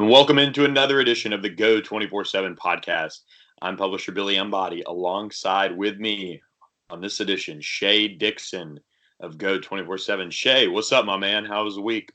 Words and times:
and 0.00 0.08
welcome 0.08 0.38
into 0.38 0.64
another 0.64 1.00
edition 1.00 1.30
of 1.30 1.42
the 1.42 1.50
Geaux 1.50 1.82
24 1.82 2.24
7 2.24 2.56
podcast. 2.56 3.18
I'm 3.60 3.76
publisher 3.76 4.12
Billy 4.12 4.36
Embody, 4.36 4.82
alongside 4.86 5.76
with 5.76 5.98
me 5.98 6.40
on 6.88 7.02
this 7.02 7.20
edition, 7.20 7.60
Shea 7.60 8.08
Dixon 8.08 8.80
of 9.20 9.36
Geaux 9.36 9.60
24 9.60 9.98
7. 9.98 10.30
Shea, 10.30 10.68
what's 10.68 10.90
up, 10.90 11.04
my 11.04 11.18
man? 11.18 11.44
How 11.44 11.64
was 11.64 11.74
the 11.74 11.82
week? 11.82 12.12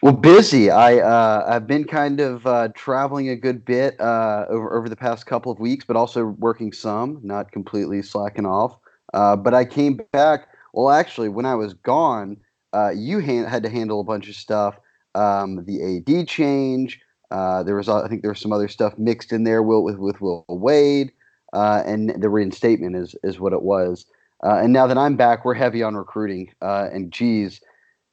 Well, 0.00 0.14
busy. 0.14 0.70
I 0.70 1.00
uh, 1.00 1.44
I've 1.46 1.66
been 1.66 1.84
kind 1.84 2.20
of 2.20 2.46
uh, 2.46 2.68
traveling 2.74 3.28
a 3.28 3.36
good 3.36 3.66
bit 3.66 4.00
uh, 4.00 4.46
over 4.48 4.74
over 4.74 4.88
the 4.88 4.96
past 4.96 5.26
couple 5.26 5.52
of 5.52 5.60
weeks, 5.60 5.84
but 5.84 5.96
also 5.96 6.24
working 6.24 6.72
some, 6.72 7.20
not 7.22 7.52
completely 7.52 8.00
slacking 8.00 8.46
off. 8.46 8.78
Uh, 9.12 9.36
but 9.36 9.52
I 9.52 9.66
came 9.66 10.00
back. 10.12 10.48
Well, 10.72 10.88
actually, 10.88 11.28
when 11.28 11.44
I 11.44 11.56
was 11.56 11.74
gone, 11.74 12.38
uh, 12.72 12.92
you 12.96 13.20
ha- 13.20 13.46
had 13.46 13.64
to 13.64 13.68
handle 13.68 14.00
a 14.00 14.04
bunch 14.04 14.30
of 14.30 14.34
stuff 14.34 14.78
um, 15.14 15.64
the 15.64 16.02
AD 16.08 16.28
change. 16.28 17.00
Uh, 17.30 17.62
there 17.62 17.76
was, 17.76 17.88
I 17.88 18.06
think, 18.08 18.22
there 18.22 18.30
was 18.30 18.40
some 18.40 18.52
other 18.52 18.68
stuff 18.68 18.94
mixed 18.98 19.32
in 19.32 19.44
there. 19.44 19.62
Will 19.62 19.82
with 19.82 19.96
with 19.96 20.20
Will 20.20 20.44
Wade, 20.48 21.12
uh, 21.52 21.82
and 21.86 22.22
the 22.22 22.28
reinstatement 22.28 22.96
is 22.96 23.14
is 23.24 23.40
what 23.40 23.52
it 23.52 23.62
was. 23.62 24.06
Uh, 24.44 24.58
and 24.62 24.72
now 24.72 24.86
that 24.86 24.98
I'm 24.98 25.16
back, 25.16 25.44
we're 25.44 25.54
heavy 25.54 25.82
on 25.82 25.96
recruiting. 25.96 26.52
Uh, 26.60 26.88
and 26.92 27.10
geez, 27.10 27.60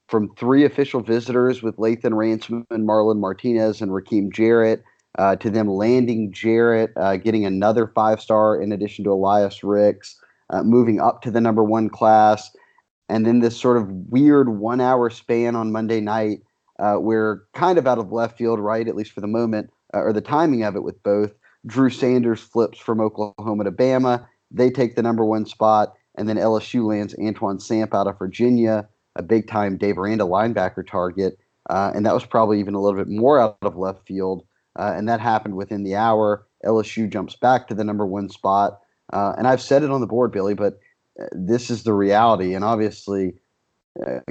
from 0.08 0.34
three 0.36 0.66
official 0.66 1.02
visitors 1.02 1.62
with 1.62 1.76
Lathan 1.78 2.16
Ransom 2.16 2.66
and 2.70 2.88
Marlon 2.88 3.20
Martinez 3.20 3.82
and 3.82 3.92
Rakim 3.92 4.32
Jarrett 4.32 4.84
uh, 5.20 5.36
to 5.36 5.50
them 5.50 5.68
landing 5.68 6.32
Jarrett, 6.32 6.94
uh, 6.96 7.18
getting 7.18 7.46
another 7.46 7.88
five 7.88 8.22
star 8.22 8.62
in 8.62 8.72
addition 8.72 9.04
to 9.04 9.12
Elias 9.12 9.64
Ricks, 9.64 10.18
moving 10.64 11.00
up 11.00 11.22
to 11.22 11.32
the 11.32 11.42
number 11.42 11.64
one 11.64 11.90
class, 11.90 12.50
and 13.10 13.26
then 13.26 13.40
this 13.40 13.60
sort 13.60 13.78
of 13.78 13.92
weird 14.10 14.58
one 14.58 14.80
hour 14.80 15.10
span 15.10 15.56
on 15.56 15.72
Monday 15.72 16.00
night 16.00 16.40
uh, 16.82 16.98
we're 17.00 17.44
kind 17.54 17.78
of 17.78 17.88
out 17.88 18.00
of 18.00 18.12
left 18.12 18.38
field, 18.38 18.60
right? 18.60 18.88
At 18.88 18.96
least 18.96 19.12
for 19.12 19.22
the 19.22 19.28
moment, 19.28 19.70
uh, 19.94 20.00
or 20.00 20.14
the 20.14 20.22
timing 20.22 20.64
of 20.64 20.76
it 20.76 20.84
with 20.84 21.02
both. 21.04 21.34
Drew 21.68 21.92
Sanders 21.92 22.40
flips 22.40 22.80
from 22.80 23.00
Oklahoma 23.00 23.66
to 23.66 23.72
Bama. 23.72 24.26
They 24.50 24.72
take 24.72 24.96
the 24.96 25.04
number 25.04 25.24
one 25.24 25.46
spot, 25.46 25.94
and 26.16 26.28
then 26.28 26.38
LSU 26.38 26.84
lands 26.86 27.16
Antoine 27.22 27.60
Sampah 27.60 28.02
out 28.02 28.08
of 28.08 28.18
Virginia, 28.18 28.88
a 29.16 29.22
big 29.22 29.48
time 29.48 29.78
Dave 29.78 29.98
Aranda 29.98 30.24
linebacker 30.24 30.86
target. 30.86 31.38
Uh, 31.70 31.92
and 31.94 32.06
that 32.06 32.16
was 32.16 32.26
probably 32.26 32.60
even 32.60 32.74
a 32.74 32.82
little 32.82 33.00
bit 33.00 33.08
more 33.08 33.40
out 33.40 33.58
of 33.62 33.78
left 33.78 34.08
field. 34.08 34.44
Uh, 34.78 34.94
and 34.96 35.08
that 35.08 35.20
happened 35.20 35.56
within 35.56 35.84
the 35.84 35.96
hour. 35.96 36.48
LSU 36.66 37.10
jumps 37.10 37.36
back 37.36 37.68
to 37.68 37.76
the 37.76 37.84
number 37.84 38.06
one 38.06 38.30
spot. 38.30 38.80
Uh, 39.14 39.34
and 39.38 39.48
I've 39.48 39.62
said 39.62 39.84
it 39.84 39.92
on 39.92 40.02
the 40.02 40.08
board, 40.08 40.32
Billy, 40.32 40.56
but 40.56 40.80
uh, 41.22 41.26
this 41.34 41.70
is 41.70 41.84
the 41.84 41.94
reality. 41.94 42.56
And 42.56 42.64
obviously, 42.64 43.36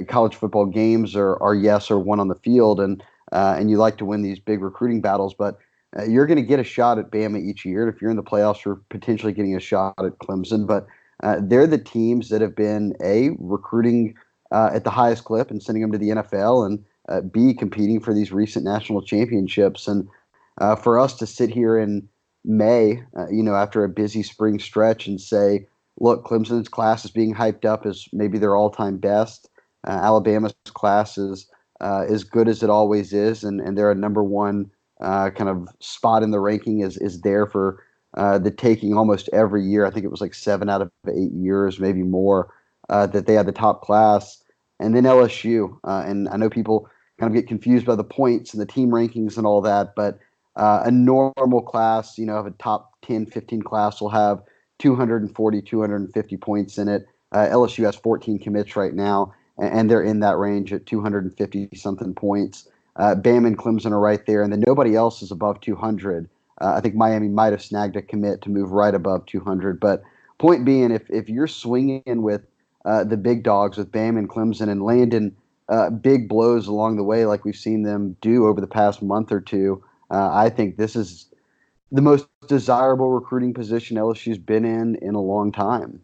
college 0.07 0.35
football 0.35 0.65
games 0.65 1.15
are, 1.15 1.41
are 1.41 1.55
yes 1.55 1.91
or 1.91 1.99
one 1.99 2.19
on 2.19 2.27
the 2.27 2.35
field, 2.35 2.79
and 2.79 3.03
uh, 3.31 3.55
and 3.57 3.69
you 3.69 3.77
like 3.77 3.97
to 3.97 4.05
win 4.05 4.21
these 4.21 4.39
big 4.39 4.61
recruiting 4.61 5.01
battles, 5.01 5.33
but 5.33 5.57
uh, 5.97 6.03
you're 6.03 6.25
going 6.25 6.37
to 6.37 6.43
get 6.43 6.59
a 6.59 6.63
shot 6.63 6.97
at 6.97 7.11
Bama 7.11 7.41
each 7.41 7.65
year. 7.65 7.87
If 7.87 8.01
you're 8.01 8.11
in 8.11 8.17
the 8.17 8.23
playoffs, 8.23 8.63
you're 8.65 8.81
potentially 8.89 9.33
getting 9.33 9.55
a 9.55 9.59
shot 9.59 9.93
at 9.99 10.19
Clemson, 10.19 10.67
but 10.67 10.85
uh, 11.23 11.37
they're 11.41 11.67
the 11.67 11.77
teams 11.77 12.29
that 12.29 12.41
have 12.41 12.55
been 12.55 12.93
a 13.03 13.29
recruiting 13.39 14.15
uh, 14.51 14.71
at 14.73 14.83
the 14.83 14.89
highest 14.89 15.23
clip 15.25 15.49
and 15.49 15.61
sending 15.61 15.81
them 15.81 15.91
to 15.91 15.97
the 15.97 16.09
NFL, 16.09 16.65
and 16.65 16.83
uh, 17.09 17.21
b 17.21 17.53
competing 17.53 17.99
for 17.99 18.13
these 18.13 18.31
recent 18.31 18.65
national 18.65 19.01
championships. 19.01 19.87
And 19.87 20.07
for 20.81 20.99
us 20.99 21.15
to 21.15 21.25
sit 21.25 21.49
here 21.49 21.77
in 21.77 22.07
May, 22.43 23.03
you 23.31 23.43
know, 23.43 23.55
after 23.55 23.83
a 23.83 23.89
busy 23.89 24.23
spring 24.23 24.59
stretch, 24.59 25.07
and 25.07 25.19
say, 25.21 25.67
look, 25.99 26.25
Clemson's 26.25 26.67
class 26.67 27.05
is 27.05 27.11
being 27.11 27.33
hyped 27.33 27.65
up 27.65 27.85
as 27.85 28.05
maybe 28.11 28.37
their 28.37 28.55
all-time 28.55 28.97
best. 28.97 29.49
Uh, 29.87 29.91
Alabama's 29.91 30.53
class 30.73 31.17
is 31.17 31.47
uh, 31.81 32.05
as 32.07 32.23
good 32.23 32.47
as 32.47 32.61
it 32.61 32.69
always 32.69 33.13
is, 33.13 33.43
and, 33.43 33.59
and 33.59 33.77
they're 33.77 33.91
a 33.91 33.95
number 33.95 34.23
one 34.23 34.69
uh, 35.01 35.31
kind 35.31 35.49
of 35.49 35.67
spot 35.79 36.21
in 36.21 36.29
the 36.29 36.39
ranking 36.39 36.81
is 36.81 36.95
is 36.97 37.21
there 37.21 37.47
for 37.47 37.83
uh, 38.17 38.37
the 38.37 38.51
taking 38.51 38.95
almost 38.95 39.29
every 39.33 39.63
year. 39.63 39.85
I 39.85 39.89
think 39.89 40.05
it 40.05 40.11
was 40.11 40.21
like 40.21 40.35
seven 40.35 40.69
out 40.69 40.81
of 40.81 40.91
eight 41.07 41.31
years, 41.31 41.79
maybe 41.79 42.03
more, 42.03 42.53
uh, 42.89 43.07
that 43.07 43.25
they 43.25 43.33
had 43.33 43.47
the 43.47 43.51
top 43.51 43.81
class. 43.81 44.43
And 44.79 44.95
then 44.95 45.03
LSU, 45.03 45.77
uh, 45.83 46.03
and 46.05 46.29
I 46.29 46.37
know 46.37 46.49
people 46.49 46.87
kind 47.19 47.31
of 47.31 47.35
get 47.35 47.47
confused 47.47 47.85
by 47.85 47.95
the 47.95 48.03
points 48.03 48.53
and 48.53 48.61
the 48.61 48.65
team 48.65 48.89
rankings 48.89 49.37
and 49.37 49.45
all 49.45 49.61
that, 49.61 49.93
but 49.95 50.19
a 50.55 50.91
normal 50.91 51.61
class, 51.61 52.17
you 52.17 52.25
know, 52.25 52.35
of 52.35 52.45
a 52.45 52.51
top 52.51 52.91
10, 53.03 53.27
15 53.27 53.61
class 53.61 54.01
will 54.01 54.09
have 54.09 54.41
240, 54.79 55.61
250 55.61 56.37
points 56.37 56.77
in 56.77 56.87
it. 56.87 57.05
LSU 57.33 57.85
has 57.85 57.95
14 57.95 58.39
commits 58.39 58.75
right 58.75 58.93
now 58.93 59.33
and 59.61 59.89
they're 59.89 60.03
in 60.03 60.19
that 60.21 60.37
range 60.37 60.73
at 60.73 60.85
250 60.85 61.69
something 61.75 62.13
points. 62.13 62.67
Uh, 62.95 63.15
Bam 63.15 63.45
and 63.45 63.57
Clemson 63.57 63.91
are 63.91 63.99
right 63.99 64.25
there, 64.25 64.43
and 64.43 64.51
then 64.51 64.63
nobody 64.65 64.95
else 64.95 65.21
is 65.21 65.31
above 65.31 65.61
200. 65.61 66.29
Uh, 66.59 66.73
I 66.75 66.81
think 66.81 66.95
Miami 66.95 67.29
might 67.29 67.51
have 67.51 67.61
snagged 67.61 67.95
a 67.95 68.01
commit 68.01 68.41
to 68.41 68.49
move 68.49 68.71
right 68.71 68.93
above 68.93 69.25
200. 69.27 69.79
But 69.79 70.03
point 70.39 70.65
being, 70.65 70.91
if 70.91 71.09
if 71.09 71.29
you're 71.29 71.47
swinging 71.47 72.21
with 72.21 72.41
uh, 72.85 73.03
the 73.03 73.17
big 73.17 73.43
dogs 73.43 73.77
with 73.77 73.91
Bam 73.91 74.17
and 74.17 74.29
Clemson 74.29 74.69
and 74.69 74.83
landing 74.83 75.35
uh, 75.69 75.89
big 75.89 76.27
blows 76.27 76.67
along 76.67 76.97
the 76.97 77.03
way, 77.03 77.25
like 77.25 77.45
we've 77.45 77.55
seen 77.55 77.83
them 77.83 78.17
do 78.21 78.47
over 78.47 78.59
the 78.59 78.67
past 78.67 79.01
month 79.01 79.31
or 79.31 79.39
two, 79.39 79.83
uh, 80.09 80.29
I 80.33 80.49
think 80.49 80.77
this 80.77 80.95
is 80.95 81.27
the 81.91 82.01
most 82.01 82.27
desirable 82.47 83.11
recruiting 83.11 83.53
position 83.53 83.97
LSU's 83.97 84.37
been 84.37 84.65
in 84.65 84.95
in 84.95 85.15
a 85.15 85.21
long 85.21 85.51
time. 85.51 86.01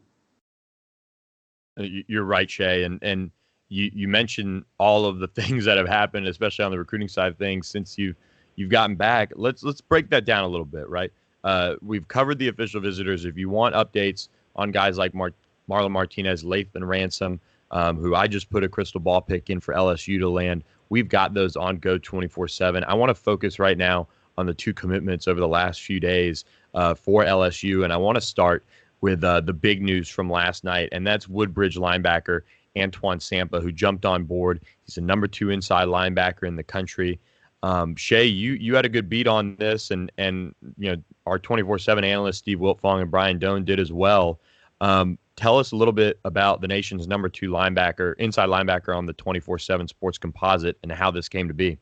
Uh, 1.80 1.84
you're 2.08 2.24
right, 2.24 2.50
Shea, 2.50 2.84
and 2.84 3.00
and 3.02 3.32
you 3.70 3.92
you 3.94 4.08
mentioned 4.08 4.64
all 4.78 5.06
of 5.06 5.20
the 5.20 5.28
things 5.40 5.66
that 5.66 5.78
have 5.78 5.88
happened, 5.88 6.28
especially 6.28 6.66
on 6.66 6.72
the 6.72 6.80
recruiting 6.80 7.08
side 7.08 7.32
of 7.32 7.38
things 7.38 7.68
since 7.68 7.98
you've 7.98 8.16
you've 8.56 8.70
gotten 8.70 8.96
back. 8.96 9.32
Let's 9.36 9.64
let's 9.64 9.82
break 9.82 10.10
that 10.10 10.26
down 10.26 10.44
a 10.44 10.48
little 10.48 10.66
bit, 10.66 10.90
right? 10.90 11.12
Uh, 11.44 11.76
we've 11.82 12.08
covered 12.08 12.40
the 12.40 12.50
official 12.50 12.82
visitors. 12.82 13.26
If 13.26 13.38
you 13.38 13.50
want 13.50 13.76
updates 13.76 14.28
on 14.56 14.72
guys 14.72 14.98
like 14.98 15.14
Mar- 15.14 15.34
Marlon 15.70 15.92
Martinez, 15.92 16.44
Lathan 16.44 16.86
Ransom, 16.86 17.40
um, 17.72 17.98
who 17.98 18.16
I 18.16 18.28
just 18.28 18.50
put 18.50 18.64
a 18.64 18.70
crystal 18.70 19.00
ball 19.00 19.22
pick 19.22 19.50
in 19.50 19.60
for 19.60 19.74
LSU 19.74 20.20
to 20.20 20.30
land, 20.30 20.64
we've 20.90 21.08
got 21.08 21.34
those 21.34 21.56
on 21.56 21.80
Geaux 21.80 22.00
24 22.00 22.48
7. 22.48 22.84
I 22.84 22.94
want 22.96 23.10
to 23.10 23.16
focus 23.16 23.60
right 23.60 23.78
now 23.78 24.08
on 24.38 24.46
the 24.46 24.54
two 24.54 24.74
commitments 24.74 25.28
over 25.28 25.40
the 25.40 25.48
last 25.48 25.82
few 25.82 26.00
days 26.00 26.46
uh, 26.74 26.94
for 26.94 27.24
LSU, 27.24 27.84
and 27.84 27.94
I 27.94 27.98
want 27.98 28.16
to 28.16 28.22
start 28.22 28.66
with 29.02 29.24
uh, 29.24 29.42
the 29.42 29.54
big 29.54 29.82
news 29.82 30.10
from 30.10 30.30
last 30.30 30.64
night, 30.64 30.90
and 30.92 31.06
that's 31.06 31.28
Woodbridge 31.28 31.78
linebacker 31.78 32.42
Antoine 32.82 33.20
Sampah, 33.20 33.62
who 33.62 33.72
jumped 33.72 34.06
on 34.06 34.24
board. 34.24 34.62
He's 34.86 34.98
a 34.98 35.02
number 35.02 35.28
two 35.28 35.50
inside 35.50 35.88
linebacker 35.88 36.48
in 36.48 36.56
the 36.56 36.64
country. 36.64 37.20
Um, 37.64 37.96
Shea, 37.96 38.26
you 38.26 38.54
you 38.54 38.76
had 38.76 38.86
a 38.86 38.90
good 38.90 39.10
beat 39.10 39.28
on 39.28 39.56
this, 39.58 39.92
and 39.92 40.12
and 40.18 40.54
you 40.78 40.92
know 40.92 41.02
our 41.26 41.40
24/7 41.40 42.04
analyst 42.04 42.40
Steve 42.40 42.60
Wiltfong 42.60 43.02
and 43.02 43.12
Brian 43.12 43.40
Dohn 43.40 43.66
did 43.66 43.80
as 43.80 43.92
well. 43.92 44.40
Um, 44.80 45.18
tell 45.36 45.58
us 45.58 45.72
a 45.72 45.76
little 45.76 45.94
bit 45.94 46.20
about 46.24 46.62
the 46.62 46.68
nation's 46.68 47.08
number 47.08 47.30
two 47.30 47.50
linebacker, 47.50 48.14
inside 48.20 48.50
linebacker 48.50 48.96
on 48.96 49.06
the 49.06 49.14
24/7 49.14 49.88
Sports 49.88 50.18
Composite, 50.18 50.78
and 50.84 50.92
how 50.92 51.10
this 51.10 51.28
came 51.28 51.48
to 51.48 51.54
be. 51.54 51.80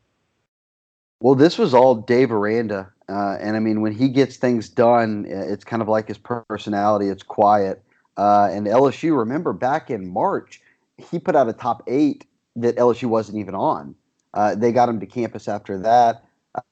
Well, 1.20 1.36
this 1.36 1.58
was 1.58 1.74
all 1.74 1.96
Dave 1.96 2.32
Aranda, 2.32 2.92
uh, 3.10 3.38
and 3.40 3.56
I 3.56 3.60
mean, 3.60 3.82
when 3.82 3.94
he 3.94 4.08
gets 4.08 4.38
things 4.38 4.70
done, 4.70 5.26
it's 5.28 5.64
kind 5.64 5.82
of 5.82 5.88
like 5.88 6.08
his 6.08 6.18
personality. 6.18 7.10
It's 7.10 7.24
quiet. 7.24 7.82
Uh, 8.18 8.50
and 8.52 8.66
LSU, 8.66 9.18
remember 9.18 9.52
back 9.54 9.92
in 9.92 10.08
March, 10.08 10.62
he 10.98 11.20
put 11.20 11.36
out 11.36 11.50
a 11.50 11.54
top 11.54 11.84
eight 11.88 12.26
that 12.56 12.76
LSU 12.78 13.06
wasn't 13.06 13.38
even 13.38 13.56
on. 13.56 13.96
Uh, 14.34 14.56
they 14.56 14.72
got 14.72 14.90
him 14.90 15.00
to 15.00 15.06
campus 15.06 15.48
after 15.48 15.78
that. 15.80 16.24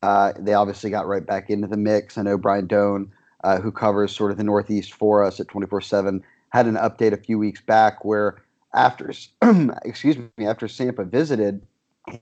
Uh, 0.01 0.33
they 0.39 0.53
obviously 0.53 0.89
got 0.89 1.07
right 1.07 1.25
back 1.25 1.49
into 1.49 1.67
the 1.67 1.77
mix. 1.77 2.17
I 2.17 2.23
know 2.23 2.37
Brian 2.37 2.67
Dohn, 2.67 3.09
uh, 3.43 3.59
who 3.59 3.71
covers 3.71 4.15
sort 4.15 4.31
of 4.31 4.37
the 4.37 4.43
Northeast 4.43 4.93
for 4.93 5.23
us 5.23 5.39
at 5.39 5.47
24 5.47 5.81
7, 5.81 6.23
had 6.49 6.67
an 6.67 6.75
update 6.75 7.11
a 7.11 7.17
few 7.17 7.37
weeks 7.37 7.61
back 7.61 8.05
where 8.05 8.41
after, 8.73 9.11
excuse 9.85 10.17
me, 10.17 10.45
after 10.45 10.67
Sampah 10.67 11.09
visited, 11.09 11.65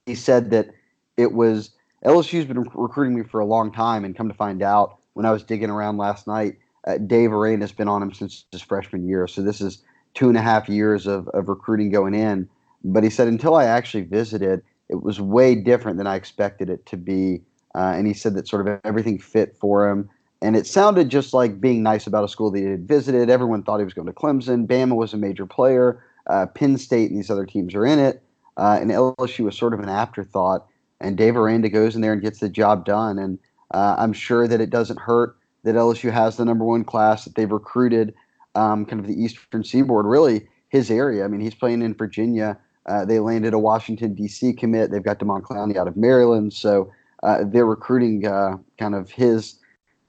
he 0.06 0.16
said 0.16 0.52
that 0.52 0.70
it 1.18 1.34
was 1.34 1.72
LSU's 2.06 2.46
been 2.46 2.64
recruiting 2.74 3.16
me 3.16 3.24
for 3.24 3.40
a 3.40 3.46
long 3.46 3.72
time, 3.72 4.04
and 4.04 4.16
come 4.16 4.28
to 4.28 4.34
find 4.34 4.62
out, 4.64 4.97
when 5.14 5.26
I 5.26 5.32
was 5.32 5.44
digging 5.44 5.70
around 5.70 5.97
last 5.97 6.26
night, 6.26 6.58
uh, 6.88 6.97
Dave 6.97 7.32
Aranda 7.32 7.64
has 7.64 7.72
been 7.72 7.88
on 7.88 8.02
him 8.02 8.14
since 8.14 8.46
his 8.52 8.62
freshman 8.62 9.08
year. 9.08 9.28
So 9.28 9.42
this 9.42 9.62
is 9.62 9.84
two 10.13 10.28
and 10.28 10.37
a 10.37 10.41
half 10.41 10.67
years 10.67 11.08
of, 11.08 11.28
of 11.29 11.49
recruiting 11.49 11.90
going 11.90 12.13
in. 12.13 12.47
But 12.84 13.03
he 13.03 13.09
said 13.09 13.28
until 13.28 13.55
I 13.55 13.66
actually 13.66 14.03
visited, 14.03 14.61
it 14.90 15.03
was 15.03 15.22
way 15.22 15.55
different 15.55 15.97
than 15.97 16.08
I 16.08 16.16
expected 16.16 16.69
it 16.69 16.85
to 16.87 16.97
be. 16.97 17.41
Uh, 17.73 17.93
and 17.96 18.08
he 18.08 18.13
said 18.13 18.34
that 18.35 18.47
sort 18.47 18.67
of 18.67 18.79
everything 18.84 19.17
fit 19.17 19.55
for 19.55 19.90
him. 19.90 20.09
And 20.41 20.55
it 20.55 20.66
sounded 20.66 21.09
just 21.09 21.34
like 21.34 21.61
being 21.61 21.84
nice 21.84 22.08
about 22.08 22.23
a 22.23 22.28
school 22.28 22.52
that 22.52 22.59
he 22.59 22.66
had 22.66 22.87
visited. 22.87 23.29
Everyone 23.29 23.63
thought 23.63 23.78
he 23.78 23.85
was 23.85 23.93
going 23.93 24.08
to 24.08 24.13
Clemson. 24.13 24.67
Bama 24.67 24.96
was 24.96 25.13
a 25.13 25.17
major 25.17 25.46
player. 25.46 26.03
Uh, 26.28 26.47
Penn 26.47 26.78
State 26.78 27.09
and 27.09 27.17
these 27.17 27.29
other 27.29 27.46
teams 27.46 27.75
are 27.75 27.85
in 27.85 27.99
it. 27.99 28.22
Uh, 28.58 28.78
and 28.81 28.91
LSU 28.91 29.46
was 29.46 29.58
sort 29.58 29.73
of 29.73 29.79
an 29.79 29.90
afterthought. 29.90 30.66
And 30.99 31.16
Dave 31.16 31.37
Aranda 31.37 31.69
goes 31.69 31.96
in 31.96 32.02
there 32.02 32.13
and 32.13 32.22
gets 32.22 32.40
the 32.40 32.49
job 32.49 32.85
done. 32.85 33.17
And 33.17 33.40
uh, 33.73 33.96
I'm 33.97 34.13
sure 34.13 34.47
that 34.47 34.59
it 34.59 34.69
doesn't 34.69 34.99
hurt 34.99 35.37
that 35.63 35.75
LSU 35.75 36.11
has 36.11 36.37
the 36.37 36.46
number 36.46 36.66
one 36.66 36.84
class 36.84 37.23
that 37.25 37.35
they've 37.35 37.52
recruited 37.52 38.13
um, 38.56 38.86
kind 38.86 39.00
of 39.00 39.08
the 39.08 39.22
Eastern 39.22 39.64
Seaboard, 39.64 40.06
really 40.06 40.48
his 40.70 40.90
area. 40.90 41.26
I 41.26 41.28
mean, 41.28 41.42
he's 41.42 41.56
playing 41.56 41.82
in 41.82 41.94
Virginia. 41.94 42.58
Uh, 42.88 43.06
they 43.06 43.20
landed 43.20 43.53
a 43.53 43.59
Washington 43.59 44.14
D.C. 44.14 44.53
commit. 44.53 44.92
They've 44.92 45.03
got 45.03 45.20
Demond 45.20 45.44
Clowney 45.44 45.78
out 45.78 45.88
of 45.88 45.96
Maryland. 45.96 46.53
So 46.53 46.92
uh, 47.24 47.44
they're 47.46 47.66
recruiting 47.66 48.26
uh, 48.26 48.58
kind 48.80 48.96
of 48.96 49.12
his 49.12 49.59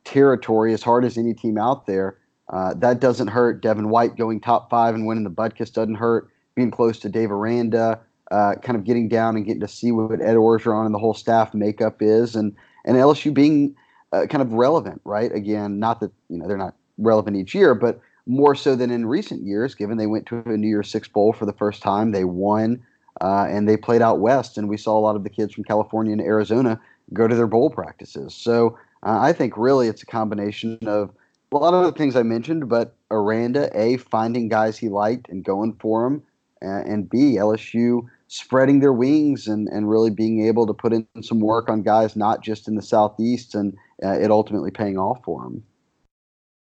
territory 0.04 0.72
as 0.72 0.82
hard 0.82 1.04
as 1.04 1.18
any 1.18 1.34
team 1.34 1.58
out 1.58 1.86
there. 1.86 2.18
Uh, 2.52 2.74
that 2.74 3.00
doesn't 3.00 3.28
hurt. 3.28 3.62
Devin 3.62 3.88
White 3.88 4.16
going 4.16 4.40
top 4.40 4.70
five 4.70 4.94
and 4.94 5.06
winning 5.06 5.24
the 5.24 5.30
Butkus 5.30 5.72
doesn't 5.72 5.94
hurt. 5.94 6.28
Being 6.54 6.70
close 6.70 6.98
to 6.98 7.08
Dave 7.08 7.30
Aranda, 7.30 7.98
uh, 8.30 8.56
kind 8.62 8.76
of 8.76 8.84
getting 8.84 9.08
down 9.08 9.36
and 9.36 9.46
getting 9.46 9.60
to 9.60 9.68
see 9.68 9.90
what 9.90 10.20
Ed 10.20 10.36
Orgeron 10.36 10.84
and 10.84 10.94
the 10.94 10.98
whole 10.98 11.14
staff 11.14 11.54
makeup 11.54 12.02
is, 12.02 12.36
and 12.36 12.54
and 12.84 12.96
LSU 12.98 13.32
being 13.32 13.74
uh, 14.12 14.26
kind 14.26 14.42
of 14.42 14.52
relevant, 14.52 15.00
right? 15.04 15.32
Again, 15.32 15.78
not 15.78 16.00
that 16.00 16.12
you 16.28 16.36
know 16.36 16.46
they're 16.46 16.58
not 16.58 16.74
relevant 16.98 17.38
each 17.38 17.54
year, 17.54 17.74
but 17.74 18.00
more 18.26 18.54
so 18.54 18.76
than 18.76 18.90
in 18.90 19.06
recent 19.06 19.42
years, 19.42 19.74
given 19.74 19.98
they 19.98 20.06
went 20.06 20.26
to 20.26 20.42
a 20.46 20.56
New 20.56 20.68
Year's 20.68 20.90
Six 20.90 21.08
bowl 21.08 21.32
for 21.32 21.46
the 21.46 21.52
first 21.52 21.82
time, 21.82 22.12
they 22.12 22.24
won, 22.24 22.82
uh, 23.20 23.46
and 23.48 23.68
they 23.68 23.76
played 23.76 24.02
out 24.02 24.20
west, 24.20 24.56
and 24.56 24.68
we 24.68 24.76
saw 24.76 24.98
a 24.98 25.00
lot 25.00 25.16
of 25.16 25.24
the 25.24 25.30
kids 25.30 25.54
from 25.54 25.64
California 25.64 26.12
and 26.12 26.20
Arizona 26.20 26.80
go 27.12 27.26
to 27.26 27.34
their 27.34 27.46
bowl 27.46 27.70
practices. 27.70 28.34
So 28.34 28.78
uh, 29.04 29.18
I 29.20 29.32
think 29.32 29.56
really 29.56 29.88
it's 29.88 30.02
a 30.02 30.06
combination 30.06 30.78
of 30.86 31.10
a 31.52 31.56
lot 31.56 31.74
of 31.74 31.84
the 31.84 31.98
things 31.98 32.16
I 32.16 32.22
mentioned, 32.22 32.68
but 32.68 32.96
Aranda, 33.10 33.70
A, 33.78 33.98
finding 33.98 34.48
guys 34.48 34.78
he 34.78 34.88
liked 34.88 35.28
and 35.28 35.44
going 35.44 35.74
for 35.80 36.04
them, 36.04 36.22
and 36.62 37.10
B, 37.10 37.36
LSU 37.38 38.02
spreading 38.28 38.80
their 38.80 38.92
wings 38.92 39.46
and, 39.46 39.68
and 39.68 39.90
really 39.90 40.08
being 40.08 40.46
able 40.46 40.66
to 40.66 40.72
put 40.72 40.92
in 40.92 41.06
some 41.20 41.40
work 41.40 41.68
on 41.68 41.82
guys 41.82 42.16
not 42.16 42.42
just 42.42 42.66
in 42.66 42.76
the 42.76 42.82
Southeast 42.82 43.54
and 43.54 43.74
uh, 44.02 44.18
it 44.18 44.30
ultimately 44.30 44.70
paying 44.70 44.96
off 44.96 45.22
for 45.22 45.42
them. 45.42 45.62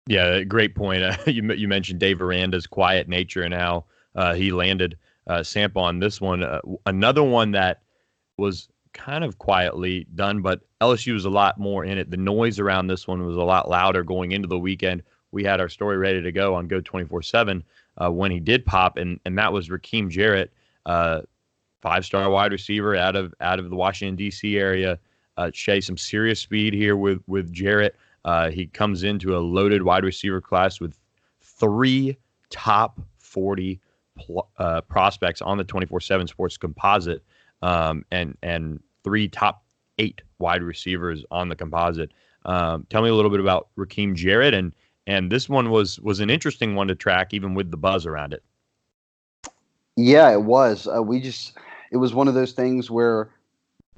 Yeah, 0.07 0.43
great 0.43 0.75
point. 0.75 1.03
Uh, 1.03 1.17
you, 1.27 1.53
you 1.53 1.69
mentioned 1.69 2.01
Dave 2.01 2.21
Aranda's 2.21 2.67
quiet 2.67 3.09
nature 3.09 3.43
and 3.43 3.55
how 3.55 3.85
uh, 4.15 4.35
he 4.35 4.53
landed 4.53 4.97
uh, 5.27 5.41
Sampah 5.41 5.77
on 5.77 5.99
this 5.99 6.21
one. 6.21 6.43
Uh, 6.43 6.61
another 6.87 7.23
one 7.23 7.53
that 7.53 7.83
was 8.37 8.69
kind 8.93 9.25
of 9.25 9.39
quietly 9.39 10.07
done, 10.15 10.43
but 10.43 10.61
LSU 10.81 11.15
was 11.15 11.25
a 11.25 11.31
lot 11.31 11.59
more 11.59 11.85
in 11.85 11.97
it. 11.97 12.11
The 12.11 12.17
noise 12.17 12.59
around 12.59 12.89
this 12.89 13.07
one 13.07 13.25
was 13.25 13.37
a 13.37 13.43
lot 13.43 13.69
louder 13.69 14.03
going 14.03 14.33
into 14.33 14.49
the 14.49 14.59
weekend. 14.59 15.03
We 15.31 15.45
had 15.45 15.61
our 15.61 15.69
story 15.69 15.97
ready 15.97 16.21
to 16.21 16.33
go 16.33 16.55
on 16.55 16.69
Geaux 16.69 16.81
24 16.83 17.19
uh, 17.19 17.23
7 17.23 17.65
when 18.11 18.31
he 18.31 18.41
did 18.41 18.67
pop, 18.67 18.99
and, 18.99 19.19
and 19.25 19.39
that 19.39 19.53
was 19.53 19.69
Rakim 19.71 20.11
Jarrett, 20.11 20.53
uh, 20.85 21.23
five 21.81 22.05
star 22.05 22.29
wide 22.29 22.53
receiver 22.53 22.97
out 22.97 23.17
of 23.17 23.33
out 23.41 23.59
of 23.59 23.71
the 23.71 23.77
Washington, 23.77 24.17
D.C. 24.17 24.59
area. 24.59 24.99
Uh, 25.39 25.51
some 25.55 25.97
serious 25.97 26.41
speed 26.41 26.75
here 26.75 26.97
with, 26.97 27.23
with 27.27 27.51
Jarrett. 27.53 27.97
Uh, 28.25 28.51
he 28.51 28.67
comes 28.67 29.03
into 29.03 29.37
a 29.37 29.41
loaded 29.41 29.83
wide 29.83 30.05
receiver 30.05 30.41
class 30.41 30.81
with 30.81 30.99
three 31.41 32.17
top 32.51 33.01
40 33.19 33.81
pl- 34.17 34.49
uh, 34.59 34.81
prospects 34.83 35.43
on 35.43 35.59
the 35.59 35.65
24 35.65 36.01
7 36.01 36.27
sports 36.27 36.57
composite 36.57 37.25
um, 37.63 38.05
and 38.11 38.37
and 38.43 38.81
three 39.05 39.29
top 39.29 39.65
eight 39.99 40.23
wide 40.39 40.63
receivers 40.63 41.25
on 41.31 41.49
the 41.49 41.57
composite. 41.57 42.13
Um, 42.45 42.87
tell 42.91 43.03
me 43.03 43.09
a 43.09 43.15
little 43.15 43.31
bit 43.31 43.41
about 43.41 43.69
Rakim 43.79 44.15
Jarrett, 44.15 44.55
and 44.55 44.75
and 45.07 45.31
this 45.31 45.49
one 45.49 45.71
was 45.71 46.01
was 46.01 46.21
an 46.21 46.31
interesting 46.31 46.75
one 46.75 46.89
to 46.89 46.95
track, 46.95 47.33
even 47.33 47.55
with 47.55 47.71
the 47.71 47.77
buzz 47.77 48.07
around 48.07 48.33
it. 48.33 48.43
Yeah, 49.97 50.33
it 50.33 50.43
was. 50.43 50.89
Uh, 50.89 51.03
we 51.03 51.21
just 51.21 51.57
it 51.91 51.97
was 51.99 52.15
one 52.15 52.29
of 52.29 52.35
those 52.35 52.53
things 52.53 52.91
where 52.91 53.31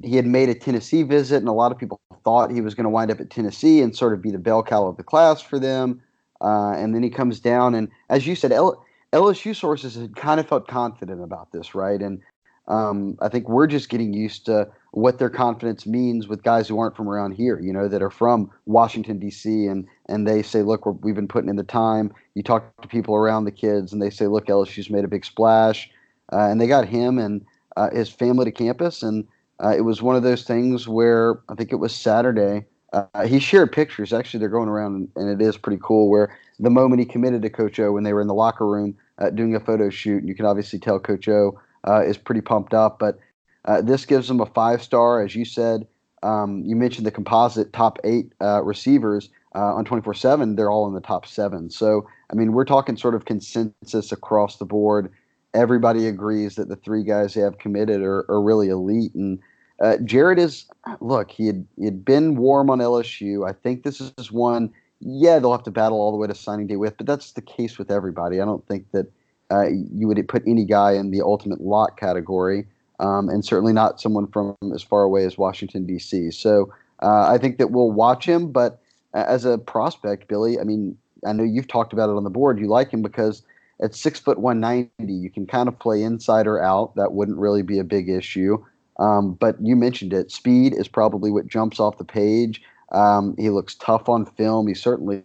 he 0.02 0.16
had 0.16 0.26
made 0.26 0.48
a 0.48 0.54
Tennessee 0.54 1.02
visit, 1.02 1.36
and 1.36 1.48
a 1.48 1.52
lot 1.52 1.72
of 1.72 1.78
people 1.78 2.00
thought 2.24 2.50
he 2.50 2.60
was 2.60 2.74
going 2.74 2.84
to 2.84 2.90
wind 2.90 3.10
up 3.10 3.20
at 3.20 3.30
Tennessee 3.30 3.80
and 3.80 3.94
sort 3.94 4.12
of 4.12 4.22
be 4.22 4.30
the 4.30 4.38
bell 4.38 4.62
cow 4.62 4.86
of 4.86 4.96
the 4.96 5.02
class 5.02 5.40
for 5.40 5.58
them. 5.58 6.02
Uh, 6.40 6.72
and 6.72 6.94
then 6.94 7.02
he 7.02 7.10
comes 7.10 7.40
down, 7.40 7.74
and 7.74 7.88
as 8.10 8.26
you 8.26 8.34
said, 8.34 8.52
L- 8.52 8.84
LSU 9.12 9.54
sources 9.54 9.94
had 9.94 10.16
kind 10.16 10.40
of 10.40 10.48
felt 10.48 10.66
confident 10.66 11.22
about 11.22 11.52
this, 11.52 11.74
right? 11.74 12.00
And 12.00 12.20
um, 12.66 13.16
I 13.20 13.28
think 13.28 13.48
we're 13.48 13.66
just 13.66 13.88
getting 13.88 14.12
used 14.12 14.46
to 14.46 14.68
what 14.92 15.18
their 15.18 15.30
confidence 15.30 15.86
means 15.86 16.28
with 16.28 16.42
guys 16.42 16.66
who 16.66 16.78
aren't 16.78 16.96
from 16.96 17.08
around 17.08 17.32
here, 17.32 17.60
you 17.60 17.72
know, 17.72 17.88
that 17.88 18.02
are 18.02 18.10
from 18.10 18.50
Washington 18.66 19.18
D.C. 19.18 19.66
and 19.66 19.86
and 20.06 20.26
they 20.26 20.42
say, 20.42 20.62
look, 20.62 20.86
we 21.02 21.10
have 21.10 21.16
been 21.16 21.28
putting 21.28 21.50
in 21.50 21.56
the 21.56 21.62
time. 21.62 22.12
You 22.34 22.42
talk 22.42 22.80
to 22.80 22.88
people 22.88 23.14
around 23.14 23.44
the 23.44 23.52
kids, 23.52 23.92
and 23.92 24.00
they 24.00 24.10
say, 24.10 24.26
look, 24.26 24.46
LSU's 24.46 24.90
made 24.90 25.04
a 25.04 25.08
big 25.08 25.24
splash, 25.24 25.90
uh, 26.32 26.48
and 26.48 26.60
they 26.60 26.66
got 26.66 26.88
him 26.88 27.18
and 27.18 27.44
uh, 27.76 27.90
his 27.90 28.08
family 28.08 28.46
to 28.46 28.52
campus, 28.52 29.02
and 29.02 29.26
uh, 29.62 29.74
it 29.76 29.82
was 29.82 30.02
one 30.02 30.16
of 30.16 30.22
those 30.22 30.44
things 30.44 30.88
where 30.88 31.40
I 31.48 31.54
think 31.54 31.72
it 31.72 31.76
was 31.76 31.94
Saturday. 31.94 32.66
Uh, 32.92 33.26
he 33.26 33.38
shared 33.38 33.72
pictures. 33.72 34.12
Actually, 34.12 34.40
they're 34.40 34.48
going 34.48 34.68
around, 34.68 35.08
and, 35.16 35.28
it 35.28 35.44
is 35.44 35.56
pretty 35.56 35.80
cool. 35.82 36.08
Where 36.08 36.36
the 36.58 36.70
moment 36.70 37.00
he 37.00 37.06
committed 37.06 37.42
to 37.42 37.50
Coach 37.50 37.78
O, 37.80 37.92
when 37.92 38.04
they 38.04 38.12
were 38.12 38.20
in 38.20 38.28
the 38.28 38.34
locker 38.34 38.66
room 38.66 38.96
uh, 39.18 39.30
doing 39.30 39.54
a 39.54 39.60
photo 39.60 39.90
shoot, 39.90 40.18
and 40.18 40.28
you 40.28 40.34
can 40.34 40.46
obviously 40.46 40.78
tell 40.78 40.98
Coach 40.98 41.28
O 41.28 41.58
uh, 41.86 42.02
is 42.02 42.16
pretty 42.16 42.40
pumped 42.40 42.74
up. 42.74 42.98
But 42.98 43.18
uh, 43.64 43.80
this 43.80 44.04
gives 44.06 44.28
him 44.28 44.40
a 44.40 44.46
five 44.46 44.82
star, 44.82 45.22
as 45.22 45.34
you 45.34 45.44
said. 45.44 45.86
Um, 46.22 46.62
you 46.64 46.74
mentioned 46.74 47.06
the 47.06 47.10
composite 47.10 47.72
top 47.72 47.98
eight 48.04 48.32
uh, 48.40 48.62
receivers 48.62 49.28
on 49.52 49.84
24 49.84 50.14
7. 50.14 50.56
They're 50.56 50.70
all 50.70 50.88
in 50.88 50.94
the 50.94 51.00
top 51.00 51.26
seven. 51.26 51.70
So, 51.70 52.08
I 52.30 52.34
mean, 52.34 52.52
we're 52.52 52.64
talking 52.64 52.96
sort 52.96 53.14
of 53.14 53.24
consensus 53.24 54.10
across 54.10 54.56
the 54.56 54.64
board. 54.64 55.12
Everybody 55.54 56.06
agrees 56.06 56.56
that 56.56 56.68
the 56.68 56.76
three 56.76 57.04
guys 57.04 57.34
they 57.34 57.40
have 57.40 57.58
committed 57.58 58.02
are, 58.02 58.24
are 58.28 58.42
really 58.42 58.68
elite. 58.68 59.14
And 59.14 59.38
uh, 59.80 59.98
Jarrett 60.04 60.38
is, 60.38 60.66
look, 61.00 61.30
he 61.30 61.46
had, 61.46 61.66
he 61.76 61.84
had 61.84 62.04
been 62.04 62.36
warm 62.36 62.70
on 62.70 62.78
LSU. 62.78 63.48
I 63.48 63.52
think 63.52 63.82
this 63.82 64.00
is 64.00 64.32
one, 64.32 64.72
yeah, 65.00 65.38
they'll 65.38 65.52
have 65.52 65.62
to 65.64 65.70
battle 65.70 65.98
all 65.98 66.10
the 66.10 66.16
way 66.16 66.26
to 66.26 66.34
signing 66.34 66.66
day 66.66 66.76
with, 66.76 66.96
but 66.96 67.06
that's 67.06 67.32
the 67.32 67.42
case 67.42 67.78
with 67.78 67.90
everybody. 67.90 68.40
I 68.40 68.44
don't 68.44 68.66
think 68.66 68.90
that 68.92 69.06
uh, 69.50 69.66
you 69.68 70.08
would 70.08 70.26
put 70.28 70.42
any 70.46 70.64
guy 70.64 70.92
in 70.92 71.10
the 71.10 71.20
ultimate 71.20 71.60
lot 71.60 71.96
category, 71.98 72.66
um, 73.00 73.28
and 73.28 73.44
certainly 73.44 73.72
not 73.72 74.00
someone 74.00 74.26
from 74.28 74.56
as 74.74 74.82
far 74.82 75.02
away 75.02 75.24
as 75.24 75.36
Washington 75.36 75.86
D.C. 75.86 76.30
So 76.30 76.72
uh, 77.02 77.28
I 77.28 77.38
think 77.38 77.58
that 77.58 77.70
we'll 77.70 77.90
watch 77.90 78.24
him. 78.24 78.50
But 78.50 78.80
as 79.12 79.44
a 79.44 79.58
prospect, 79.58 80.28
Billy, 80.28 80.58
I 80.58 80.64
mean, 80.64 80.96
I 81.26 81.32
know 81.32 81.44
you've 81.44 81.68
talked 81.68 81.92
about 81.92 82.08
it 82.08 82.16
on 82.16 82.24
the 82.24 82.30
board. 82.30 82.58
You 82.58 82.66
like 82.66 82.90
him 82.90 83.02
because 83.02 83.42
at 83.82 83.94
six 83.94 84.20
foot 84.20 84.38
one 84.38 84.60
ninety, 84.60 84.90
you 85.12 85.30
can 85.30 85.46
kind 85.46 85.68
of 85.68 85.78
play 85.78 86.02
inside 86.02 86.46
or 86.46 86.62
out. 86.62 86.94
That 86.96 87.12
wouldn't 87.12 87.38
really 87.38 87.62
be 87.62 87.78
a 87.78 87.84
big 87.84 88.08
issue. 88.08 88.64
Um, 88.98 89.34
but 89.34 89.56
you 89.60 89.74
mentioned 89.74 90.12
it. 90.12 90.30
Speed 90.30 90.74
is 90.74 90.86
probably 90.86 91.30
what 91.30 91.48
jumps 91.48 91.80
off 91.80 91.98
the 91.98 92.04
page. 92.04 92.62
Um, 92.92 93.34
he 93.36 93.50
looks 93.50 93.74
tough 93.74 94.08
on 94.08 94.24
film. 94.24 94.68
He 94.68 94.74
certainly 94.74 95.24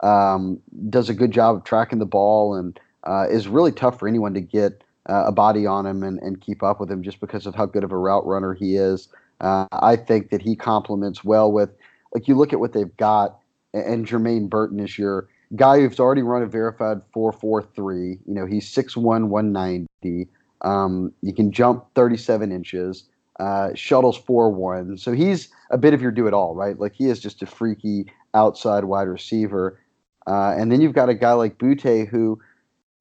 um, 0.00 0.58
does 0.88 1.10
a 1.10 1.14
good 1.14 1.30
job 1.30 1.56
of 1.56 1.64
tracking 1.64 1.98
the 1.98 2.06
ball 2.06 2.54
and 2.54 2.80
uh, 3.04 3.26
is 3.28 3.48
really 3.48 3.72
tough 3.72 3.98
for 3.98 4.08
anyone 4.08 4.32
to 4.32 4.40
get 4.40 4.82
uh, 5.10 5.24
a 5.26 5.32
body 5.32 5.66
on 5.66 5.84
him 5.84 6.02
and, 6.02 6.18
and 6.20 6.40
keep 6.40 6.62
up 6.62 6.80
with 6.80 6.90
him 6.90 7.02
just 7.02 7.20
because 7.20 7.46
of 7.46 7.54
how 7.54 7.66
good 7.66 7.84
of 7.84 7.92
a 7.92 7.98
route 7.98 8.26
runner 8.26 8.54
he 8.54 8.76
is. 8.76 9.08
Uh, 9.40 9.66
I 9.72 9.96
think 9.96 10.30
that 10.30 10.40
he 10.40 10.56
complements 10.56 11.22
well 11.22 11.52
with, 11.52 11.70
like, 12.14 12.28
you 12.28 12.36
look 12.36 12.52
at 12.52 12.60
what 12.60 12.72
they've 12.72 12.96
got, 12.96 13.38
and 13.74 14.06
Jermaine 14.06 14.48
Burton 14.48 14.80
is 14.80 14.96
your 14.96 15.28
guy 15.56 15.80
who's 15.80 16.00
already 16.00 16.22
run 16.22 16.42
a 16.42 16.46
verified 16.46 16.98
4.43. 17.14 18.18
You 18.26 18.34
know, 18.34 18.46
he's 18.46 18.72
6'1, 18.72 19.28
190. 19.28 20.28
Um, 20.62 21.12
you 21.22 21.34
can 21.34 21.52
jump 21.52 21.86
37 21.94 22.52
inches. 22.52 23.04
Uh, 23.40 23.70
shuttles 23.74 24.20
4-1. 24.20 25.00
So 25.00 25.12
he's 25.12 25.48
a 25.70 25.78
bit 25.78 25.94
of 25.94 26.02
your 26.02 26.12
do 26.12 26.26
it 26.26 26.34
all, 26.34 26.54
right? 26.54 26.78
Like 26.78 26.94
he 26.94 27.06
is 27.06 27.18
just 27.18 27.42
a 27.42 27.46
freaky 27.46 28.06
outside 28.34 28.84
wide 28.84 29.08
receiver. 29.08 29.80
Uh, 30.26 30.54
and 30.56 30.70
then 30.70 30.80
you've 30.80 30.92
got 30.92 31.08
a 31.08 31.14
guy 31.14 31.32
like 31.32 31.58
Boutte 31.58 32.08
who 32.08 32.38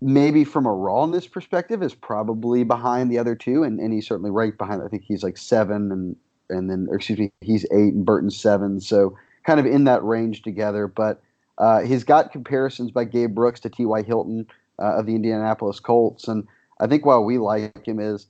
maybe 0.01 0.43
from 0.43 0.65
a 0.65 0.74
rawness 0.74 1.27
perspective 1.27 1.84
is 1.84 1.93
probably 1.93 2.63
behind 2.63 3.12
the 3.12 3.20
other 3.20 3.36
two. 3.36 3.63
And, 3.63 3.79
and 3.79 3.93
he's 3.93 4.08
certainly 4.08 4.31
right 4.31 4.58
behind. 4.58 4.81
I 4.81 4.88
think 4.88 5.03
he's 5.03 5.22
like 5.22 5.38
seven 5.38 5.91
and, 5.91 6.15
and 6.50 6.70
then, 6.70 6.88
excuse 6.91 7.20
me, 7.20 7.31
he's 7.41 7.65
eight 7.65 7.93
and 7.93 8.05
Burton's 8.05 8.38
seven. 8.38 8.81
So 8.81 9.15
kind 9.46 9.60
of 9.60 9.65
in 9.65 9.84
that 9.84 10.03
range 10.03 10.41
together. 10.41 10.88
But 10.88 11.22
uh, 11.62 11.82
he's 11.82 12.03
got 12.03 12.32
comparisons 12.32 12.89
by 12.89 13.06
Gabe 13.06 13.36
Brooks 13.36 13.60
to 13.62 13.70
T.Y. 13.70 14.01
Hilton 14.01 14.48
uh, 14.80 14.98
of 14.98 15.06
the 15.06 15.13
Indianapolis 15.13 15.80
Colts. 15.80 16.27
And 16.27 16.48
I 16.80 16.88
think 16.88 17.06
why 17.06 17.20
we 17.20 17.38
like 17.38 17.86
him 17.88 18.00
is 18.00 18.25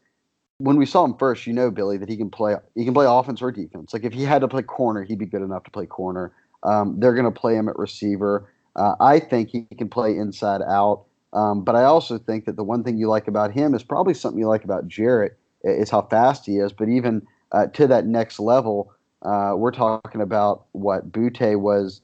when 0.58 0.76
we 0.76 0.86
saw 0.86 1.06
him 1.06 1.16
first, 1.18 1.48
you 1.48 1.54
know, 1.54 1.72
Billy, 1.72 1.98
that 1.98 2.10
he 2.10 2.18
can 2.18 2.30
play 2.30 2.56
he 2.76 2.84
can 2.84 2.94
play 2.94 3.06
offense 3.08 3.42
or 3.42 3.50
defense. 3.50 3.94
Like 3.94 4.04
if 4.04 4.12
he 4.12 4.26
had 4.26 4.42
to 4.42 4.50
play 4.50 4.62
corner, 4.62 5.04
he'd 5.04 5.18
be 5.18 5.26
good 5.26 5.42
enough 5.42 5.64
to 5.64 5.72
play 5.72 5.86
corner. 5.86 6.34
Um, 6.64 7.00
they're 7.00 7.14
going 7.14 7.32
to 7.32 7.40
play 7.40 7.56
him 7.56 7.70
at 7.70 7.80
receiver. 7.80 8.52
Uh, 8.76 8.96
I 9.00 9.20
think 9.20 9.50
he 9.50 9.66
can 9.78 9.88
play 9.88 10.16
inside 10.16 10.62
out. 10.62 11.06
Um, 11.34 11.64
but 11.64 11.76
I 11.76 11.86
also 11.86 12.18
think 12.18 12.44
that 12.46 12.58
the 12.58 12.64
one 12.66 12.84
thing 12.84 12.98
you 12.98 13.08
like 13.08 13.30
about 13.30 13.52
him 13.52 13.74
is 13.74 13.82
probably 13.82 14.14
something 14.14 14.40
you 14.40 14.48
like 14.50 14.66
about 14.66 14.90
Jarrett 14.90 15.38
is 15.64 15.90
how 15.90 16.02
fast 16.02 16.46
he 16.46 16.58
is. 16.58 16.74
But 16.74 16.90
even 16.90 17.26
uh, 17.54 17.68
to 17.68 17.88
that 17.88 18.06
next 18.06 18.40
level, 18.40 18.94
uh, 19.22 19.54
we're 19.56 19.72
talking 19.72 20.20
about 20.20 20.66
what 20.74 21.14
Boutte 21.14 21.58
was 21.58 22.02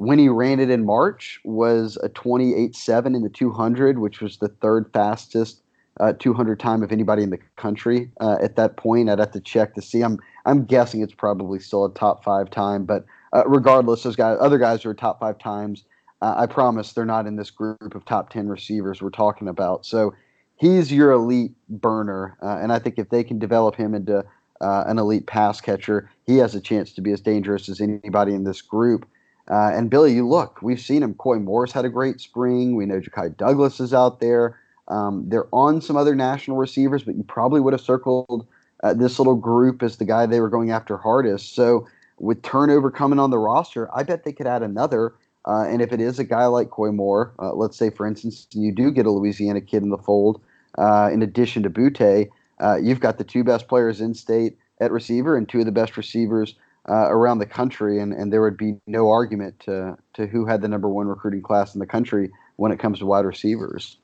when 0.00 0.18
he 0.18 0.30
ran 0.30 0.60
it 0.60 0.70
in 0.70 0.86
March 0.86 1.38
was 1.44 1.98
a 2.02 2.08
28.7 2.08 3.14
in 3.14 3.20
the 3.20 3.28
200, 3.28 3.98
which 3.98 4.22
was 4.22 4.38
the 4.38 4.48
third 4.48 4.88
fastest 4.94 5.60
uh, 6.00 6.14
200 6.18 6.58
time 6.58 6.82
of 6.82 6.90
anybody 6.90 7.22
in 7.22 7.28
the 7.28 7.38
country 7.56 8.10
uh, 8.18 8.38
at 8.40 8.56
that 8.56 8.78
point. 8.78 9.10
I'd 9.10 9.18
have 9.18 9.32
to 9.32 9.40
check 9.40 9.74
to 9.74 9.82
see. 9.82 10.00
I'm 10.00 10.18
I'm 10.46 10.64
guessing 10.64 11.02
it's 11.02 11.12
probably 11.12 11.58
still 11.58 11.84
a 11.84 11.92
top 11.92 12.24
five 12.24 12.50
time, 12.50 12.86
but 12.86 13.04
uh, 13.34 13.42
regardless, 13.46 14.04
those 14.04 14.16
guys, 14.16 14.38
other 14.40 14.56
guys 14.56 14.82
who 14.82 14.88
are 14.88 14.94
top 14.94 15.20
five 15.20 15.38
times, 15.38 15.84
uh, 16.22 16.32
I 16.34 16.46
promise 16.46 16.94
they're 16.94 17.04
not 17.04 17.26
in 17.26 17.36
this 17.36 17.50
group 17.50 17.94
of 17.94 18.06
top 18.06 18.30
10 18.30 18.48
receivers 18.48 19.02
we're 19.02 19.10
talking 19.10 19.48
about. 19.48 19.84
So 19.84 20.14
he's 20.56 20.90
your 20.90 21.12
elite 21.12 21.52
burner, 21.68 22.38
uh, 22.42 22.56
and 22.56 22.72
I 22.72 22.78
think 22.78 22.98
if 22.98 23.10
they 23.10 23.22
can 23.22 23.38
develop 23.38 23.76
him 23.76 23.94
into 23.94 24.24
uh, 24.62 24.84
an 24.86 24.98
elite 24.98 25.26
pass 25.26 25.60
catcher. 25.60 26.10
He 26.26 26.38
has 26.38 26.54
a 26.54 26.60
chance 26.60 26.92
to 26.94 27.02
be 27.02 27.12
as 27.12 27.20
dangerous 27.20 27.68
as 27.68 27.80
anybody 27.80 28.34
in 28.34 28.44
this 28.44 28.62
group. 28.62 29.06
Uh, 29.50 29.72
and 29.74 29.90
Billy, 29.90 30.14
you 30.14 30.26
look, 30.26 30.62
we've 30.62 30.80
seen 30.80 31.02
him. 31.02 31.14
Koy 31.14 31.38
Moore's 31.38 31.72
had 31.72 31.84
a 31.84 31.88
great 31.88 32.20
spring. 32.20 32.76
We 32.76 32.86
know 32.86 33.00
Ja'Khi 33.00 33.36
Douglas 33.36 33.80
is 33.80 33.92
out 33.92 34.20
there. 34.20 34.58
Um, 34.88 35.24
they're 35.28 35.52
on 35.52 35.80
some 35.80 35.96
other 35.96 36.14
national 36.14 36.56
receivers, 36.56 37.02
but 37.02 37.16
you 37.16 37.24
probably 37.24 37.60
would 37.60 37.72
have 37.72 37.80
circled 37.80 38.46
uh, 38.82 38.94
this 38.94 39.18
little 39.18 39.34
group 39.34 39.82
as 39.82 39.96
the 39.96 40.04
guy 40.04 40.26
they 40.26 40.40
were 40.40 40.48
going 40.48 40.70
after 40.70 40.96
hardest. 40.96 41.54
So 41.54 41.86
with 42.18 42.42
turnover 42.42 42.90
coming 42.90 43.18
on 43.18 43.30
the 43.30 43.38
roster, 43.38 43.88
I 43.94 44.04
bet 44.04 44.24
they 44.24 44.32
could 44.32 44.46
add 44.46 44.62
another. 44.62 45.14
Uh, 45.46 45.64
and 45.68 45.82
if 45.82 45.92
it 45.92 46.00
is 46.00 46.18
a 46.18 46.24
guy 46.24 46.46
like 46.46 46.70
Koy 46.70 46.92
Moore, 46.92 47.32
uh, 47.38 47.52
let's 47.54 47.76
say, 47.76 47.90
for 47.90 48.06
instance, 48.06 48.46
you 48.52 48.72
do 48.72 48.90
get 48.90 49.06
a 49.06 49.10
Louisiana 49.10 49.60
kid 49.60 49.82
in 49.82 49.90
the 49.90 49.98
fold, 49.98 50.40
uh, 50.78 51.08
in 51.12 51.22
addition 51.22 51.62
to 51.62 51.70
Boutte, 51.70 52.28
uh, 52.60 52.76
you've 52.76 53.00
got 53.00 53.18
the 53.18 53.24
two 53.24 53.42
best 53.42 53.66
players 53.66 54.00
in 54.00 54.14
state 54.14 54.58
at 54.80 54.92
receiver 54.92 55.36
and 55.36 55.48
two 55.48 55.60
of 55.60 55.66
the 55.66 55.72
best 55.72 55.96
receivers 55.96 56.54
uh, 56.88 57.08
around 57.10 57.38
the 57.38 57.46
country. 57.46 58.00
And, 58.00 58.12
and 58.12 58.32
there 58.32 58.42
would 58.42 58.56
be 58.56 58.76
no 58.86 59.10
argument 59.10 59.60
to, 59.60 59.96
to 60.14 60.26
who 60.26 60.46
had 60.46 60.62
the 60.62 60.68
number 60.68 60.88
one 60.88 61.06
recruiting 61.06 61.42
class 61.42 61.74
in 61.74 61.80
the 61.80 61.86
country 61.86 62.30
when 62.56 62.72
it 62.72 62.78
comes 62.78 62.98
to 62.98 63.06
wide 63.06 63.24
receivers. 63.24 63.98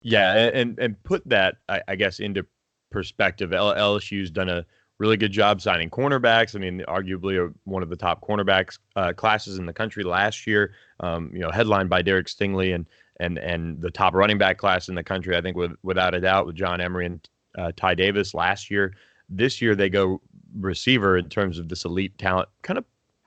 Yeah, 0.00 0.50
and 0.54 0.78
and 0.78 1.02
put 1.02 1.28
that 1.28 1.56
I, 1.68 1.82
I 1.88 1.96
guess 1.96 2.20
into 2.20 2.46
perspective. 2.90 3.50
LSU's 3.50 4.30
done 4.30 4.48
a 4.48 4.64
really 4.98 5.16
good 5.16 5.32
job 5.32 5.60
signing 5.60 5.90
cornerbacks. 5.90 6.54
I 6.54 6.58
mean, 6.58 6.84
arguably 6.88 7.52
one 7.64 7.82
of 7.82 7.90
the 7.90 7.96
top 7.96 8.20
cornerbacks 8.20 8.78
uh, 8.96 9.12
classes 9.12 9.58
in 9.58 9.66
the 9.66 9.72
country 9.72 10.04
last 10.04 10.46
year. 10.46 10.74
Um, 11.00 11.30
you 11.32 11.40
know, 11.40 11.50
headlined 11.50 11.90
by 11.90 12.02
Derek 12.02 12.28
Stingley 12.28 12.74
and 12.74 12.86
and 13.18 13.38
and 13.38 13.80
the 13.80 13.90
top 13.90 14.14
running 14.14 14.38
back 14.38 14.58
class 14.58 14.88
in 14.88 14.94
the 14.94 15.02
country. 15.02 15.36
I 15.36 15.40
think 15.40 15.56
with, 15.56 15.72
without 15.82 16.14
a 16.14 16.20
doubt 16.20 16.46
with 16.46 16.54
John 16.54 16.80
Emery 16.80 17.06
and 17.06 17.28
uh, 17.56 17.72
Ty 17.76 17.94
Davis 17.94 18.34
last 18.34 18.70
year. 18.70 18.94
This 19.28 19.60
year 19.60 19.74
they 19.74 19.90
go 19.90 20.22
receiver 20.58 21.16
in 21.16 21.28
terms 21.28 21.58
of 21.58 21.68
this 21.68 21.84
elite 21.84 22.16
talent. 22.18 22.48
Kind 22.62 22.78
of 22.78 22.84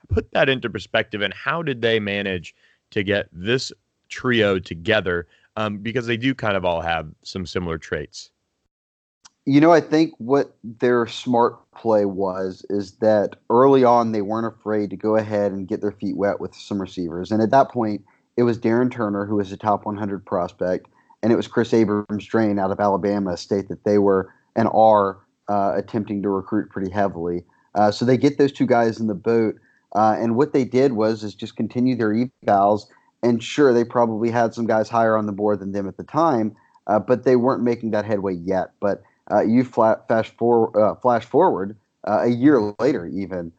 put 0.08 0.30
that 0.32 0.48
into 0.48 0.68
perspective. 0.68 1.20
And 1.20 1.32
how 1.34 1.62
did 1.62 1.82
they 1.82 2.00
manage 2.00 2.54
to 2.90 3.02
get 3.02 3.28
this 3.32 3.72
trio 4.08 4.58
together? 4.58 5.26
Um, 5.56 5.78
because 5.78 6.06
they 6.06 6.16
do 6.16 6.34
kind 6.34 6.56
of 6.56 6.64
all 6.64 6.80
have 6.80 7.08
some 7.22 7.46
similar 7.46 7.78
traits. 7.78 8.30
You 9.44 9.60
know, 9.60 9.72
I 9.72 9.80
think 9.80 10.14
what 10.18 10.56
their 10.62 11.06
smart 11.06 11.58
play 11.72 12.04
was 12.04 12.64
is 12.70 12.92
that 12.98 13.36
early 13.50 13.82
on 13.82 14.12
they 14.12 14.22
weren't 14.22 14.46
afraid 14.46 14.90
to 14.90 14.96
go 14.96 15.16
ahead 15.16 15.52
and 15.52 15.66
get 15.66 15.80
their 15.80 15.92
feet 15.92 16.16
wet 16.16 16.40
with 16.40 16.54
some 16.54 16.80
receivers. 16.80 17.32
And 17.32 17.42
at 17.42 17.50
that 17.50 17.70
point, 17.70 18.04
it 18.36 18.44
was 18.44 18.58
Darren 18.58 18.90
Turner, 18.90 19.26
who 19.26 19.36
was 19.36 19.50
a 19.52 19.56
top 19.56 19.84
100 19.84 20.24
prospect, 20.24 20.88
and 21.22 21.32
it 21.32 21.36
was 21.36 21.48
Kris 21.48 21.74
Abrams-Draine 21.74 22.60
out 22.60 22.70
of 22.70 22.80
Alabama, 22.80 23.32
a 23.32 23.36
state 23.36 23.68
that 23.68 23.84
they 23.84 23.98
were 23.98 24.32
and 24.54 24.68
are 24.72 25.18
uh, 25.48 25.72
attempting 25.76 26.22
to 26.22 26.28
recruit 26.28 26.70
pretty 26.70 26.90
heavily. 26.90 27.44
Uh, 27.74 27.90
so 27.90 28.04
they 28.04 28.16
get 28.16 28.38
those 28.38 28.52
two 28.52 28.66
guys 28.66 29.00
in 29.00 29.06
the 29.06 29.14
boat, 29.14 29.56
uh, 29.94 30.16
and 30.18 30.36
what 30.36 30.52
they 30.52 30.64
did 30.64 30.92
was 30.92 31.24
is 31.24 31.34
just 31.34 31.56
continue 31.56 31.96
their 31.96 32.12
evals. 32.12 32.86
And 33.22 33.42
sure, 33.42 33.72
they 33.72 33.84
probably 33.84 34.30
had 34.30 34.52
some 34.52 34.66
guys 34.66 34.88
higher 34.88 35.16
on 35.16 35.26
the 35.26 35.32
board 35.32 35.60
than 35.60 35.72
them 35.72 35.86
at 35.86 35.96
the 35.96 36.04
time, 36.04 36.56
uh, 36.86 36.98
but 36.98 37.24
they 37.24 37.36
weren't 37.36 37.62
making 37.62 37.92
that 37.92 38.04
headway 38.04 38.34
yet. 38.34 38.72
But 38.80 39.02
uh, 39.30 39.42
you 39.42 39.64
flat, 39.64 40.06
flash, 40.08 40.30
for, 40.36 40.76
uh, 40.78 40.96
flash 40.96 41.24
forward 41.24 41.76
a 42.04 42.28
year 42.28 42.74
later, 42.80 43.06
even 43.06 43.52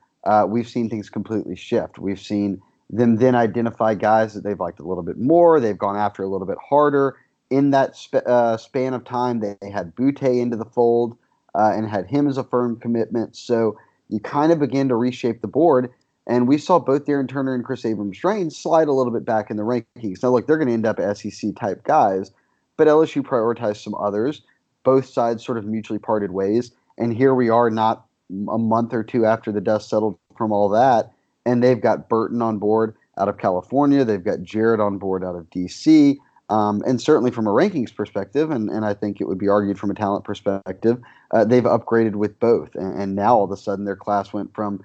we've 0.48 0.68
seen 0.68 0.90
things 0.90 1.10
completely 1.10 1.56
shift. 1.56 1.98
We've 1.98 2.20
seen 2.20 2.62
them 2.90 3.16
then 3.16 3.36
identify 3.36 3.96
guys 3.96 4.34
that 4.34 4.44
they've 4.44 4.60
liked 4.60 4.80
a 4.80 4.88
little 4.88 5.04
bit 5.04 5.18
more. 5.18 5.60
They've 5.60 5.78
gone 5.78 5.96
after 5.96 6.24
a 6.24 6.28
little 6.28 6.46
bit 6.46 6.58
harder. 6.58 7.16
In 7.50 7.72
that 7.72 7.96
sp- 7.96 8.28
span 8.58 8.94
of 8.94 9.06
time, 9.06 9.40
they, 9.40 9.56
they 9.62 9.70
had 9.70 9.96
Boutte 9.96 10.42
into 10.42 10.58
the 10.58 10.66
fold 10.66 11.18
Uh, 11.56 11.72
and 11.74 11.88
had 11.88 12.08
him 12.08 12.28
as 12.28 12.38
a 12.38 12.44
firm 12.44 12.80
commitment. 12.80 13.36
So 13.36 13.78
you 14.10 14.20
kind 14.20 14.52
of 14.52 14.60
begin 14.60 14.90
to 14.90 14.96
reshape 14.96 15.42
the 15.42 15.48
board. 15.48 15.92
And 16.26 16.48
we 16.48 16.58
saw 16.58 16.80
both 16.80 17.06
Darren 17.06 17.28
Turner 17.28 17.54
and 17.54 17.66
Kris 17.66 17.86
Abrams-Draine 17.86 18.52
slide 18.52 18.88
a 18.88 18.94
little 18.94 19.12
bit 19.12 19.26
back 19.26 19.52
in 19.52 19.58
the 19.58 19.64
rankings. 19.64 20.24
Now, 20.24 20.30
look, 20.30 20.48
they're 20.48 20.58
going 20.58 20.70
to 20.70 20.74
end 20.74 20.86
up 20.86 21.00
SEC 21.18 21.54
type 21.56 21.84
guys, 21.84 22.32
but 22.78 22.88
LSU 22.88 23.22
prioritized 23.22 23.84
some 23.84 23.94
others 23.96 24.42
both 24.84 25.06
sides 25.06 25.44
sort 25.44 25.58
of 25.58 25.66
mutually 25.66 26.00
parted 26.00 26.32
ways. 26.32 26.72
And 26.98 27.14
here 27.14 27.34
we 27.34 27.50
are, 27.50 27.70
not 27.70 28.06
a 28.30 28.58
month 28.58 28.94
or 28.94 29.04
two 29.04 29.26
after 29.26 29.52
the 29.52 29.62
dust 29.62 29.90
settled 29.90 30.18
from 30.38 30.52
all 30.52 30.70
that, 30.70 31.12
and 31.46 31.64
they've 31.64 31.82
got 31.82 32.10
Burton 32.10 32.42
on 32.42 32.58
board 32.58 32.96
out 33.18 33.28
of 33.28 33.38
California. 33.38 34.04
They've 34.04 34.24
got 34.24 34.42
Jarrett 34.42 34.80
on 34.80 34.98
board 34.98 35.24
out 35.24 35.36
of 35.36 35.50
DC. 35.50 36.18
Um, 36.54 36.84
and 36.86 37.02
certainly 37.02 37.32
from 37.32 37.48
a 37.48 37.50
rankings 37.50 37.96
perspective, 37.96 38.52
and, 38.52 38.70
and 38.70 38.86
I 38.86 38.94
think 38.94 39.20
it 39.20 39.28
would 39.28 39.40
be 39.40 39.48
argued 39.48 39.80
from 39.80 39.90
a 39.90 39.96
talent 39.96 40.24
perspective, 40.24 41.02
uh, 41.32 41.46
they've 41.46 41.64
upgraded 41.64 42.14
with 42.14 42.40
both. 42.40 42.76
And, 42.76 43.02
and, 43.02 43.16
now 43.16 43.38
all 43.38 43.46
of 43.46 43.50
a 43.50 43.58
sudden 43.58 43.86
their 43.86 43.96
class 43.96 44.34
went 44.34 44.54
from 44.54 44.80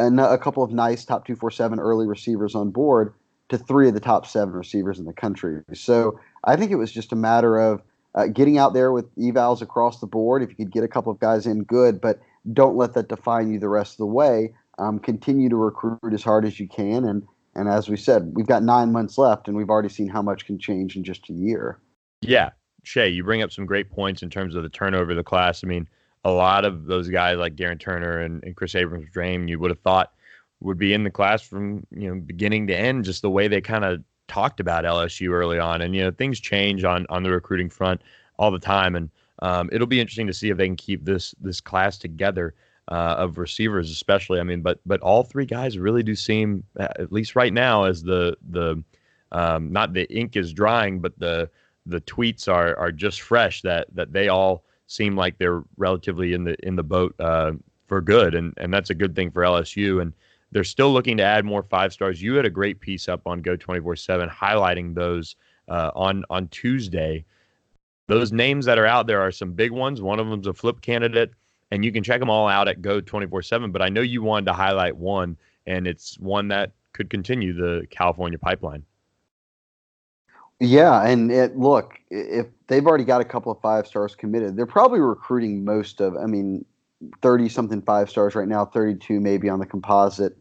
a, 0.00 0.06
a 0.06 0.36
couple 0.36 0.64
of 0.64 0.72
nice 0.72 1.04
top 1.04 1.24
247 1.24 1.78
early 1.78 2.08
receivers 2.08 2.56
on 2.56 2.70
board 2.70 3.14
to 3.50 3.58
three 3.58 3.86
of 3.86 3.94
the 3.94 4.00
top 4.00 4.26
seven 4.26 4.52
receivers 4.52 4.98
in 4.98 5.04
the 5.04 5.12
country. 5.12 5.62
So 5.74 6.18
I 6.42 6.56
think 6.56 6.72
it 6.72 6.76
was 6.76 6.90
just 6.90 7.12
a 7.12 7.16
matter 7.16 7.56
of 7.56 7.82
uh, 8.16 8.26
getting 8.26 8.58
out 8.58 8.74
there 8.74 8.90
with 8.90 9.14
evals 9.14 9.62
across 9.62 10.00
the 10.00 10.08
board. 10.08 10.42
If 10.42 10.48
you 10.50 10.56
could 10.56 10.72
get 10.72 10.82
a 10.82 10.88
couple 10.88 11.12
of 11.12 11.20
guys 11.20 11.46
in, 11.46 11.62
good, 11.62 12.00
but 12.00 12.20
don't 12.52 12.76
let 12.76 12.94
that 12.94 13.08
define 13.08 13.52
you 13.52 13.60
the 13.60 13.68
rest 13.68 13.92
of 13.92 13.98
the 13.98 14.06
way. 14.06 14.54
Um, 14.78 14.98
continue 14.98 15.48
to 15.50 15.56
recruit 15.56 16.12
as 16.12 16.24
hard 16.24 16.44
as 16.44 16.58
you 16.58 16.66
can, 16.66 17.04
and 17.04 17.22
and 17.54 17.68
as 17.68 17.88
we 17.88 17.96
said, 17.96 18.32
we've 18.34 18.46
got 18.46 18.62
nine 18.62 18.92
months 18.92 19.18
left, 19.18 19.48
and 19.48 19.56
we've 19.56 19.70
already 19.70 19.88
seen 19.88 20.08
how 20.08 20.22
much 20.22 20.46
can 20.46 20.58
change 20.58 20.96
in 20.96 21.04
just 21.04 21.28
a 21.28 21.32
year. 21.32 21.78
Yeah, 22.20 22.50
Shea, 22.82 23.08
you 23.08 23.24
bring 23.24 23.42
up 23.42 23.52
some 23.52 23.66
great 23.66 23.90
points 23.90 24.22
in 24.22 24.30
terms 24.30 24.54
of 24.54 24.62
the 24.62 24.68
turnover 24.68 25.10
of 25.10 25.16
the 25.16 25.22
class. 25.22 25.62
I 25.62 25.66
mean, 25.66 25.88
a 26.24 26.30
lot 26.30 26.64
of 26.64 26.86
those 26.86 27.08
guys 27.08 27.38
like 27.38 27.56
Darren 27.56 27.78
Turner 27.78 28.20
and, 28.20 28.42
and 28.44 28.56
Kris 28.56 28.74
Abrams-Draine, 28.74 29.48
you 29.48 29.58
would 29.58 29.70
have 29.70 29.80
thought 29.80 30.12
would 30.60 30.78
be 30.78 30.94
in 30.94 31.02
the 31.02 31.10
class 31.10 31.42
from 31.42 31.84
you 31.90 32.08
know 32.08 32.20
beginning 32.20 32.66
to 32.68 32.76
end, 32.76 33.04
just 33.04 33.22
the 33.22 33.30
way 33.30 33.48
they 33.48 33.60
kind 33.60 33.84
of 33.84 34.02
talked 34.28 34.60
about 34.60 34.84
LSU 34.84 35.30
early 35.30 35.58
on, 35.58 35.82
and 35.82 35.94
you 35.94 36.02
know 36.02 36.10
things 36.10 36.40
change 36.40 36.84
on 36.84 37.06
on 37.10 37.22
the 37.22 37.30
recruiting 37.30 37.68
front 37.68 38.00
all 38.38 38.50
the 38.50 38.58
time, 38.58 38.94
and 38.96 39.10
um, 39.40 39.68
it'll 39.72 39.86
be 39.86 40.00
interesting 40.00 40.26
to 40.28 40.32
see 40.32 40.50
if 40.50 40.56
they 40.56 40.66
can 40.66 40.76
keep 40.76 41.04
this 41.04 41.34
this 41.40 41.60
class 41.60 41.98
together 41.98 42.54
uh, 42.88 43.14
of 43.18 43.38
receivers, 43.38 43.90
especially. 43.90 44.40
I 44.40 44.42
mean, 44.42 44.62
but 44.62 44.80
but 44.86 45.00
all 45.00 45.22
three 45.22 45.46
guys 45.46 45.78
really 45.78 46.02
do 46.02 46.14
seem, 46.14 46.64
at 46.78 47.12
least 47.12 47.36
right 47.36 47.52
now, 47.52 47.84
as 47.84 48.02
the 48.02 48.36
the 48.50 48.82
um, 49.32 49.72
not 49.72 49.92
the 49.92 50.12
ink 50.14 50.36
is 50.36 50.52
drying, 50.52 51.00
but 51.00 51.18
the 51.18 51.48
the 51.86 52.00
tweets 52.02 52.48
are 52.48 52.76
are 52.78 52.92
just 52.92 53.20
fresh. 53.20 53.62
That 53.62 53.86
that 53.94 54.12
they 54.12 54.28
all 54.28 54.64
seem 54.86 55.16
like 55.16 55.38
they're 55.38 55.62
relatively 55.76 56.32
in 56.32 56.44
the 56.44 56.56
in 56.66 56.76
the 56.76 56.82
boat 56.82 57.14
uh, 57.18 57.52
for 57.86 58.00
good, 58.00 58.34
and 58.34 58.52
and 58.56 58.72
that's 58.72 58.90
a 58.90 58.94
good 58.94 59.14
thing 59.14 59.30
for 59.30 59.42
LSU. 59.42 60.02
And 60.02 60.12
they're 60.52 60.64
still 60.64 60.92
looking 60.92 61.16
to 61.16 61.22
add 61.22 61.44
more 61.44 61.62
five 61.62 61.92
stars. 61.92 62.22
You 62.22 62.34
had 62.34 62.44
a 62.44 62.50
great 62.50 62.78
piece 62.78 63.08
up 63.08 63.26
on 63.26 63.42
Geaux 63.42 63.56
24 63.56 63.96
7 63.96 64.28
highlighting 64.28 64.94
those 64.94 65.34
uh, 65.68 65.90
on, 65.94 66.24
on 66.30 66.48
Tuesday. 66.48 67.24
Those 68.06 68.32
names 68.32 68.66
that 68.66 68.78
are 68.78 68.86
out 68.86 69.06
there 69.06 69.20
are 69.20 69.32
some 69.32 69.52
big 69.52 69.70
ones. 69.70 70.02
One 70.02 70.20
of 70.20 70.28
them's 70.28 70.46
a 70.46 70.52
flip 70.52 70.82
candidate, 70.82 71.32
and 71.72 71.84
you 71.84 71.90
can 71.90 72.04
check 72.04 72.20
them 72.20 72.30
all 72.30 72.46
out 72.46 72.68
at 72.68 72.82
Geaux 72.82 73.00
24 73.00 73.42
7. 73.42 73.72
But 73.72 73.82
I 73.82 73.88
know 73.88 74.00
you 74.00 74.22
wanted 74.22 74.46
to 74.46 74.52
highlight 74.52 74.96
one, 74.96 75.36
and 75.66 75.86
it's 75.86 76.18
one 76.18 76.48
that 76.48 76.72
could 76.92 77.10
continue 77.10 77.52
the 77.52 77.86
California 77.90 78.38
pipeline. 78.38 78.84
Yeah, 80.60 81.04
and 81.04 81.32
it, 81.32 81.56
look, 81.56 81.98
if 82.10 82.46
they've 82.68 82.86
already 82.86 83.04
got 83.04 83.20
a 83.20 83.24
couple 83.24 83.50
of 83.50 83.60
five 83.60 83.88
stars 83.88 84.14
committed, 84.14 84.56
they're 84.56 84.66
probably 84.66 85.00
recruiting 85.00 85.64
most 85.64 86.00
of. 86.00 86.16
I 86.16 86.26
mean, 86.26 86.64
thirty 87.20 87.48
something 87.48 87.82
five 87.82 88.08
stars 88.08 88.36
right 88.36 88.46
now, 88.46 88.64
thirty 88.64 88.94
two 88.94 89.18
maybe 89.18 89.48
on 89.48 89.58
the 89.58 89.66
composite 89.66 90.36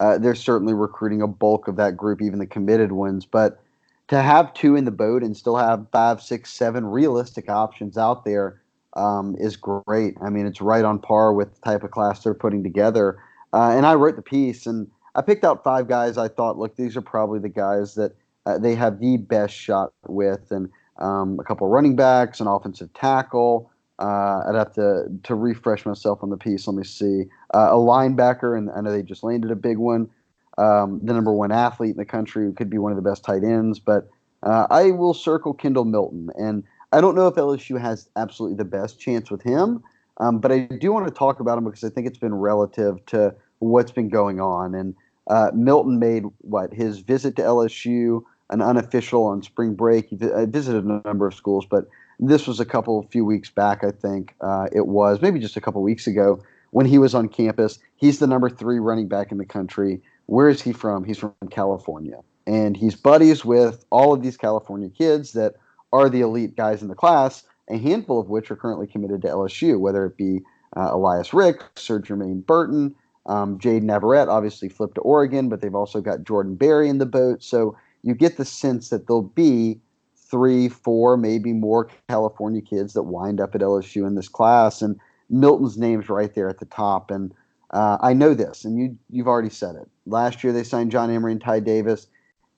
uh, 0.00 0.18
they're 0.18 0.34
certainly 0.34 0.74
recruiting 0.74 1.22
a 1.22 1.26
bulk 1.26 1.68
of 1.68 1.76
that 1.76 1.96
group, 1.96 2.20
even 2.20 2.38
the 2.38 2.46
committed 2.46 2.92
ones. 2.92 3.24
But 3.24 3.60
to 4.08 4.20
have 4.20 4.52
two 4.54 4.76
in 4.76 4.84
the 4.84 4.90
boat 4.90 5.22
and 5.22 5.36
still 5.36 5.56
have 5.56 5.86
five, 5.92 6.20
six, 6.20 6.52
seven 6.52 6.84
realistic 6.86 7.48
options 7.48 7.96
out 7.96 8.24
there 8.24 8.60
um, 8.94 9.36
is 9.38 9.56
great. 9.56 10.16
I 10.22 10.30
mean, 10.30 10.46
it's 10.46 10.60
right 10.60 10.84
on 10.84 10.98
par 10.98 11.32
with 11.32 11.54
the 11.54 11.60
type 11.60 11.82
of 11.82 11.90
class 11.90 12.22
they're 12.22 12.34
putting 12.34 12.62
together. 12.62 13.18
Uh, 13.52 13.70
and 13.70 13.86
I 13.86 13.94
wrote 13.94 14.16
the 14.16 14.22
piece, 14.22 14.66
and 14.66 14.90
I 15.14 15.22
picked 15.22 15.44
out 15.44 15.62
five 15.62 15.88
guys 15.88 16.18
I 16.18 16.28
thought, 16.28 16.58
look, 16.58 16.76
these 16.76 16.96
are 16.96 17.02
probably 17.02 17.38
the 17.38 17.48
guys 17.48 17.94
that 17.94 18.12
uh, 18.46 18.58
they 18.58 18.74
have 18.74 19.00
the 19.00 19.16
best 19.16 19.54
shot 19.54 19.92
with, 20.06 20.50
and 20.50 20.68
um, 20.98 21.38
a 21.40 21.44
couple 21.44 21.66
running 21.68 21.96
backs, 21.96 22.40
an 22.40 22.46
offensive 22.46 22.92
tackle. 22.94 23.70
Uh, 23.98 24.42
I'd 24.48 24.56
have 24.56 24.72
to 24.74 25.04
to 25.22 25.34
refresh 25.34 25.86
myself 25.86 26.18
on 26.22 26.30
the 26.30 26.36
piece. 26.36 26.66
Let 26.66 26.76
me 26.76 26.84
see. 26.84 27.24
Uh, 27.54 27.68
a 27.70 27.76
linebacker, 27.76 28.58
and 28.58 28.70
I 28.70 28.80
know 28.80 28.90
they 28.90 29.02
just 29.02 29.22
landed 29.22 29.50
a 29.50 29.56
big 29.56 29.78
one. 29.78 30.10
Um, 30.58 31.00
the 31.02 31.12
number 31.12 31.32
one 31.32 31.52
athlete 31.52 31.92
in 31.92 31.96
the 31.96 32.04
country, 32.04 32.44
who 32.44 32.52
could 32.52 32.70
be 32.70 32.78
one 32.78 32.92
of 32.92 32.96
the 32.96 33.08
best 33.08 33.24
tight 33.24 33.44
ends. 33.44 33.78
But 33.78 34.08
uh, 34.42 34.66
I 34.70 34.90
will 34.90 35.14
circle 35.14 35.54
Kendall 35.54 35.84
Milton, 35.84 36.30
and 36.36 36.64
I 36.94 37.00
don't 37.00 37.16
know 37.16 37.26
if 37.26 37.34
LSU 37.34 37.80
has 37.80 38.08
absolutely 38.14 38.56
the 38.56 38.64
best 38.64 39.00
chance 39.00 39.28
with 39.28 39.42
him. 39.42 39.82
Um, 40.18 40.38
but 40.38 40.52
I 40.52 40.60
do 40.60 40.92
want 40.92 41.08
to 41.08 41.12
talk 41.12 41.40
about 41.40 41.58
him 41.58 41.64
because 41.64 41.82
I 41.82 41.88
think 41.88 42.06
it's 42.06 42.18
been 42.18 42.34
relative 42.34 43.04
to 43.06 43.34
what's 43.58 43.90
been 43.90 44.08
going 44.08 44.40
on. 44.40 44.76
And 44.76 44.94
uh, 45.28 45.50
Milton 45.54 45.98
made 45.98 46.22
what 46.38 46.72
his 46.72 47.00
visit 47.00 47.34
to 47.36 47.42
LSU, 47.42 48.22
an 48.50 48.62
unofficial 48.62 49.24
on 49.24 49.42
spring 49.42 49.74
break. 49.74 50.06
He 50.06 50.16
visited 50.16 50.84
a 50.84 51.02
number 51.04 51.26
of 51.26 51.34
schools, 51.34 51.66
but 51.68 51.88
This 52.20 52.46
was 52.46 52.60
a 52.60 52.64
couple 52.64 53.02
few 53.10 53.24
weeks 53.24 53.50
back, 53.50 53.82
I 53.82 53.90
think 53.90 54.34
uh, 54.40 54.68
it 54.70 54.86
was 54.86 55.20
maybe 55.20 55.40
just 55.40 55.56
a 55.56 55.60
couple 55.60 55.82
weeks 55.82 56.06
ago 56.06 56.40
when 56.70 56.86
he 56.86 56.98
was 56.98 57.12
on 57.12 57.28
campus. 57.28 57.80
He's 57.96 58.20
the 58.20 58.28
number 58.28 58.48
three 58.48 58.78
running 58.78 59.08
back 59.08 59.32
in 59.32 59.38
the 59.38 59.44
country. 59.44 60.00
Where 60.26 60.48
is 60.48 60.62
he 60.62 60.72
from? 60.72 61.02
He's 61.02 61.18
from 61.18 61.34
California, 61.50 62.20
and 62.46 62.76
he's 62.76 62.94
buddies 62.94 63.44
with 63.44 63.84
all 63.90 64.12
of 64.12 64.22
these 64.22 64.36
California 64.36 64.88
kids 64.88 65.32
that 65.32 65.56
are 65.94 66.10
the 66.10 66.20
elite 66.20 66.56
guys 66.56 66.82
in 66.82 66.88
the 66.88 66.94
class. 66.94 67.44
A 67.70 67.78
handful 67.78 68.20
of 68.20 68.28
which 68.28 68.50
are 68.50 68.56
currently 68.56 68.86
committed 68.86 69.22
to 69.22 69.28
LSU, 69.28 69.78
whether 69.78 70.04
it 70.04 70.16
be 70.16 70.40
uh, 70.76 70.90
Elias 70.92 71.32
Ricks 71.32 71.88
or 71.88 72.00
Jermaine 72.00 72.44
Burton. 72.44 72.94
Um, 73.26 73.58
Jayden 73.58 73.90
Everett 73.90 74.28
obviously 74.28 74.68
flipped 74.68 74.96
to 74.96 75.00
Oregon, 75.00 75.48
but 75.48 75.62
they've 75.62 75.74
also 75.74 76.00
got 76.02 76.24
Jordan 76.24 76.56
Berry 76.56 76.90
in 76.90 76.98
the 76.98 77.06
boat. 77.06 77.42
So 77.42 77.76
you 78.02 78.14
get 78.14 78.36
the 78.36 78.44
sense 78.44 78.90
that 78.90 79.06
there'll 79.06 79.22
be 79.22 79.80
three, 80.14 80.68
four, 80.68 81.16
maybe 81.16 81.52
more 81.52 81.88
California 82.08 82.60
kids 82.60 82.92
that 82.94 83.04
wind 83.04 83.40
up 83.40 83.54
at 83.54 83.62
LSU 83.62 84.06
in 84.06 84.14
this 84.14 84.28
class. 84.28 84.82
And 84.82 84.98
Milton's 85.30 85.78
name's 85.78 86.10
right 86.10 86.34
there 86.34 86.50
at 86.50 86.58
the 86.58 86.66
top. 86.66 87.10
And 87.10 87.32
uh, 87.70 87.96
I 88.00 88.12
know 88.12 88.34
this, 88.34 88.64
and 88.64 88.78
you 88.78 88.96
you've 89.10 89.26
already 89.26 89.50
said 89.50 89.74
it. 89.74 89.88
Last 90.06 90.44
year 90.44 90.52
they 90.52 90.64
signed 90.64 90.92
John 90.92 91.10
Emery 91.10 91.32
and 91.32 91.40
Ty 91.40 91.60
Davis. 91.60 92.06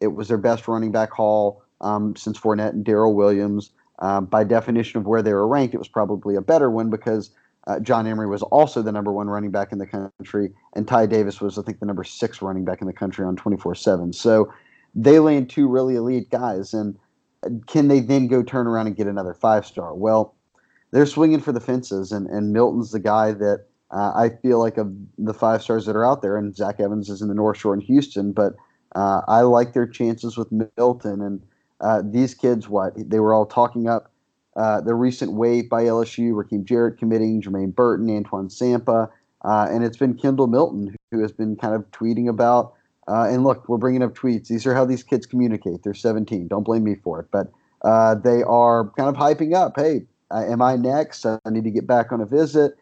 It 0.01 0.09
was 0.09 0.29
their 0.29 0.37
best 0.39 0.67
running 0.69 0.93
back 0.93 1.11
haul 1.11 1.63
um, 1.81 2.17
since 2.17 2.39
Fournette 2.39 2.73
and 2.73 2.85
Darrel 2.85 3.15
Williams. 3.15 3.71
Um, 4.01 4.27
by 4.27 4.45
definition 4.45 5.01
of 5.01 5.07
where 5.07 5.23
they 5.23 5.33
were 5.33 5.49
ranked, 5.49 5.75
it 5.75 5.79
was 5.79 5.89
probably 5.89 6.37
a 6.37 6.43
better 6.43 6.71
one 6.71 6.91
because 6.91 7.31
uh, 7.67 7.81
John 7.81 8.07
Emery 8.07 8.27
was 8.27 8.43
also 8.43 8.83
the 8.83 8.93
number 8.93 9.11
one 9.11 9.29
running 9.29 9.51
back 9.51 9.73
in 9.73 9.79
the 9.79 9.87
country, 9.87 10.53
and 10.75 10.87
Ty 10.87 11.07
Davis 11.07 11.41
was, 11.41 11.59
I 11.59 11.63
think, 11.63 11.81
the 11.81 11.87
number 11.87 12.05
six 12.05 12.43
running 12.43 12.65
back 12.65 12.81
in 12.81 12.87
the 12.87 12.93
country 12.93 13.25
on 13.25 13.37
24 13.37 13.75
7. 13.75 14.13
So 14.13 14.53
they 14.95 15.19
land 15.19 15.51
two 15.51 15.69
really 15.69 15.97
elite 15.97 16.31
guys. 16.31 16.73
And 16.73 16.97
can 17.67 17.89
they 17.89 18.01
then 18.01 18.29
go 18.29 18.43
turn 18.43 18.67
around 18.67 18.87
and 18.87 18.97
get 18.97 19.07
another 19.07 19.35
five 19.35 19.67
star? 19.67 19.95
Well, 19.95 20.35
they're 20.93 21.07
swinging 21.07 21.41
for 21.41 21.53
the 21.53 21.61
fences, 21.61 22.13
and, 22.13 22.27
and 22.29 22.53
Milton's 22.53 22.93
the 22.93 23.01
guy 23.01 23.33
that 23.33 23.67
uh, 23.91 24.13
I 24.15 24.31
feel 24.43 24.59
like 24.59 24.79
of 24.79 24.93
the 25.19 25.35
five 25.35 25.63
stars 25.63 25.87
that 25.87 25.97
are 25.97 26.05
out 26.05 26.23
there, 26.23 26.37
and 26.37 26.55
Zach 26.55 26.81
Evans 26.81 27.09
is 27.09 27.23
in 27.23 27.29
the 27.29 27.35
North 27.35 27.59
Shore 27.59 27.75
in 27.75 27.81
Houston, 27.81 28.33
but 28.33 28.55
uh, 28.95 29.23
I 29.29 29.43
like 29.43 29.75
their 29.75 29.87
chances 29.87 30.37
with 30.37 30.51
Milton. 30.77 31.21
And 31.21 31.43
uh, 31.81 32.03
these 32.05 32.35
kids, 32.35 32.69
what? 32.69 32.93
They 32.97 33.21
were 33.21 33.35
all 33.35 33.47
talking 33.47 33.89
up 33.89 34.11
uh, 34.57 34.81
the 34.81 34.95
recent 34.95 35.33
wave 35.33 35.69
by 35.69 35.85
LSU, 35.85 36.33
Rakim 36.33 36.65
Jarrett 36.65 36.99
committing, 36.99 37.43
Jermaine 37.43 37.75
Burton, 37.75 38.09
Antoine 38.09 38.49
Sampah, 38.49 39.11
uh, 39.45 39.69
and 39.71 39.85
it's 39.85 39.99
been 39.99 40.15
Kendall 40.15 40.47
Milton 40.47 40.97
who 41.11 41.21
has 41.21 41.31
been 41.31 41.57
kind 41.57 41.75
of 41.75 41.89
tweeting 41.91 42.29
about. 42.29 42.73
Uh, 43.07 43.29
and 43.29 43.45
look, 43.45 43.69
we're 43.69 43.77
bringing 43.77 44.03
up 44.03 44.15
tweets. 44.15 44.49
These 44.49 44.67
are 44.67 44.75
how 44.75 44.85
these 44.85 45.03
kids 45.03 45.27
communicate. 45.27 45.83
They're 45.83 45.95
17. 45.95 46.49
Don't 46.49 46.65
blame 46.65 46.85
me 46.85 46.97
for 46.97 47.21
it, 47.21 47.27
but 47.31 47.53
uh, 47.83 48.15
they 48.17 48.43
are 48.43 48.91
kind 48.97 49.09
of 49.09 49.15
hyping 49.15 49.55
up. 49.55 49.75
Hey, 49.77 50.07
uh, 50.31 50.45
am 50.49 50.63
I 50.63 50.75
next? 50.77 51.25
I 51.27 51.39
need 51.49 51.65
to 51.65 51.71
get 51.71 51.87
back 51.87 52.11
on 52.11 52.21
a 52.21 52.27
visit. 52.27 52.77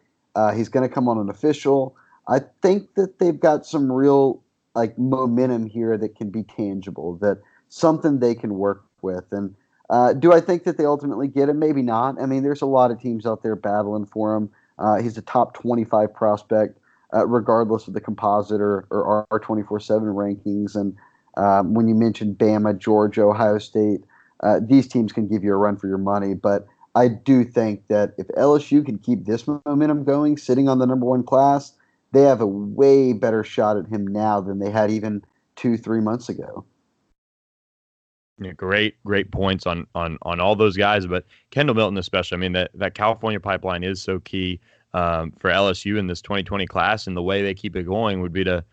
he's 0.55 0.69
going 0.69 0.89
to 0.89 0.95
come 0.95 1.09
on 1.09 1.19
an 1.19 1.29
official. 1.29 1.97
I 2.29 2.41
think 2.63 2.95
that 2.95 3.19
they've 3.19 3.39
got 3.39 3.67
some 3.67 3.91
real 3.91 4.41
like 4.75 4.97
momentum 4.97 5.67
here 5.67 5.99
that 5.99 6.17
can 6.17 6.31
be 6.31 6.45
tangible. 6.45 7.17
That 7.17 7.43
something 7.75 8.19
they 8.19 8.35
can 8.35 8.55
work 8.55 8.85
with 9.03 9.25
and 9.33 9.55
uh, 9.91 10.13
do 10.13 10.33
I 10.33 10.41
think 10.41 10.65
that 10.65 10.79
they 10.79 10.87
ultimately 10.87 11.29
get 11.29 11.49
him? 11.49 11.59
Maybe 11.59 11.83
not. 11.83 12.21
I 12.21 12.27
mean, 12.27 12.43
there's 12.43 12.63
a 12.63 12.67
lot 12.67 12.91
of 12.91 13.01
teams 13.01 13.27
out 13.27 13.43
there 13.43 13.57
battling 13.57 14.07
for 14.07 14.35
him. 14.35 14.51
Uh, 14.79 14.97
he's 14.97 15.19
a 15.19 15.23
top 15.23 15.55
25 15.55 16.13
prospect, 16.15 16.79
uh, 17.13 17.27
regardless 17.27 17.87
of 17.87 17.95
the 17.95 18.01
composite 18.01 18.61
or, 18.61 18.87
or 18.91 19.27
our 19.31 19.39
24 19.39 19.81
7 19.81 20.09
rankings. 20.09 20.75
And 20.75 20.97
um, 21.37 21.75
when 21.75 21.87
you 21.87 21.95
mentioned 21.95 22.39
Bama, 22.39 22.79
Georgia, 22.79 23.23
Ohio 23.23 23.59
State, 23.59 24.01
uh, 24.43 24.61
these 24.67 24.89
teams 24.89 25.13
can 25.13 25.29
give 25.29 25.45
you 25.45 25.53
a 25.53 25.57
run 25.57 25.77
for 25.77 25.87
your 25.87 25.99
money. 25.99 26.35
But 26.35 26.67
I 26.95 27.09
do 27.09 27.45
think 27.45 27.87
that 27.89 28.15
if 28.17 28.27
LSU 28.29 28.85
can 28.85 28.99
keep 28.99 29.27
this 29.27 29.47
momentum 29.47 30.05
going, 30.05 30.39
sitting 30.39 30.69
on 30.69 30.79
the 30.79 30.87
number 30.87 31.07
one 31.07 31.23
class, 31.23 31.73
they 32.13 32.23
have 32.23 32.41
a 32.41 32.47
way 32.47 33.13
better 33.13 33.45
shot 33.45 33.77
at 33.77 33.87
him 33.87 34.07
now 34.07 34.41
than 34.41 34.61
they 34.61 34.71
had 34.71 34.91
even 34.91 35.23
two, 35.57 35.77
three 35.77 36.01
months 36.01 36.29
ago. 36.29 36.65
Yeah, 38.41 38.53
great, 38.53 38.97
great 39.05 39.31
points 39.31 39.67
on 39.67 39.87
on 39.95 40.19
on 40.23 40.41
all 40.41 40.57
those 40.57 40.77
guys, 40.77 41.07
but 41.07 41.25
Kendall 41.51 41.77
Milton 41.77 41.99
especially. 41.99 42.37
I 42.37 42.41
mean 42.41 42.53
that 42.53 42.71
that 42.75 42.95
California 42.95 43.39
pipeline 43.39 43.85
is 43.85 44.03
so 44.03 44.19
key 44.21 44.61
um, 44.93 45.33
for 45.39 45.51
LSU 45.51 45.99
in 45.99 46.09
this 46.09 46.21
2020 46.21 46.67
class, 46.67 47.07
and 47.07 47.17
the 47.17 47.23
way 47.23 47.43
they 47.43 47.55
keep 47.55 47.77
it 47.77 47.85
going 47.85 48.21
would 48.21 48.33
be 48.33 48.43
to 48.45 48.65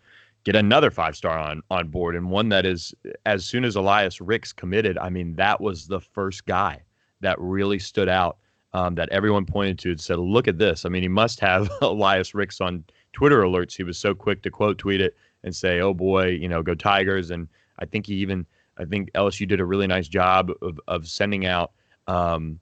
get 0.44 0.56
another 0.56 0.90
five 0.90 1.14
star 1.14 1.38
on 1.38 1.62
on 1.70 1.88
board, 1.88 2.16
and 2.16 2.28
one 2.28 2.48
that 2.48 2.66
is 2.66 2.92
as 3.24 3.44
soon 3.44 3.64
as 3.64 3.76
Elias 3.76 4.20
Ricks 4.20 4.52
committed. 4.52 4.98
I 4.98 5.10
mean 5.10 5.36
that 5.36 5.60
was 5.60 5.86
the 5.86 6.00
first 6.00 6.44
guy 6.44 6.82
that 7.20 7.38
really 7.40 7.78
stood 7.78 8.08
out 8.08 8.38
um, 8.72 8.96
that 8.96 9.10
everyone 9.10 9.46
pointed 9.46 9.78
to 9.80 9.90
and 9.90 10.00
said, 10.00 10.18
"Look 10.18 10.48
at 10.48 10.58
this." 10.58 10.84
I 10.84 10.88
mean, 10.88 11.02
he 11.02 11.08
must 11.08 11.38
have 11.38 11.70
Elias 11.82 12.34
Ricks 12.34 12.60
on 12.60 12.82
Twitter 13.12 13.42
alerts. 13.42 13.76
He 13.76 13.84
was 13.84 13.96
so 13.96 14.12
quick 14.12 14.42
to 14.42 14.50
quote 14.50 14.78
tweet 14.78 15.00
it 15.00 15.16
and 15.44 15.54
say, 15.54 15.80
"Oh 15.80 15.94
boy, 15.94 16.30
you 16.30 16.48
know, 16.48 16.64
go 16.64 16.74
Tigers!" 16.74 17.30
And 17.30 17.46
I 17.78 17.84
think 17.84 18.06
he 18.06 18.14
even 18.14 18.44
I 18.78 18.84
think 18.84 19.12
LSU 19.12 19.46
did 19.46 19.60
a 19.60 19.64
really 19.64 19.86
nice 19.86 20.08
job 20.08 20.50
of, 20.62 20.80
of 20.88 21.06
sending 21.06 21.46
out 21.46 21.72
um, 22.06 22.58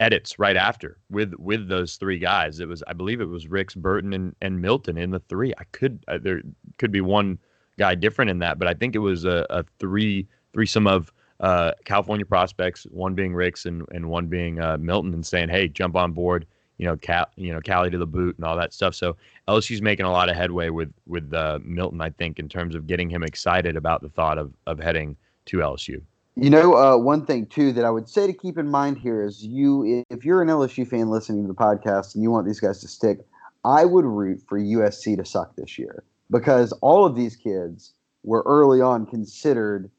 edits 0.00 0.38
right 0.38 0.56
after 0.56 0.98
with 1.10 1.34
with 1.38 1.68
those 1.68 1.96
three 1.96 2.18
guys. 2.18 2.60
It 2.60 2.68
was 2.68 2.82
I 2.86 2.92
believe 2.92 3.20
it 3.20 3.28
was 3.28 3.48
Ricks, 3.48 3.74
Burton, 3.74 4.12
and, 4.12 4.34
and 4.40 4.60
Milton 4.60 4.96
in 4.98 5.10
the 5.10 5.20
three. 5.20 5.52
I 5.58 5.64
could 5.72 6.04
uh, 6.08 6.18
there 6.20 6.42
could 6.78 6.92
be 6.92 7.00
one 7.00 7.38
guy 7.78 7.94
different 7.94 8.30
in 8.30 8.38
that, 8.40 8.58
but 8.58 8.68
I 8.68 8.74
think 8.74 8.94
it 8.94 9.00
was 9.00 9.24
a, 9.24 9.46
a 9.50 9.64
three 9.78 10.26
threesome 10.52 10.86
of 10.86 11.12
uh, 11.40 11.72
California 11.84 12.26
prospects, 12.26 12.84
one 12.90 13.14
being 13.14 13.34
Ricks 13.34 13.66
and, 13.66 13.86
and 13.92 14.08
one 14.08 14.26
being 14.26 14.60
uh, 14.60 14.76
Milton, 14.78 15.14
and 15.14 15.24
saying, 15.24 15.48
"Hey, 15.48 15.68
jump 15.68 15.96
on 15.96 16.12
board." 16.12 16.46
You 16.78 16.86
know, 16.86 16.96
Cal, 16.96 17.28
you 17.34 17.52
know, 17.52 17.60
Cali 17.60 17.90
to 17.90 17.98
the 17.98 18.06
boot 18.06 18.36
and 18.36 18.44
all 18.44 18.56
that 18.56 18.72
stuff. 18.72 18.94
So 18.94 19.16
LSU's 19.48 19.82
making 19.82 20.06
a 20.06 20.12
lot 20.12 20.28
of 20.28 20.36
headway 20.36 20.68
with 20.68 20.92
with 21.06 21.32
uh, 21.34 21.58
Milton, 21.62 22.00
I 22.00 22.10
think, 22.10 22.38
in 22.38 22.48
terms 22.48 22.76
of 22.76 22.86
getting 22.86 23.10
him 23.10 23.24
excited 23.24 23.76
about 23.76 24.00
the 24.00 24.08
thought 24.08 24.38
of 24.38 24.52
of 24.66 24.78
heading 24.78 25.16
to 25.48 25.58
LSU. 25.58 26.00
You 26.36 26.50
know, 26.50 26.74
uh, 26.74 26.96
one 26.96 27.26
thing 27.26 27.46
too 27.46 27.72
that 27.72 27.84
I 27.84 27.90
would 27.90 28.08
say 28.08 28.26
to 28.26 28.32
keep 28.32 28.58
in 28.58 28.68
mind 28.68 28.98
here 28.98 29.24
is 29.24 29.44
you, 29.44 30.04
if 30.08 30.24
you're 30.24 30.40
an 30.40 30.48
LSU 30.48 30.86
fan 30.86 31.10
listening 31.10 31.42
to 31.42 31.48
the 31.48 31.54
podcast 31.54 32.14
and 32.14 32.22
you 32.22 32.30
want 32.30 32.46
these 32.46 32.60
guys 32.60 32.80
to 32.82 32.88
stick, 32.88 33.26
I 33.64 33.84
would 33.84 34.04
root 34.04 34.40
for 34.46 34.58
USC 34.58 35.16
to 35.16 35.24
suck 35.24 35.56
this 35.56 35.78
year 35.78 36.04
because 36.30 36.72
all 36.74 37.04
of 37.04 37.16
these 37.16 37.34
kids 37.34 37.92
were 38.22 38.44
early 38.46 38.80
on 38.80 39.04
considered 39.06 39.90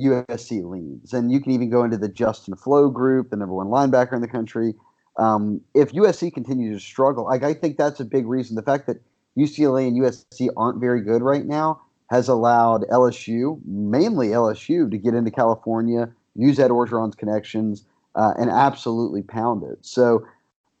USC 0.00 0.64
leads, 0.64 1.12
and 1.12 1.30
you 1.30 1.40
can 1.40 1.52
even 1.52 1.68
go 1.68 1.84
into 1.84 1.98
the 1.98 2.08
Justin 2.08 2.56
Flowe 2.56 2.88
group, 2.88 3.28
the 3.28 3.36
number 3.36 3.54
one 3.54 3.66
linebacker 3.66 4.14
in 4.14 4.22
the 4.22 4.28
country. 4.28 4.74
Um, 5.18 5.60
if 5.74 5.92
USC 5.92 6.32
continues 6.32 6.82
to 6.82 6.86
struggle, 6.88 7.26
like 7.26 7.42
I 7.42 7.52
think 7.52 7.76
that's 7.76 8.00
a 8.00 8.04
big 8.06 8.26
reason. 8.26 8.56
The 8.56 8.62
fact 8.62 8.86
that 8.86 9.02
UCLA 9.36 9.88
and 9.88 10.00
USC 10.00 10.48
aren't 10.56 10.80
very 10.80 11.02
good 11.02 11.20
right 11.20 11.44
now 11.44 11.82
has 12.12 12.28
allowed 12.28 12.82
LSU, 12.90 13.58
mainly 13.64 14.28
LSU, 14.28 14.90
to 14.90 14.98
get 14.98 15.14
into 15.14 15.30
California, 15.30 16.12
use 16.36 16.60
Ed 16.60 16.70
Orgeron's 16.70 17.14
connections, 17.14 17.86
uh, 18.16 18.34
and 18.38 18.50
absolutely 18.50 19.22
pound 19.22 19.62
it. 19.62 19.78
So 19.80 20.26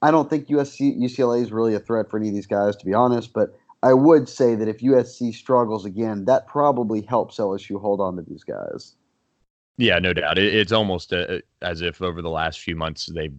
I 0.02 0.10
don't 0.10 0.28
think 0.28 0.48
USC 0.48 1.00
UCLA 1.00 1.42
is 1.42 1.50
really 1.50 1.74
a 1.74 1.80
threat 1.80 2.10
for 2.10 2.18
any 2.18 2.28
of 2.28 2.34
these 2.34 2.46
guys, 2.46 2.76
to 2.76 2.84
be 2.84 2.92
honest. 2.92 3.32
But 3.32 3.58
I 3.82 3.94
would 3.94 4.28
say 4.28 4.54
that 4.56 4.68
if 4.68 4.80
USC 4.80 5.34
struggles 5.34 5.86
again, 5.86 6.26
that 6.26 6.46
probably 6.46 7.00
helps 7.00 7.38
LSU 7.38 7.80
hold 7.80 8.02
on 8.02 8.16
to 8.16 8.22
these 8.22 8.44
guys. 8.44 8.94
Yeah, 9.78 9.98
no 10.00 10.12
doubt. 10.12 10.36
it's 10.36 10.70
almost 10.70 11.12
a, 11.12 11.36
uh, 11.36 11.40
as 11.62 11.80
if 11.80 12.02
over 12.02 12.20
the 12.20 12.28
last 12.28 12.60
few 12.60 12.76
months 12.76 13.06
they've 13.06 13.34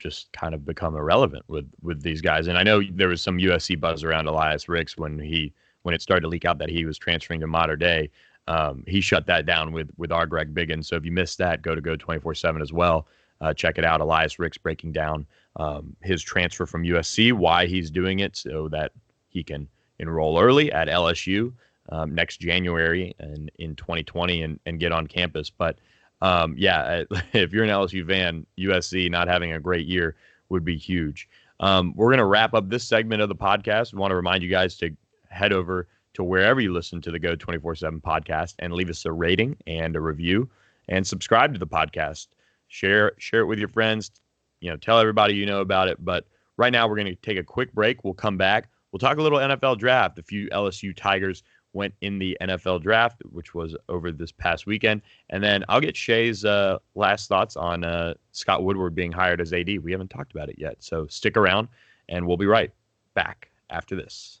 just 0.00 0.32
kind 0.32 0.54
of 0.54 0.64
become 0.64 0.96
irrelevant 0.96 1.44
with 1.46 1.70
with 1.82 2.02
these 2.02 2.20
guys. 2.20 2.48
And 2.48 2.58
I 2.58 2.64
know 2.64 2.82
there 2.92 3.06
was 3.06 3.22
some 3.22 3.38
USC 3.38 3.78
buzz 3.78 4.02
around 4.02 4.26
Elias 4.26 4.68
Ricks 4.68 4.98
when 4.98 5.20
he 5.20 5.52
when 5.82 5.94
it 5.94 6.02
started 6.02 6.22
to 6.22 6.28
leak 6.28 6.44
out 6.44 6.58
that 6.58 6.70
he 6.70 6.84
was 6.84 6.98
transferring 6.98 7.40
to 7.40 7.46
Mater 7.46 7.76
Dei. 7.76 8.10
Um, 8.46 8.82
he 8.86 9.00
shut 9.00 9.26
that 9.26 9.46
down 9.46 9.72
with 9.72 9.90
with 9.96 10.10
our 10.10 10.26
Greg 10.26 10.54
Biggin. 10.54 10.82
So 10.82 10.96
if 10.96 11.04
you 11.04 11.12
missed 11.12 11.38
that, 11.38 11.62
go 11.62 11.74
to 11.74 11.80
Geaux 11.80 11.96
24 11.96 12.34
7 12.34 12.62
as 12.62 12.72
well. 12.72 13.06
Uh, 13.40 13.54
check 13.54 13.78
it 13.78 13.84
out. 13.84 14.00
Elias 14.00 14.38
Ricks 14.38 14.58
breaking 14.58 14.92
down 14.92 15.26
um, 15.56 15.94
his 16.02 16.22
transfer 16.22 16.66
from 16.66 16.82
USC, 16.82 17.32
why 17.32 17.66
he's 17.66 17.90
doing 17.90 18.20
it, 18.20 18.36
so 18.36 18.68
that 18.68 18.92
he 19.28 19.42
can 19.42 19.68
enroll 19.98 20.40
early 20.40 20.72
at 20.72 20.88
LSU 20.88 21.52
um, 21.90 22.14
next 22.14 22.38
January 22.38 23.14
and 23.18 23.50
in 23.58 23.74
2020 23.76 24.42
and, 24.42 24.60
and 24.66 24.80
get 24.80 24.92
on 24.92 25.06
campus. 25.06 25.50
But 25.50 25.78
um, 26.22 26.54
yeah, 26.56 27.04
if 27.32 27.52
you're 27.52 27.64
an 27.64 27.70
LSU 27.70 28.06
fan, 28.06 28.46
USC 28.58 29.10
not 29.10 29.28
having 29.28 29.52
a 29.52 29.60
great 29.60 29.86
year 29.86 30.16
would 30.48 30.64
be 30.64 30.76
huge. 30.76 31.28
Um, 31.60 31.92
we're 31.96 32.08
going 32.08 32.18
to 32.18 32.24
wrap 32.24 32.54
up 32.54 32.68
this 32.68 32.84
segment 32.84 33.20
of 33.20 33.28
the 33.28 33.34
podcast. 33.34 33.92
We 33.92 33.98
want 33.98 34.12
to 34.12 34.16
remind 34.16 34.42
you 34.42 34.50
guys 34.50 34.76
to 34.76 34.96
head 35.30 35.52
over 35.52 35.88
to 36.14 36.24
wherever 36.24 36.60
you 36.60 36.72
listen 36.72 37.00
to 37.02 37.10
the 37.10 37.18
Geaux 37.18 37.36
24 37.36 37.76
7 37.76 38.00
podcast 38.00 38.54
and 38.58 38.72
leave 38.72 38.90
us 38.90 39.04
a 39.04 39.12
rating 39.12 39.56
and 39.66 39.96
a 39.96 40.00
review 40.00 40.48
and 40.88 41.06
subscribe 41.06 41.52
to 41.52 41.58
the 41.58 41.66
podcast. 41.66 42.28
Share, 42.68 43.12
share 43.18 43.40
it 43.40 43.46
with 43.46 43.58
your 43.58 43.68
friends. 43.68 44.10
You 44.60 44.70
know, 44.70 44.76
tell 44.76 44.98
everybody 44.98 45.34
you 45.34 45.46
know 45.46 45.60
about 45.60 45.88
it. 45.88 46.04
But 46.04 46.26
right 46.56 46.72
now, 46.72 46.88
we're 46.88 46.96
going 46.96 47.06
to 47.06 47.14
take 47.14 47.38
a 47.38 47.44
quick 47.44 47.72
break. 47.72 48.04
We'll 48.04 48.14
come 48.14 48.36
back. 48.36 48.68
We'll 48.90 48.98
talk 48.98 49.18
a 49.18 49.22
little 49.22 49.38
NFL 49.38 49.78
draft, 49.78 50.18
a 50.18 50.22
few 50.22 50.48
LSU 50.48 50.96
Tigers 50.96 51.42
went 51.72 51.94
in 52.00 52.18
the 52.18 52.36
NFL 52.40 52.82
draft, 52.82 53.22
which 53.30 53.54
was 53.54 53.76
over 53.88 54.10
this 54.10 54.32
past 54.32 54.66
weekend. 54.66 55.02
And 55.30 55.42
then 55.42 55.64
I'll 55.68 55.80
get 55.80 55.96
Shea's 55.96 56.44
uh, 56.44 56.78
last 56.94 57.28
thoughts 57.28 57.56
on 57.56 57.84
uh, 57.84 58.14
Scott 58.32 58.64
Woodward 58.64 58.94
being 58.94 59.12
hired 59.12 59.40
as 59.40 59.52
AD. 59.52 59.78
We 59.82 59.92
haven't 59.92 60.08
talked 60.08 60.32
about 60.32 60.48
it 60.48 60.56
yet. 60.58 60.76
So 60.80 61.06
stick 61.06 61.36
around 61.36 61.68
and 62.08 62.26
we'll 62.26 62.36
be 62.36 62.46
right 62.46 62.72
back 63.14 63.50
after 63.70 63.94
this. 63.96 64.40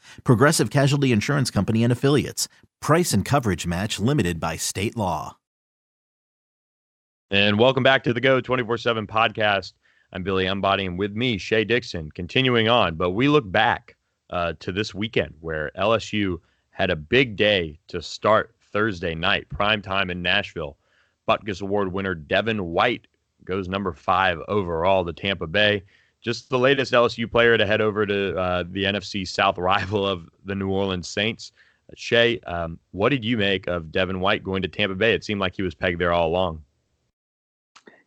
Progressive 0.23 0.69
Casualty 0.69 1.11
Insurance 1.11 1.51
Company 1.51 1.83
and 1.83 1.91
Affiliates. 1.91 2.47
Price 2.81 3.13
and 3.13 3.23
coverage 3.25 3.67
match 3.67 3.99
limited 3.99 4.39
by 4.39 4.55
state 4.55 4.97
law. 4.97 5.37
And 7.29 7.57
welcome 7.57 7.83
back 7.83 8.03
to 8.03 8.13
the 8.13 8.19
Geaux 8.19 8.41
24 8.41 8.77
7 8.77 9.07
podcast. 9.07 9.73
I'm 10.13 10.23
Billy 10.23 10.47
Embody, 10.47 10.85
and 10.85 10.99
with 10.99 11.13
me, 11.13 11.37
Shea 11.37 11.63
Dixon, 11.63 12.11
continuing 12.11 12.67
on. 12.67 12.95
But 12.95 13.11
we 13.11 13.29
look 13.29 13.49
back 13.49 13.95
uh, 14.29 14.53
to 14.59 14.71
this 14.71 14.93
weekend 14.93 15.33
where 15.39 15.71
LSU 15.77 16.39
had 16.71 16.89
a 16.89 16.95
big 16.95 17.35
day 17.37 17.79
to 17.87 18.01
start 18.01 18.53
Thursday 18.73 19.15
night, 19.15 19.47
prime 19.49 19.81
time 19.81 20.09
in 20.09 20.21
Nashville. 20.21 20.77
Butkus 21.27 21.61
Award 21.61 21.93
winner 21.93 22.15
Devin 22.15 22.65
White 22.65 23.07
goes 23.45 23.69
number 23.69 23.93
five 23.93 24.39
overall 24.47 25.05
to 25.05 25.13
Tampa 25.13 25.47
Bay. 25.47 25.83
Just 26.21 26.49
the 26.49 26.59
latest 26.59 26.93
LSU 26.93 27.29
player 27.29 27.57
to 27.57 27.65
head 27.65 27.81
over 27.81 28.05
to 28.05 28.37
uh, 28.37 28.63
the 28.69 28.83
NFC 28.83 29.27
South 29.27 29.57
rival 29.57 30.07
of 30.07 30.29
the 30.45 30.55
New 30.55 30.69
Orleans 30.69 31.07
Saints. 31.07 31.51
Uh, 31.89 31.93
Shea, 31.97 32.39
um, 32.41 32.79
what 32.91 33.09
did 33.09 33.25
you 33.25 33.37
make 33.37 33.67
of 33.67 33.91
Devin 33.91 34.19
White 34.19 34.43
going 34.43 34.61
to 34.61 34.67
Tampa 34.67 34.95
Bay? 34.95 35.13
It 35.13 35.23
seemed 35.23 35.41
like 35.41 35.55
he 35.55 35.63
was 35.63 35.75
pegged 35.75 35.99
there 35.99 36.13
all 36.13 36.27
along. 36.27 36.63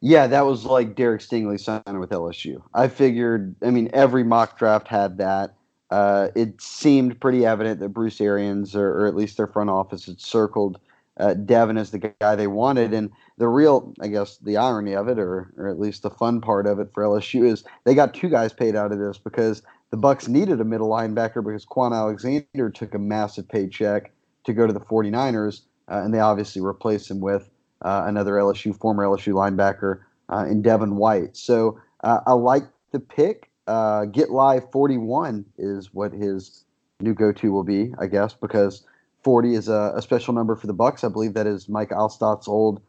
Yeah, 0.00 0.26
that 0.26 0.44
was 0.44 0.66
like 0.66 0.96
Derek 0.96 1.22
Stingley 1.22 1.58
signing 1.58 1.98
with 1.98 2.10
LSU. 2.10 2.62
I 2.74 2.88
figured, 2.88 3.56
I 3.62 3.70
mean, 3.70 3.88
every 3.94 4.22
mock 4.22 4.58
draft 4.58 4.86
had 4.86 5.16
that. 5.16 5.54
Uh, 5.90 6.28
it 6.34 6.60
seemed 6.60 7.18
pretty 7.20 7.46
evident 7.46 7.80
that 7.80 7.88
Bruce 7.88 8.20
Arians, 8.20 8.76
or, 8.76 8.86
or, 8.90 9.06
at 9.06 9.14
least 9.14 9.36
their 9.36 9.46
front 9.46 9.70
office, 9.70 10.04
had 10.04 10.20
circled 10.20 10.78
uh, 11.18 11.34
Devin 11.34 11.78
as 11.78 11.90
the 11.90 12.14
guy 12.20 12.34
they 12.34 12.46
wanted. 12.46 12.92
And 12.92 13.10
the 13.38 13.48
real, 13.48 13.92
I 14.00 14.08
guess, 14.08 14.38
the 14.38 14.56
irony 14.56 14.94
of 14.94 15.08
it, 15.08 15.18
or 15.18 15.52
or 15.56 15.68
at 15.68 15.78
least 15.78 16.02
the 16.02 16.10
fun 16.10 16.40
part 16.40 16.66
of 16.66 16.78
it 16.78 16.90
for 16.92 17.02
LSU, 17.02 17.46
is 17.46 17.64
they 17.84 17.94
got 17.94 18.14
two 18.14 18.28
guys 18.28 18.52
paid 18.52 18.76
out 18.76 18.92
of 18.92 18.98
this 18.98 19.18
because 19.18 19.62
the 19.90 19.96
Bucks 19.96 20.28
needed 20.28 20.60
a 20.60 20.64
middle 20.64 20.88
linebacker 20.88 21.44
because 21.44 21.64
Kwon 21.64 21.94
Alexander 21.94 22.70
took 22.70 22.94
a 22.94 22.98
massive 22.98 23.48
paycheck 23.48 24.12
to 24.44 24.52
go 24.52 24.66
to 24.66 24.72
the 24.72 24.80
49ers, 24.80 25.62
uh, 25.88 26.02
and 26.04 26.12
they 26.12 26.20
obviously 26.20 26.60
replaced 26.60 27.10
him 27.10 27.20
with 27.20 27.48
uh, 27.82 28.04
another 28.06 28.32
LSU 28.32 28.76
former 28.78 29.04
LSU 29.04 29.34
linebacker 29.34 30.00
uh, 30.30 30.44
in 30.46 30.62
Devin 30.62 30.96
White. 30.96 31.36
So 31.36 31.80
uh, 32.02 32.20
I 32.26 32.32
like 32.32 32.64
the 32.92 33.00
pick. 33.00 33.50
Uh, 33.66 34.04
Get 34.06 34.30
Live 34.30 34.70
41 34.70 35.44
is 35.56 35.94
what 35.94 36.12
his 36.12 36.64
new 37.00 37.14
go-to 37.14 37.50
will 37.50 37.64
be, 37.64 37.94
I 37.98 38.06
guess, 38.06 38.34
because 38.34 38.84
40 39.24 39.54
is 39.54 39.68
a, 39.68 39.92
a 39.96 40.02
special 40.02 40.34
number 40.34 40.54
for 40.54 40.66
the 40.66 40.72
Bucks. 40.72 41.02
I 41.02 41.08
believe 41.08 41.34
that 41.34 41.46
is 41.46 41.68
Mike 41.68 41.90
Alstott's 41.90 42.46
old 42.46 42.80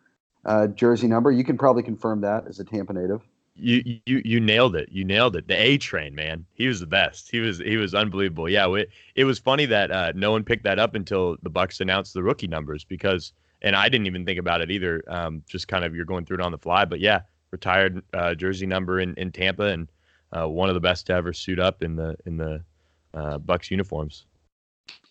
uh, 0.45 0.67
jersey 0.67 1.07
number. 1.07 1.31
You 1.31 1.43
can 1.43 1.57
probably 1.57 1.83
confirm 1.83 2.21
that 2.21 2.45
as 2.47 2.59
a 2.59 2.63
Tampa 2.63 2.93
native. 2.93 3.21
You 3.57 4.01
you 4.05 4.21
you 4.25 4.39
nailed 4.41 4.75
it. 4.75 4.89
You 4.91 5.05
nailed 5.05 5.37
it. 5.37 5.47
The 5.47 5.55
A 5.55 5.77
train, 5.77 6.13
man. 6.13 6.45
He 6.55 6.67
was 6.67 6.81
the 6.81 6.87
best. 6.87 7.31
He 7.31 7.39
was 7.39 7.59
he 7.59 7.77
was 7.77 7.95
unbelievable. 7.95 8.49
Yeah, 8.49 8.67
it, 8.75 8.89
it 9.15 9.23
was 9.23 9.39
funny 9.39 9.65
that 9.67 9.91
uh, 9.91 10.11
no 10.13 10.31
one 10.31 10.43
picked 10.43 10.65
that 10.65 10.77
up 10.77 10.93
until 10.93 11.37
the 11.41 11.49
Bucks 11.49 11.79
announced 11.79 12.13
the 12.13 12.21
rookie 12.21 12.47
numbers 12.47 12.83
because– 12.83 13.31
and 13.65 13.75
I 13.75 13.89
didn't 13.89 14.07
even 14.07 14.25
think 14.25 14.39
about 14.39 14.61
it 14.61 14.71
either. 14.71 15.03
Um, 15.07 15.43
just 15.47 15.67
kind 15.67 15.83
of 15.83 15.95
you're 15.95 16.05
going 16.05 16.23
through 16.23 16.37
it 16.37 16.41
on 16.41 16.51
the 16.51 16.57
fly, 16.57 16.85
but 16.85 16.99
yeah, 16.99 17.21
retired 17.51 18.01
uh, 18.13 18.35
jersey 18.35 18.67
number 18.67 18.99
in, 18.99 19.15
in 19.15 19.31
Tampa 19.31 19.65
and 19.65 19.87
uh, 20.31 20.47
one 20.47 20.69
of 20.69 20.75
the 20.75 20.81
best 20.81 21.07
to 21.07 21.13
ever 21.13 21.33
suit 21.33 21.59
up 21.59 21.81
in 21.81 21.95
the 21.95 22.15
in 22.25 22.37
the 22.37 22.63
uh, 23.13 23.37
Bucks 23.39 23.71
uniforms. 23.71 24.25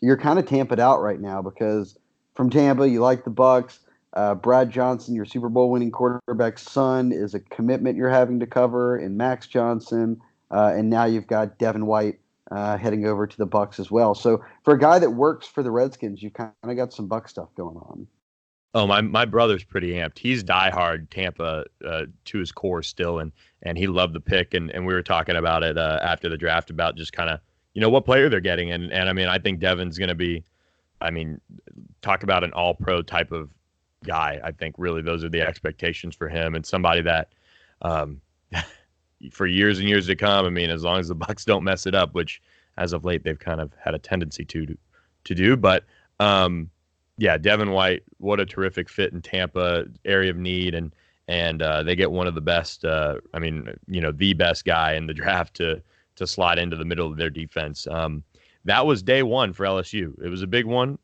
You're 0.00 0.16
kind 0.16 0.38
of 0.38 0.46
tamped 0.46 0.78
out 0.78 1.00
right 1.00 1.20
now 1.20 1.42
because 1.42 1.98
from 2.34 2.50
Tampa 2.50 2.88
you 2.88 3.00
like 3.00 3.24
the 3.24 3.30
Bucks. 3.30 3.80
Uh, 4.12 4.34
Brad 4.34 4.70
Johnson, 4.70 5.14
your 5.14 5.24
Super 5.24 5.48
Bowl 5.48 5.70
winning 5.70 5.90
quarterback's 5.90 6.62
son, 6.62 7.10
is 7.10 7.34
a 7.34 7.40
commitment 7.40 7.96
you're 7.96 8.08
having 8.08 8.38
to 8.40 8.46
cover, 8.46 8.96
and 8.96 9.16
Max 9.16 9.48
Johnson, 9.48 10.20
uh, 10.52 10.72
and 10.72 10.88
now 10.88 11.04
you've 11.04 11.26
got 11.26 11.58
Devin 11.58 11.86
White 11.86 12.20
uh, 12.52 12.76
heading 12.76 13.06
over 13.06 13.26
to 13.26 13.36
the 13.36 13.46
Bucks 13.46 13.80
as 13.80 13.90
well. 13.90 14.14
So 14.14 14.44
for 14.62 14.74
a 14.74 14.78
guy 14.78 15.00
that 15.00 15.10
works 15.10 15.48
for 15.48 15.64
the 15.64 15.70
Redskins, 15.72 16.22
you've 16.22 16.34
kind 16.34 16.52
of 16.62 16.76
got 16.76 16.92
some 16.92 17.08
Buck 17.08 17.28
stuff 17.28 17.48
going 17.56 17.76
on. 17.76 18.06
Oh, 18.74 18.86
my 18.86 19.00
my 19.00 19.24
brother's 19.24 19.64
pretty 19.64 19.92
amped. 19.92 20.18
He's 20.18 20.42
diehard 20.42 21.08
Tampa 21.10 21.64
uh, 21.84 22.06
to 22.24 22.38
his 22.38 22.50
core 22.50 22.82
still, 22.82 23.20
and 23.20 23.32
and 23.62 23.78
he 23.78 23.86
loved 23.86 24.14
the 24.14 24.20
pick. 24.20 24.52
And, 24.52 24.70
and 24.70 24.84
we 24.84 24.94
were 24.94 25.02
talking 25.02 25.36
about 25.36 25.62
it 25.62 25.78
uh, 25.78 26.00
after 26.02 26.28
the 26.28 26.36
draft 26.36 26.70
about 26.70 26.96
just 26.96 27.12
kind 27.12 27.30
of 27.30 27.40
you 27.74 27.80
know 27.80 27.90
what 27.90 28.04
player 28.04 28.28
they're 28.28 28.40
getting. 28.40 28.72
And 28.72 28.92
and 28.92 29.08
I 29.08 29.12
mean 29.12 29.28
I 29.28 29.38
think 29.38 29.60
Devin's 29.60 29.98
going 29.98 30.08
to 30.08 30.14
be, 30.14 30.42
I 31.00 31.10
mean, 31.10 31.40
talk 32.02 32.22
about 32.22 32.44
an 32.44 32.52
All 32.52 32.74
Pro 32.74 33.02
type 33.02 33.32
of 33.32 33.50
guy. 34.04 34.40
I 34.42 34.52
think 34.52 34.76
really 34.78 35.02
those 35.02 35.24
are 35.24 35.28
the 35.28 35.42
expectations 35.42 36.14
for 36.14 36.28
him 36.28 36.54
and 36.54 36.64
somebody 36.64 37.02
that, 37.02 37.32
um, 37.82 38.20
for 39.30 39.46
years 39.46 39.78
and 39.78 39.88
years 39.88 40.06
to 40.06 40.16
come. 40.16 40.46
I 40.46 40.50
mean, 40.50 40.70
as 40.70 40.84
long 40.84 40.98
as 40.98 41.08
the 41.08 41.14
Bucks 41.14 41.44
don't 41.44 41.64
mess 41.64 41.86
it 41.86 41.94
up, 41.94 42.14
which 42.14 42.40
as 42.76 42.92
of 42.92 43.04
late 43.04 43.24
they've 43.24 43.38
kind 43.38 43.60
of 43.60 43.72
had 43.82 43.94
a 43.94 43.98
tendency 43.98 44.44
to 44.46 44.66
to, 44.66 44.78
to 45.24 45.34
do, 45.34 45.56
but. 45.56 45.84
Um, 46.20 46.70
yeah, 47.16 47.38
Devin 47.38 47.70
White, 47.70 48.02
what 48.18 48.40
a 48.40 48.46
terrific 48.46 48.88
fit 48.88 49.12
in 49.12 49.22
Tampa, 49.22 49.84
area 50.04 50.30
of 50.30 50.36
need, 50.36 50.74
and 50.74 50.92
and 51.28 51.62
uh, 51.62 51.82
they 51.82 51.96
get 51.96 52.10
one 52.10 52.26
of 52.26 52.34
the 52.34 52.40
best. 52.40 52.84
Uh, 52.84 53.20
I 53.32 53.38
mean, 53.38 53.68
you 53.86 54.00
know, 54.00 54.12
the 54.12 54.34
best 54.34 54.64
guy 54.64 54.94
in 54.94 55.06
the 55.06 55.14
draft 55.14 55.54
to 55.54 55.80
to 56.16 56.26
slide 56.26 56.58
into 56.58 56.76
the 56.76 56.84
middle 56.84 57.10
of 57.10 57.16
their 57.16 57.30
defense. 57.30 57.86
Um, 57.86 58.22
that 58.64 58.86
was 58.86 59.02
day 59.02 59.22
one 59.22 59.52
for 59.52 59.64
LSU. 59.64 60.14
It 60.22 60.28
was 60.28 60.42
a 60.42 60.46
big 60.46 60.64
one. 60.64 60.98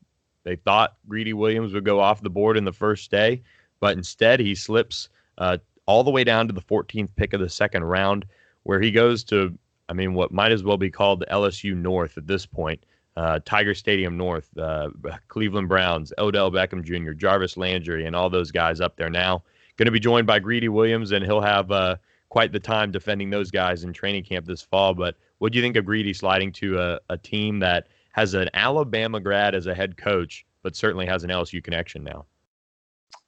They 0.44 0.56
thought 0.56 0.96
Greedy 1.08 1.34
Williams 1.34 1.74
would 1.74 1.84
go 1.84 2.00
off 2.00 2.22
the 2.22 2.30
board 2.30 2.56
in 2.56 2.64
the 2.64 2.72
first 2.72 3.10
day, 3.10 3.42
but 3.80 3.96
instead 3.96 4.40
he 4.40 4.54
slips 4.54 5.08
uh, 5.38 5.58
all 5.86 6.04
the 6.04 6.10
way 6.10 6.24
down 6.24 6.46
to 6.46 6.54
the 6.54 6.62
14th 6.62 7.14
pick 7.16 7.32
of 7.32 7.40
the 7.40 7.48
second 7.48 7.84
round, 7.84 8.24
where 8.62 8.80
he 8.80 8.90
goes 8.90 9.24
to, 9.24 9.56
I 9.88 9.92
mean, 9.92 10.14
what 10.14 10.32
might 10.32 10.52
as 10.52 10.62
well 10.62 10.78
be 10.78 10.90
called 10.90 11.20
the 11.20 11.26
LSU 11.26 11.74
North 11.74 12.16
at 12.16 12.26
this 12.26 12.46
point 12.46 12.84
uh, 13.16 13.40
Tiger 13.44 13.74
Stadium 13.74 14.16
North, 14.16 14.48
uh, 14.56 14.88
Cleveland 15.28 15.68
Browns, 15.68 16.12
Odell 16.18 16.50
Beckham 16.50 16.82
Jr., 16.82 17.12
Jarvis 17.12 17.56
Landry, 17.56 18.06
and 18.06 18.14
all 18.14 18.30
those 18.30 18.50
guys 18.50 18.80
up 18.80 18.96
there 18.96 19.10
now. 19.10 19.42
Going 19.76 19.86
to 19.86 19.92
be 19.92 20.00
joined 20.00 20.26
by 20.26 20.38
Greedy 20.38 20.68
Williams, 20.68 21.12
and 21.12 21.24
he'll 21.24 21.40
have 21.40 21.70
uh, 21.70 21.96
quite 22.30 22.52
the 22.52 22.60
time 22.60 22.90
defending 22.90 23.30
those 23.30 23.50
guys 23.50 23.84
in 23.84 23.92
training 23.92 24.24
camp 24.24 24.46
this 24.46 24.62
fall. 24.62 24.94
But 24.94 25.16
what 25.38 25.52
do 25.52 25.58
you 25.58 25.62
think 25.62 25.76
of 25.76 25.84
Greedy 25.84 26.14
sliding 26.14 26.52
to 26.52 26.78
a, 26.78 27.00
a 27.10 27.18
team 27.18 27.58
that 27.58 27.88
has 28.12 28.34
an 28.34 28.48
Alabama 28.54 29.20
grad 29.20 29.54
as 29.54 29.66
a 29.66 29.74
head 29.74 29.96
coach, 29.96 30.46
but 30.62 30.74
certainly 30.74 31.06
has 31.06 31.22
an 31.24 31.30
LSU 31.30 31.62
connection 31.62 32.02
now? 32.02 32.24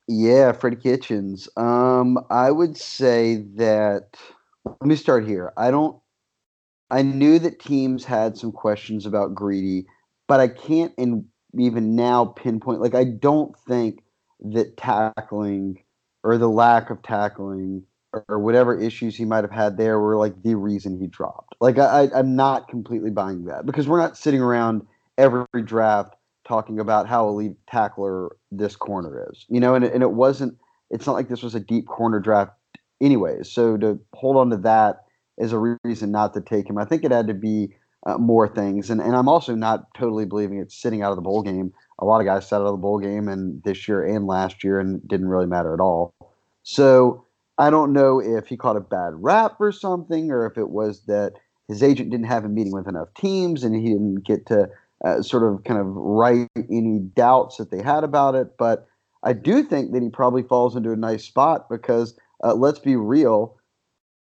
Yeah, 0.09 0.53
Freddie 0.53 0.77
Kitchens. 0.77 1.49
Um, 1.57 2.19
I 2.31 2.51
would 2.51 2.77
say 2.77 3.45
that. 3.57 4.17
Let 4.65 4.83
me 4.83 4.97
start 4.97 5.27
here. 5.27 5.53
I 5.57 5.73
don't 5.73 6.01
I 6.93 7.01
knew 7.01 7.39
that 7.39 7.59
teams 7.59 8.05
had 8.05 8.37
some 8.37 8.53
questions 8.53 9.07
about 9.07 9.35
Greedy, 9.35 9.87
but 10.29 10.41
I 10.41 10.49
can't 10.49 10.93
in, 10.99 11.25
even 11.59 11.97
now 11.97 12.27
pinpoint. 12.27 12.83
Like, 12.83 12.95
I 12.95 13.05
don't 13.05 13.59
think 13.61 14.05
that 14.41 14.77
tackling 14.77 15.83
or 16.23 16.37
the 16.37 16.51
lack 16.51 16.91
of 16.91 17.03
tackling 17.03 17.85
or, 18.13 18.39
whatever 18.39 18.79
issues 18.79 19.17
he 19.17 19.25
might 19.25 19.45
have 19.45 19.51
had 19.51 19.77
there 19.77 19.99
were 20.01 20.17
like 20.17 20.43
the 20.43 20.55
reason 20.55 20.99
he 20.99 21.07
dropped. 21.07 21.55
Like, 21.61 21.79
I, 21.79 22.09
I'm 22.15 22.37
not 22.37 22.69
completely 22.69 23.11
buying 23.11 23.45
that 23.47 23.67
because 23.67 23.89
we're 23.89 24.01
not 24.01 24.17
sitting 24.17 24.41
around 24.41 24.83
every 25.19 25.47
draft 25.65 26.15
talking 26.47 26.81
about 26.81 27.09
how 27.09 27.29
elite 27.29 27.57
tackler 27.69 28.37
this 28.51 28.77
corner 28.77 29.29
is. 29.31 29.47
You 29.49 29.61
know, 29.61 29.75
and, 29.75 29.85
and 29.85 30.03
it 30.03 30.13
wasn't. 30.13 30.57
It's 30.91 31.07
not 31.07 31.15
like 31.15 31.29
this 31.29 31.43
was 31.43 31.55
a 31.55 31.61
deep 31.61 31.87
corner 31.87 32.21
draft, 32.21 32.53
anyways. 33.01 33.51
So 33.51 33.77
to 33.79 33.99
hold 34.13 34.37
on 34.37 34.51
to 34.51 34.57
that 34.59 35.05
is 35.39 35.53
a 35.53 35.77
reason 35.85 36.11
not 36.11 36.35
to 36.35 36.41
take 36.41 36.69
him. 36.69 36.79
I 36.79 36.85
think 36.85 37.05
it 37.05 37.13
had 37.13 37.29
to 37.29 37.35
be 37.35 37.75
uh, 38.07 38.19
more 38.19 38.49
things, 38.49 38.91
and 38.91 39.01
and 39.01 39.17
I'm 39.17 39.29
also 39.29 39.55
not 39.55 39.87
totally 39.95 40.27
believing 40.27 40.59
it's 40.59 40.81
sitting 40.81 41.03
out 41.03 41.11
of 41.11 41.17
the 41.17 41.23
bowl 41.23 41.43
game. 41.43 41.73
A 41.99 42.05
lot 42.05 42.21
of 42.21 42.27
guys 42.27 42.49
sat 42.49 42.57
out 42.57 42.67
of 42.67 42.73
the 42.73 42.79
bowl 42.79 42.99
game, 42.99 43.29
and 43.29 43.63
this 43.63 43.87
year 43.87 44.05
and 44.05 44.27
last 44.27 44.65
year, 44.65 44.81
and 44.81 45.07
didn't 45.09 45.29
really 45.29 45.47
matter 45.47 45.73
at 45.73 45.81
all. 45.81 46.13
So 46.65 47.25
I 47.63 47.71
don't 47.71 47.93
know 47.93 48.21
if 48.21 48.49
he 48.49 48.57
caught 48.57 48.77
a 48.77 48.81
bad 48.81 49.13
rap 49.15 49.61
or 49.61 49.71
something, 49.71 50.33
or 50.33 50.47
if 50.47 50.59
it 50.59 50.71
was 50.71 51.03
that 51.07 51.35
his 51.69 51.81
agent 51.81 52.11
didn't 52.11 52.27
have 52.27 52.45
a 52.45 52.49
meeting 52.49 52.73
with 52.73 52.89
enough 52.89 53.15
teams 53.15 53.63
and 53.63 53.73
he 53.73 53.93
didn't 53.93 54.25
get 54.25 54.47
to 54.47 54.69
uh, 55.05 55.23
sort 55.23 55.45
of 55.45 55.63
kind 55.63 55.79
of 55.79 55.87
right 55.87 56.49
any 56.57 56.99
doubts 56.99 57.59
that 57.59 57.71
they 57.71 57.81
had 57.81 58.03
about 58.03 58.35
it. 58.35 58.59
But 58.59 58.89
I 59.23 59.33
do 59.33 59.63
think 59.63 59.93
that 59.93 60.03
he 60.03 60.09
probably 60.09 60.43
falls 60.43 60.75
into 60.75 60.91
a 60.91 60.97
nice 60.97 61.23
spot 61.23 61.69
because 61.71 62.19
uh, 62.43 62.55
let's 62.55 62.81
be 62.81 62.97
real, 62.97 63.57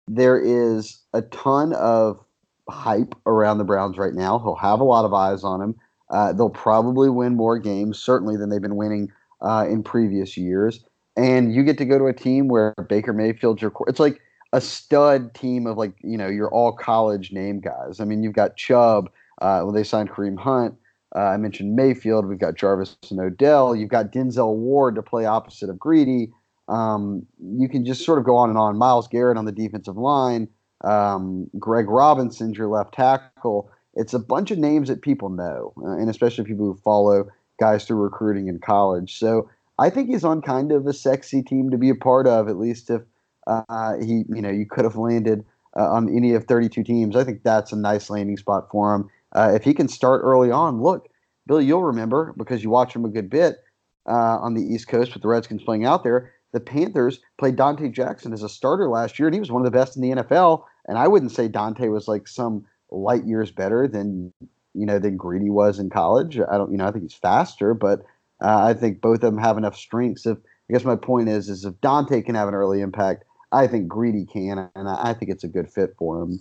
there 0.06 0.40
is 0.40 1.02
a 1.12 1.20
ton 1.20 1.74
of 1.74 2.24
hype 2.70 3.14
around 3.26 3.58
the 3.58 3.64
Browns 3.64 3.98
right 3.98 4.14
now. 4.14 4.38
He'll 4.38 4.54
have 4.54 4.80
a 4.80 4.84
lot 4.84 5.04
of 5.04 5.12
eyes 5.12 5.44
on 5.44 5.60
him. 5.60 5.74
Uh, 6.08 6.32
they'll 6.32 6.48
probably 6.48 7.10
win 7.10 7.36
more 7.36 7.58
games, 7.58 7.98
certainly, 7.98 8.38
than 8.38 8.48
they've 8.48 8.62
been 8.62 8.76
winning 8.76 9.12
uh, 9.42 9.66
in 9.68 9.82
previous 9.82 10.38
years. 10.38 10.82
And 11.18 11.52
you 11.52 11.64
get 11.64 11.78
to 11.78 11.84
go 11.84 11.98
to 11.98 12.06
a 12.06 12.12
team 12.12 12.46
where 12.46 12.74
Baker 12.88 13.12
Mayfield's 13.12 13.60
your. 13.60 13.72
It's 13.88 13.98
like 13.98 14.20
a 14.52 14.60
stud 14.60 15.34
team 15.34 15.66
of 15.66 15.76
like 15.76 15.92
you 16.02 16.16
know 16.16 16.28
your 16.28 16.48
all 16.50 16.72
college 16.72 17.32
name 17.32 17.60
guys. 17.60 17.98
I 18.00 18.04
mean, 18.04 18.22
you've 18.22 18.34
got 18.34 18.56
Chubb. 18.56 19.10
Uh, 19.42 19.60
well, 19.64 19.72
they 19.72 19.82
signed 19.82 20.10
Kareem 20.10 20.38
Hunt. 20.38 20.76
Uh, 21.16 21.20
I 21.20 21.36
mentioned 21.36 21.74
Mayfield. 21.74 22.26
We've 22.26 22.38
got 22.38 22.54
Jarvis 22.54 22.96
and 23.10 23.18
Odell. 23.18 23.74
You've 23.74 23.88
got 23.88 24.12
Denzel 24.12 24.54
Ward 24.54 24.94
to 24.94 25.02
play 25.02 25.24
opposite 25.24 25.70
of 25.70 25.78
Greedy. 25.78 26.30
Um, 26.68 27.26
you 27.40 27.68
can 27.68 27.84
just 27.84 28.04
sort 28.04 28.18
of 28.18 28.24
go 28.24 28.36
on 28.36 28.50
and 28.50 28.58
on. 28.58 28.76
Myles 28.76 29.08
Garrett 29.08 29.38
on 29.38 29.44
the 29.44 29.52
defensive 29.52 29.96
line. 29.96 30.48
Um, 30.84 31.50
Greg 31.58 31.88
Robinson's 31.88 32.56
your 32.56 32.68
left 32.68 32.94
tackle. 32.94 33.70
It's 33.94 34.14
a 34.14 34.18
bunch 34.18 34.50
of 34.50 34.58
names 34.58 34.88
that 34.88 35.02
people 35.02 35.30
know, 35.30 35.72
uh, 35.82 35.96
and 35.96 36.08
especially 36.08 36.44
people 36.44 36.66
who 36.66 36.74
follow 36.76 37.28
guys 37.58 37.84
through 37.84 37.96
recruiting 37.96 38.46
in 38.46 38.60
college. 38.60 39.18
So 39.18 39.48
I 39.78 39.90
think 39.90 40.08
he's 40.08 40.24
on 40.24 40.42
kind 40.42 40.72
of 40.72 40.86
a 40.86 40.92
sexy 40.92 41.42
team 41.42 41.70
to 41.70 41.78
be 41.78 41.90
a 41.90 41.94
part 41.94 42.26
of, 42.26 42.48
at 42.48 42.58
least 42.58 42.90
if 42.90 43.02
uh, 43.46 43.94
he, 43.98 44.24
you 44.28 44.42
know, 44.42 44.50
you 44.50 44.66
could 44.66 44.84
have 44.84 44.96
landed 44.96 45.44
uh, 45.76 45.90
on 45.90 46.14
any 46.14 46.34
of 46.34 46.44
32 46.44 46.82
teams. 46.82 47.16
I 47.16 47.24
think 47.24 47.42
that's 47.42 47.72
a 47.72 47.76
nice 47.76 48.10
landing 48.10 48.36
spot 48.36 48.68
for 48.70 48.94
him. 48.94 49.08
Uh, 49.34 49.52
if 49.54 49.62
he 49.62 49.74
can 49.74 49.88
start 49.88 50.22
early 50.24 50.50
on, 50.50 50.82
look, 50.82 51.08
Billy, 51.46 51.64
you'll 51.64 51.84
remember 51.84 52.34
because 52.36 52.62
you 52.62 52.70
watch 52.70 52.94
him 52.94 53.04
a 53.04 53.08
good 53.08 53.30
bit 53.30 53.58
uh, 54.06 54.38
on 54.38 54.54
the 54.54 54.62
East 54.62 54.88
Coast 54.88 55.14
with 55.14 55.22
the 55.22 55.28
Redskins 55.28 55.62
playing 55.62 55.84
out 55.84 56.02
there. 56.02 56.32
The 56.52 56.60
Panthers 56.60 57.20
played 57.38 57.56
Donte 57.56 57.92
Jackson 57.92 58.32
as 58.32 58.42
a 58.42 58.48
starter 58.48 58.88
last 58.88 59.18
year, 59.18 59.28
and 59.28 59.34
he 59.34 59.40
was 59.40 59.52
one 59.52 59.60
of 59.60 59.70
the 59.70 59.78
best 59.78 59.96
in 59.96 60.02
the 60.02 60.22
NFL. 60.22 60.64
And 60.86 60.98
I 60.98 61.06
wouldn't 61.06 61.32
say 61.32 61.48
Donte 61.48 61.90
was 61.90 62.08
like 62.08 62.26
some 62.26 62.64
light 62.90 63.26
years 63.26 63.50
better 63.50 63.86
than 63.86 64.32
you 64.74 64.86
know 64.86 64.98
than 64.98 65.16
Greedy 65.16 65.50
was 65.50 65.78
in 65.78 65.90
college. 65.90 66.38
I 66.38 66.56
don't, 66.56 66.70
you 66.72 66.78
know, 66.78 66.86
I 66.86 66.90
think 66.90 67.04
he's 67.04 67.14
faster, 67.14 67.74
but 67.74 68.02
uh, 68.40 68.64
I 68.66 68.74
think 68.74 69.00
both 69.00 69.16
of 69.16 69.20
them 69.22 69.38
have 69.38 69.58
enough 69.58 69.76
strengths. 69.76 70.26
If 70.26 70.38
I 70.38 70.72
guess 70.72 70.84
my 70.84 70.96
point 70.96 71.28
is, 71.28 71.48
is 71.48 71.64
if 71.64 71.74
Donte 71.74 72.24
can 72.24 72.34
have 72.34 72.48
an 72.48 72.54
early 72.54 72.80
impact, 72.80 73.24
I 73.52 73.66
think 73.66 73.88
Greedy 73.88 74.26
can, 74.26 74.70
and 74.74 74.88
I 74.88 75.14
think 75.14 75.30
it's 75.30 75.44
a 75.44 75.48
good 75.48 75.70
fit 75.70 75.94
for 75.98 76.22
him. 76.22 76.40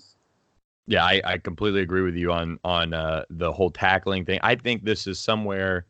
Yeah, 0.88 1.03
I, 1.03 1.21
I 1.23 1.38
completely 1.38 1.81
agree 1.81 2.01
with 2.01 2.15
you 2.15 2.31
on 2.31 2.60
on 2.63 2.93
uh, 2.93 3.23
the 3.29 3.51
whole 3.51 3.69
tackling 3.69 4.25
thing. 4.25 4.39
I 4.43 4.55
think 4.55 4.83
this 4.83 5.07
is 5.07 5.19
somewhere 5.19 5.86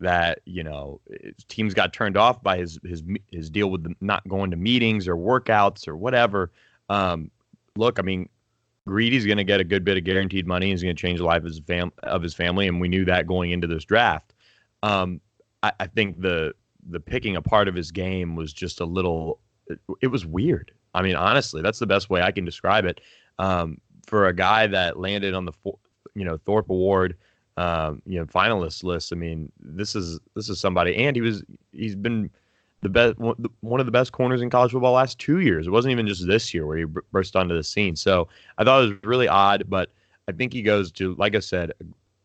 that 0.00 0.40
you 0.44 0.64
know 0.64 1.00
teams 1.48 1.74
got 1.74 1.92
turned 1.92 2.16
off 2.16 2.42
by 2.42 2.58
his 2.58 2.78
his 2.84 3.02
his 3.30 3.50
deal 3.50 3.70
with 3.70 3.86
not 4.00 4.26
going 4.28 4.50
to 4.50 4.56
meetings 4.56 5.06
or 5.06 5.16
workouts 5.16 5.86
or 5.86 5.96
whatever. 5.96 6.50
Um, 6.88 7.30
look, 7.76 7.98
I 7.98 8.02
mean, 8.02 8.28
Greedy's 8.86 9.26
going 9.26 9.38
to 9.38 9.44
get 9.44 9.60
a 9.60 9.64
good 9.64 9.84
bit 9.84 9.96
of 9.96 10.04
guaranteed 10.04 10.46
money. 10.46 10.70
He's 10.70 10.82
going 10.82 10.96
to 10.96 11.00
change 11.00 11.18
the 11.18 11.24
life 11.24 11.42
of 11.42 11.48
his 11.48 11.60
fam 11.60 11.92
of 12.02 12.22
his 12.22 12.34
family, 12.34 12.66
and 12.66 12.80
we 12.80 12.88
knew 12.88 13.04
that 13.04 13.26
going 13.26 13.52
into 13.52 13.66
this 13.66 13.84
draft. 13.84 14.34
Um, 14.82 15.20
I, 15.62 15.72
I 15.80 15.86
think 15.86 16.20
the 16.20 16.54
the 16.88 17.00
picking 17.00 17.36
apart 17.36 17.68
of 17.68 17.74
his 17.74 17.90
game 17.90 18.36
was 18.36 18.52
just 18.52 18.80
a 18.80 18.84
little 18.84 19.40
it 20.00 20.08
was 20.08 20.26
weird. 20.26 20.72
I 20.94 21.02
mean, 21.02 21.14
honestly, 21.14 21.62
that's 21.62 21.78
the 21.78 21.86
best 21.86 22.10
way 22.10 22.22
I 22.22 22.32
can 22.32 22.44
describe 22.44 22.84
it. 22.84 23.00
Um, 23.38 23.80
for 24.06 24.26
a 24.26 24.34
guy 24.34 24.66
that 24.66 24.98
landed 24.98 25.34
on 25.34 25.44
the 25.44 25.52
you 26.14 26.24
know 26.24 26.36
Thorpe 26.38 26.70
Award, 26.70 27.16
um, 27.56 28.02
you 28.06 28.18
know 28.18 28.26
finalist 28.26 28.82
list. 28.82 29.12
I 29.12 29.16
mean, 29.16 29.50
this 29.60 29.94
is 29.94 30.18
this 30.34 30.48
is 30.48 30.58
somebody, 30.58 30.96
and 30.96 31.16
he 31.16 31.22
was 31.22 31.42
he's 31.72 31.96
been 31.96 32.30
the 32.82 32.88
best 32.88 33.18
one 33.18 33.80
of 33.80 33.86
the 33.86 33.92
best 33.92 34.12
corners 34.12 34.42
in 34.42 34.50
college 34.50 34.72
football 34.72 34.94
last 34.94 35.18
two 35.18 35.40
years. 35.40 35.66
It 35.66 35.70
wasn't 35.70 35.92
even 35.92 36.06
just 36.06 36.26
this 36.26 36.52
year 36.54 36.66
where 36.66 36.78
he 36.78 36.84
burst 37.12 37.36
onto 37.36 37.54
the 37.54 37.62
scene. 37.62 37.94
So 37.94 38.28
I 38.58 38.64
thought 38.64 38.82
it 38.82 38.88
was 38.88 39.04
really 39.04 39.28
odd, 39.28 39.64
but 39.68 39.90
I 40.28 40.32
think 40.32 40.52
he 40.52 40.62
goes 40.62 40.90
to 40.92 41.14
like 41.14 41.34
I 41.34 41.40
said, 41.40 41.72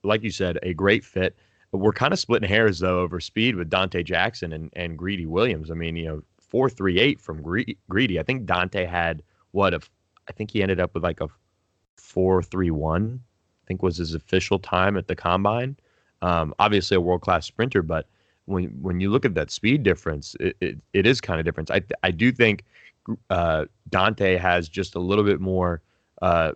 like 0.03 0.23
you 0.23 0.31
said, 0.31 0.57
a 0.63 0.73
great 0.73 1.03
fit. 1.03 1.35
We're 1.75 1.93
kind 1.93 2.13
of 2.13 2.19
splitting 2.19 2.49
hairs 2.49 2.79
though 2.79 2.99
over 2.99 3.19
speed 3.19 3.55
with 3.55 3.69
Donte 3.69 4.03
Jackson 4.05 4.53
and, 4.53 4.69
and 4.75 4.97
Greedy 4.97 5.25
Williams. 5.25 5.71
I 5.71 5.73
mean, 5.73 5.95
you 5.95 6.05
know, 6.05 6.23
four 6.39 6.69
three 6.69 6.99
eight 6.99 7.19
from 7.19 7.41
Greedy. 7.41 8.19
I 8.19 8.23
think 8.23 8.45
Donte 8.45 8.87
had 8.87 9.23
what 9.51 9.73
if 9.73 9.89
I 10.27 10.31
think 10.31 10.51
he 10.51 10.61
ended 10.61 10.79
up 10.79 10.93
with 10.93 11.03
like 11.03 11.21
a 11.21 11.27
four 11.95 12.41
three 12.41 12.71
one. 12.71 13.19
I 13.63 13.67
think 13.67 13.81
was 13.81 13.97
his 13.97 14.13
official 14.13 14.59
time 14.59 14.95
at 14.95 15.07
the 15.07 15.15
combine. 15.15 15.75
Um, 16.21 16.53
obviously 16.59 16.95
a 16.95 17.01
world 17.01 17.21
class 17.21 17.45
sprinter, 17.45 17.81
but 17.81 18.07
when 18.45 18.65
when 18.81 18.99
you 18.99 19.09
look 19.09 19.25
at 19.25 19.33
that 19.35 19.51
speed 19.51 19.83
difference, 19.83 20.35
it, 20.39 20.55
it, 20.61 20.77
it 20.93 21.07
is 21.07 21.19
kind 21.19 21.39
of 21.39 21.45
different. 21.45 21.71
I 21.71 21.81
I 22.03 22.11
do 22.11 22.31
think 22.31 22.63
uh, 23.29 23.65
Donte 23.89 24.39
has 24.39 24.69
just 24.69 24.95
a 24.95 24.99
little 24.99 25.23
bit 25.23 25.39
more 25.39 25.81
uh, 26.21 26.51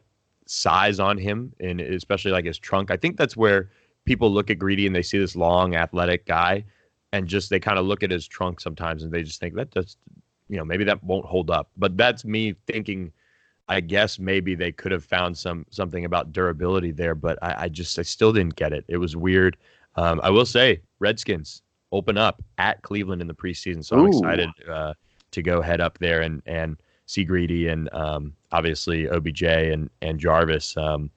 size 0.46 1.00
on 1.00 1.18
him, 1.18 1.54
and 1.60 1.82
especially 1.82 2.32
like 2.32 2.46
his 2.46 2.58
trunk. 2.58 2.92
I 2.92 2.98
think 2.98 3.18
that's 3.18 3.36
where 3.38 3.70
people 4.06 4.32
look 4.32 4.50
at 4.50 4.60
Greedy 4.60 4.88
and 4.88 4.96
they 4.96 5.02
see 5.02 5.18
this 5.18 5.36
long, 5.36 5.76
athletic 5.76 6.26
guy, 6.26 6.66
and 7.14 7.28
just 7.28 7.50
they 7.50 7.60
kind 7.60 7.80
of 7.80 7.86
look 7.86 8.04
at 8.04 8.12
his 8.12 8.28
trunk 8.28 8.60
sometimes 8.60 9.04
and 9.04 9.12
they 9.12 9.24
just 9.24 9.40
think 9.40 9.56
that 9.56 9.72
just 9.72 9.98
you 10.48 10.58
know 10.58 10.66
maybe 10.66 10.84
that 10.84 11.04
won't 11.04 11.26
hold 11.26 11.50
up. 11.50 11.70
But 11.78 11.98
that's 11.98 12.26
me 12.26 12.56
thinking 12.68 13.12
i 13.70 13.80
guess 13.80 14.18
maybe 14.18 14.56
they 14.56 14.72
could 14.72 14.92
have 14.92 15.06
found 15.06 15.38
some 15.38 15.64
something 15.70 16.04
about 16.04 16.34
durability 16.34 16.92
there 16.92 17.14
but 17.14 17.38
i, 17.44 17.66
I 17.66 17.70
just 17.70 18.00
i 18.00 18.02
still 18.02 18.34
didn't 18.34 18.56
get 18.56 18.74
it. 18.74 18.84
It 18.88 18.98
was 18.98 19.16
weird. 19.16 19.58
Um, 19.96 20.20
i 20.24 20.30
will 20.30 20.46
say 20.46 20.82
redskins 21.00 21.62
open 21.92 22.18
up 22.18 22.44
at 22.58 22.82
cleveland 22.82 23.22
in 23.22 23.28
the 23.28 23.34
preseason 23.34 23.84
so 23.84 23.98
i'm 23.98 24.08
excited 24.08 24.50
uh, 24.70 24.94
to 25.32 25.42
go 25.42 25.62
head 25.62 25.82
up 25.82 25.98
there 26.00 26.22
and 26.22 26.42
and 26.46 26.78
see 27.10 27.24
greedy 27.24 27.68
and 27.68 27.92
um, 27.94 28.34
obviously 28.52 29.08
obj 29.08 29.44
and 29.44 29.90
and 30.02 30.20
jarvis. 30.20 30.78
Um, 30.78 31.10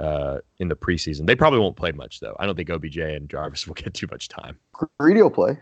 uh, 0.00 0.38
in 0.58 0.68
the 0.68 0.76
preseason. 0.76 1.26
They 1.26 1.36
probably 1.36 1.58
won't 1.58 1.76
play 1.76 1.92
much 1.92 2.20
though. 2.20 2.36
I 2.38 2.46
don't 2.46 2.56
think 2.56 2.70
OBJ 2.70 2.98
and 2.98 3.28
Jarvis 3.28 3.66
will 3.68 3.74
get 3.74 3.94
too 3.94 4.08
much 4.10 4.28
time. 4.28 4.58
Greedy 4.98 5.22
will 5.22 5.30
play. 5.30 5.58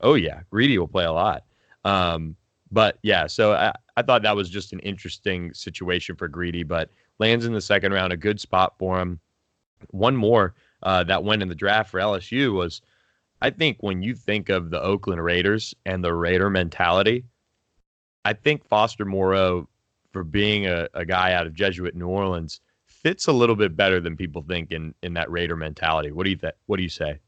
Oh 0.00 0.14
yeah, 0.14 0.40
Greedy 0.50 0.78
will 0.78 0.88
play 0.88 1.04
a 1.04 1.12
lot. 1.12 1.44
Um, 1.84 2.36
but 2.70 2.98
yeah, 3.02 3.26
so 3.26 3.52
I, 3.52 3.72
I 3.96 4.02
thought 4.02 4.22
that 4.22 4.36
was 4.36 4.48
just 4.48 4.72
an 4.72 4.80
interesting 4.80 5.52
situation 5.52 6.16
for 6.16 6.26
Greedy, 6.26 6.62
but 6.62 6.90
lands 7.18 7.44
in 7.44 7.52
the 7.52 7.60
second 7.60 7.92
round, 7.92 8.12
a 8.12 8.16
good 8.16 8.40
spot 8.40 8.74
for 8.78 8.98
him. 8.98 9.20
One 9.90 10.16
more 10.16 10.54
uh, 10.82 11.04
that 11.04 11.22
went 11.22 11.42
in 11.42 11.48
the 11.48 11.54
draft 11.54 11.90
for 11.90 12.00
LSU 12.00 12.54
was, 12.54 12.80
I 13.42 13.50
think 13.50 13.78
when 13.80 14.02
you 14.02 14.14
think 14.14 14.48
of 14.48 14.70
the 14.70 14.80
Oakland 14.80 15.22
Raiders 15.22 15.74
and 15.84 16.02
the 16.02 16.14
Raider 16.14 16.48
mentality, 16.48 17.24
I 18.24 18.32
think 18.32 18.64
Foster 18.64 19.04
Moreau, 19.04 19.68
for 20.12 20.24
being 20.24 20.66
a, 20.66 20.88
a 20.94 21.04
guy 21.04 21.32
out 21.32 21.46
of 21.46 21.54
Jesuit 21.54 21.94
New 21.94 22.06
Orleans, 22.06 22.60
fits 23.02 23.26
a 23.26 23.32
little 23.32 23.56
bit 23.56 23.76
better 23.76 24.00
than 24.00 24.16
people 24.16 24.42
think 24.42 24.70
in 24.70 24.94
in 25.02 25.14
that 25.14 25.30
Raider 25.30 25.56
mentality. 25.56 26.12
What 26.12 26.24
do 26.24 26.30
you 26.30 26.36
think? 26.36 26.54
What 26.66 26.76
do 26.76 26.82
you 26.82 26.88
say? 26.88 27.18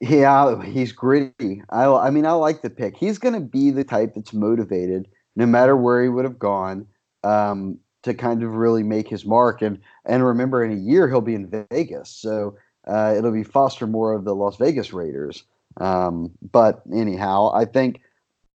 Yeah, 0.00 0.62
he's 0.64 0.92
gritty. 0.92 1.62
I 1.70 1.86
I 1.86 2.10
mean, 2.10 2.26
I 2.26 2.32
like 2.32 2.62
the 2.62 2.70
pick. 2.70 2.96
He's 2.96 3.18
going 3.18 3.34
to 3.34 3.40
be 3.40 3.70
the 3.70 3.84
type 3.84 4.14
that's 4.14 4.32
motivated, 4.32 5.08
no 5.36 5.46
matter 5.46 5.76
where 5.76 6.02
he 6.02 6.08
would 6.08 6.24
have 6.24 6.38
gone, 6.38 6.86
um, 7.22 7.78
to 8.02 8.12
kind 8.12 8.42
of 8.42 8.54
really 8.54 8.82
make 8.82 9.08
his 9.08 9.24
mark. 9.24 9.62
And 9.62 9.78
and 10.04 10.24
remember, 10.24 10.64
in 10.64 10.72
a 10.72 10.80
year 10.80 11.08
he'll 11.08 11.20
be 11.20 11.34
in 11.34 11.66
Vegas, 11.70 12.10
so 12.10 12.56
uh, 12.86 13.14
it'll 13.16 13.32
be 13.32 13.44
Foster 13.44 13.86
Moreau 13.86 14.16
of 14.16 14.24
the 14.24 14.34
Las 14.34 14.56
Vegas 14.56 14.92
Raiders. 14.92 15.44
Um, 15.78 16.32
but 16.50 16.82
anyhow, 16.92 17.52
I 17.54 17.64
think 17.64 18.00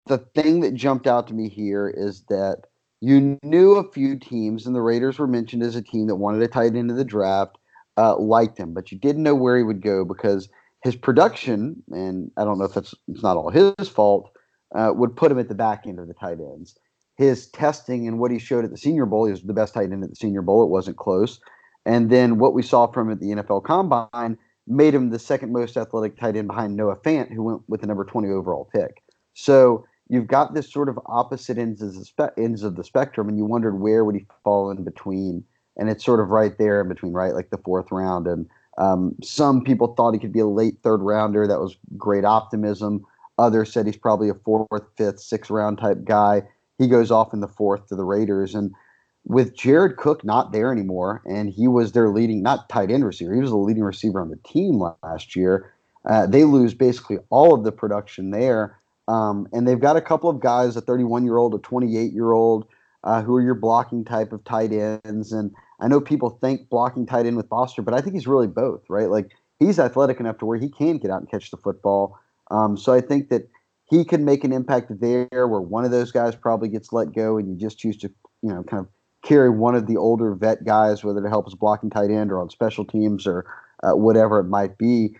the 0.06 0.18
thing 0.18 0.60
that 0.60 0.74
jumped 0.74 1.06
out 1.06 1.26
to 1.28 1.34
me 1.34 1.48
here 1.48 1.88
is 1.88 2.22
that 2.28 2.66
you 3.02 3.36
knew 3.42 3.74
a 3.74 3.90
few 3.90 4.16
teams, 4.16 4.64
and 4.64 4.76
the 4.76 4.80
Raiders 4.80 5.18
were 5.18 5.26
mentioned 5.26 5.64
as 5.64 5.74
a 5.74 5.82
team 5.82 6.06
that 6.06 6.14
wanted 6.14 6.40
a 6.40 6.46
tight 6.46 6.76
end 6.76 6.88
of 6.88 6.96
the 6.96 7.04
draft, 7.04 7.58
uh, 7.98 8.16
liked 8.16 8.56
him, 8.56 8.72
but 8.72 8.92
you 8.92 8.98
didn't 8.98 9.24
know 9.24 9.34
where 9.34 9.56
he 9.56 9.64
would 9.64 9.82
go 9.82 10.04
because 10.04 10.48
his 10.84 10.94
production, 10.94 11.82
and 11.90 12.30
I 12.36 12.44
don't 12.44 12.58
know 12.58 12.64
if 12.64 12.74
that's 12.74 12.94
it's 13.08 13.22
not 13.22 13.36
all 13.36 13.50
his 13.50 13.88
fault, 13.88 14.30
uh, 14.76 14.92
would 14.94 15.16
put 15.16 15.32
him 15.32 15.40
at 15.40 15.48
the 15.48 15.54
back 15.54 15.84
end 15.84 15.98
of 15.98 16.06
the 16.06 16.14
tight 16.14 16.38
ends. 16.38 16.76
His 17.16 17.48
testing 17.48 18.06
and 18.06 18.20
what 18.20 18.30
he 18.30 18.38
showed 18.38 18.64
at 18.64 18.70
the 18.70 18.78
Senior 18.78 19.06
Bowl, 19.06 19.26
he 19.26 19.32
was 19.32 19.42
the 19.42 19.52
best 19.52 19.74
tight 19.74 19.90
end 19.90 20.04
at 20.04 20.10
the 20.10 20.16
Senior 20.16 20.42
Bowl. 20.42 20.62
It 20.62 20.70
wasn't 20.70 20.96
close. 20.96 21.40
And 21.84 22.08
then 22.08 22.38
what 22.38 22.54
we 22.54 22.62
saw 22.62 22.86
from 22.86 23.08
him 23.08 23.14
at 23.14 23.20
the 23.20 23.42
NFL 23.42 23.64
Combine, 23.64 24.38
made 24.68 24.94
him 24.94 25.10
the 25.10 25.18
second 25.18 25.52
most 25.52 25.76
athletic 25.76 26.16
tight 26.16 26.36
end 26.36 26.46
behind 26.46 26.76
Noah 26.76 26.96
Fant, 26.96 27.32
who 27.32 27.42
went 27.42 27.62
with 27.68 27.80
the 27.80 27.86
number 27.86 28.04
20 28.04 28.28
overall 28.30 28.68
pick. 28.72 29.02
So 29.34 29.84
you've 30.08 30.26
got 30.26 30.54
this 30.54 30.70
sort 30.70 30.88
of 30.88 30.98
opposite 31.06 31.58
ends 31.58 31.82
of 31.82 31.94
the, 31.94 32.04
spe- 32.04 32.38
ends 32.38 32.62
of 32.62 32.76
the 32.76 32.84
spectrum, 32.84 33.28
and 33.28 33.38
you 33.38 33.44
wondered 33.44 33.80
where 33.80 34.04
would 34.04 34.14
he 34.14 34.26
fall 34.44 34.70
in 34.70 34.84
between. 34.84 35.44
And 35.78 35.88
it's 35.88 36.04
sort 36.04 36.20
of 36.20 36.28
right 36.28 36.56
there 36.58 36.82
in 36.82 36.88
between, 36.88 37.12
right? 37.12 37.34
Like 37.34 37.50
the 37.50 37.58
fourth 37.58 37.90
round. 37.90 38.26
And 38.26 38.46
um, 38.78 39.14
some 39.22 39.64
people 39.64 39.94
thought 39.94 40.12
he 40.12 40.20
could 40.20 40.32
be 40.32 40.40
a 40.40 40.46
late 40.46 40.76
third 40.82 41.00
rounder. 41.00 41.46
That 41.46 41.60
was 41.60 41.76
great 41.96 42.24
optimism. 42.24 43.06
Others 43.38 43.72
said 43.72 43.86
he's 43.86 43.96
probably 43.96 44.28
a 44.28 44.34
fourth, 44.34 44.84
fifth, 44.96 45.20
sixth 45.20 45.50
round 45.50 45.78
type 45.78 46.04
guy. 46.04 46.42
He 46.78 46.88
goes 46.88 47.10
off 47.10 47.32
in 47.32 47.40
the 47.40 47.48
fourth 47.48 47.86
to 47.88 47.96
the 47.96 48.04
Raiders. 48.04 48.54
And 48.54 48.72
with 49.24 49.56
Jared 49.56 49.96
Cook 49.96 50.24
not 50.24 50.52
there 50.52 50.72
anymore, 50.72 51.22
and 51.24 51.48
he 51.48 51.68
was 51.68 51.92
their 51.92 52.10
leading, 52.10 52.42
not 52.42 52.68
tight 52.68 52.90
end 52.90 53.04
receiver, 53.04 53.34
he 53.34 53.40
was 53.40 53.50
the 53.50 53.56
leading 53.56 53.84
receiver 53.84 54.20
on 54.20 54.30
the 54.30 54.38
team 54.44 54.82
last 55.02 55.36
year. 55.36 55.72
Uh, 56.08 56.26
they 56.26 56.44
lose 56.44 56.74
basically 56.74 57.18
all 57.30 57.54
of 57.54 57.64
the 57.64 57.72
production 57.72 58.30
there. 58.30 58.76
Um, 59.08 59.48
and 59.52 59.66
they've 59.66 59.80
got 59.80 59.96
a 59.96 60.00
couple 60.00 60.30
of 60.30 60.40
guys, 60.40 60.76
a 60.76 60.80
31 60.80 61.24
year 61.24 61.36
old, 61.36 61.54
a 61.54 61.58
28 61.58 62.12
year 62.12 62.32
old, 62.32 62.66
uh, 63.04 63.22
who 63.22 63.34
are 63.36 63.42
your 63.42 63.54
blocking 63.54 64.04
type 64.04 64.32
of 64.32 64.44
tight 64.44 64.72
ends. 64.72 65.32
And 65.32 65.52
I 65.80 65.88
know 65.88 66.00
people 66.00 66.30
think 66.30 66.68
blocking 66.68 67.06
tight 67.06 67.26
end 67.26 67.36
with 67.36 67.48
Foster, 67.48 67.82
but 67.82 67.94
I 67.94 68.00
think 68.00 68.14
he's 68.14 68.26
really 68.26 68.46
both, 68.46 68.82
right? 68.88 69.10
Like 69.10 69.30
he's 69.58 69.78
athletic 69.78 70.20
enough 70.20 70.38
to 70.38 70.46
where 70.46 70.58
he 70.58 70.68
can 70.68 70.98
get 70.98 71.10
out 71.10 71.20
and 71.20 71.30
catch 71.30 71.50
the 71.50 71.56
football. 71.56 72.18
Um, 72.50 72.76
so 72.76 72.92
I 72.92 73.00
think 73.00 73.28
that 73.30 73.48
he 73.90 74.04
can 74.04 74.24
make 74.24 74.44
an 74.44 74.52
impact 74.52 75.00
there 75.00 75.26
where 75.30 75.60
one 75.60 75.84
of 75.84 75.90
those 75.90 76.12
guys 76.12 76.34
probably 76.34 76.68
gets 76.68 76.92
let 76.92 77.12
go 77.12 77.36
and 77.36 77.48
you 77.48 77.56
just 77.56 77.78
choose 77.78 77.96
to, 77.98 78.10
you 78.42 78.50
know, 78.50 78.62
kind 78.62 78.80
of 78.80 78.88
carry 79.22 79.50
one 79.50 79.74
of 79.74 79.86
the 79.86 79.96
older 79.96 80.34
vet 80.34 80.64
guys, 80.64 81.04
whether 81.04 81.22
to 81.22 81.28
help 81.28 81.46
as 81.46 81.54
blocking 81.54 81.90
tight 81.90 82.10
end 82.10 82.30
or 82.30 82.40
on 82.40 82.50
special 82.50 82.84
teams 82.84 83.26
or 83.26 83.44
uh, 83.82 83.92
whatever 83.92 84.38
it 84.38 84.44
might 84.44 84.78
be. 84.78 85.16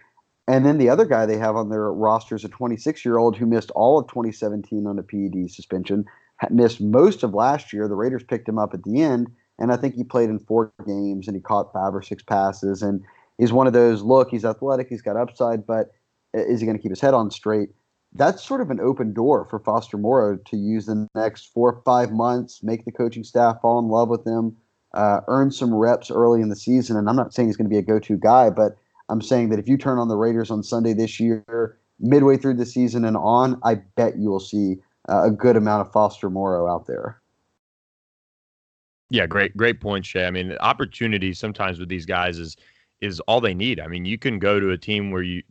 And 0.48 0.66
then 0.66 0.78
the 0.78 0.88
other 0.88 1.05
guy 1.05 1.24
they 1.24 1.38
have 1.38 1.57
on 1.57 1.70
their 1.70 1.92
roster 1.92 2.35
is 2.35 2.44
a 2.44 2.48
26 2.48 3.05
year 3.05 3.18
old 3.18 3.37
who 3.37 3.46
missed 3.46 3.70
all 3.72 3.98
of 3.98 4.09
2017 4.09 4.87
on 4.87 4.98
a 4.98 5.02
PED 5.02 5.50
suspension, 5.50 6.05
missed 6.50 6.81
most 6.81 7.22
of 7.22 7.35
last 7.35 7.72
year. 7.72 7.87
The 7.87 7.94
Raiders 7.94 8.24
picked 8.24 8.48
him 8.48 8.59
up 8.59 8.74
at 8.74 8.83
the 8.83 9.00
end, 9.00 9.28
and 9.59 9.72
I 9.72 9.76
think 9.76 9.94
he 9.94 10.05
played 10.05 10.31
in 10.31 10.40
four 10.40 10.72
games 10.85 11.28
and 11.28 11.37
he 11.37 11.42
caught 11.42 11.72
five 11.72 11.94
or 11.94 12.02
six 12.02 12.22
passes. 12.22 12.83
And 12.83 13.02
he's 13.38 13.52
one 13.52 13.66
of 13.66 13.72
those 13.72 14.02
look, 14.02 14.31
he's 14.31 14.44
athletic, 14.44 14.88
he's 14.88 15.02
got 15.02 15.16
upside, 15.16 15.64
but 15.64 15.92
is 16.35 16.61
he 16.61 16.66
going 16.66 16.76
to 16.76 16.83
keep 16.83 16.92
his 16.92 17.00
head 17.00 17.14
on 17.14 17.31
straight? 17.31 17.68
That's 18.14 18.42
sort 18.42 18.61
of 18.61 18.70
an 18.70 18.81
open 18.81 19.14
door 19.14 19.46
for 19.48 19.59
Foster 19.61 19.96
Moreau 19.96 20.37
to 20.37 20.57
use 20.57 20.87
the 20.87 21.09
next 21.14 21.46
four 21.52 21.72
or 21.72 21.83
five 21.83 22.12
months, 22.12 22.62
make 22.62 22.85
the 22.85 22.92
coaching 22.92 23.24
staff 23.24 23.61
fall 23.62 23.78
in 23.78 23.88
love 23.88 24.09
with 24.09 24.26
him, 24.26 24.57
uh, 24.92 25.20
earn 25.28 25.50
some 25.50 25.74
reps 25.74 26.11
early 26.11 26.42
in 26.42 26.50
the 26.50 26.57
season. 26.57 26.96
And 26.96 27.09
I'm 27.09 27.16
not 27.16 27.33
saying 27.33 27.48
he's 27.48 27.57
going 27.57 27.70
to 27.70 27.74
be 27.74 27.78
a 27.78 27.83
go 27.83 27.98
to 28.00 28.16
guy, 28.18 28.50
but 28.50 28.76
I'm 29.09 29.21
saying 29.21 29.51
that 29.51 29.59
if 29.59 29.69
you 29.69 29.77
turn 29.77 29.99
on 29.99 30.09
the 30.09 30.17
Raiders 30.17 30.51
on 30.51 30.62
Sunday 30.62 30.93
this 30.93 31.21
year, 31.21 31.79
midway 32.01 32.37
through 32.37 32.55
the 32.55 32.67
season 32.67 33.05
and 33.05 33.17
on, 33.17 33.61
I 33.65 33.77
bet 33.97 34.19
you 34.19 34.31
will 34.31 34.41
see 34.41 34.77
uh, 35.09 35.25
a 35.25 35.31
good 35.31 35.57
amount 35.57 35.87
of 35.87 35.93
Foster 35.93 36.31
Moreau 36.31 36.67
out 36.67 36.87
there. 36.87 37.21
Yeah, 39.11 39.27
great, 39.27 39.57
great 39.57 39.81
point, 39.81 40.07
Shea. 40.07 40.27
I 40.27 40.31
mean, 40.31 40.57
opportunity 40.61 41.35
sometimes 41.35 41.79
with 41.79 41.88
these 41.88 42.07
guys 42.07 42.38
is 42.38 42.57
is 43.03 43.21
all 43.21 43.41
they 43.41 43.53
need. 43.53 43.81
I 43.81 43.88
mean, 43.88 44.05
you 44.05 44.17
can 44.17 44.38
go 44.38 44.61
to 44.61 44.71
a 44.71 44.79
team 44.79 45.11
where 45.11 45.23
you 45.23 45.43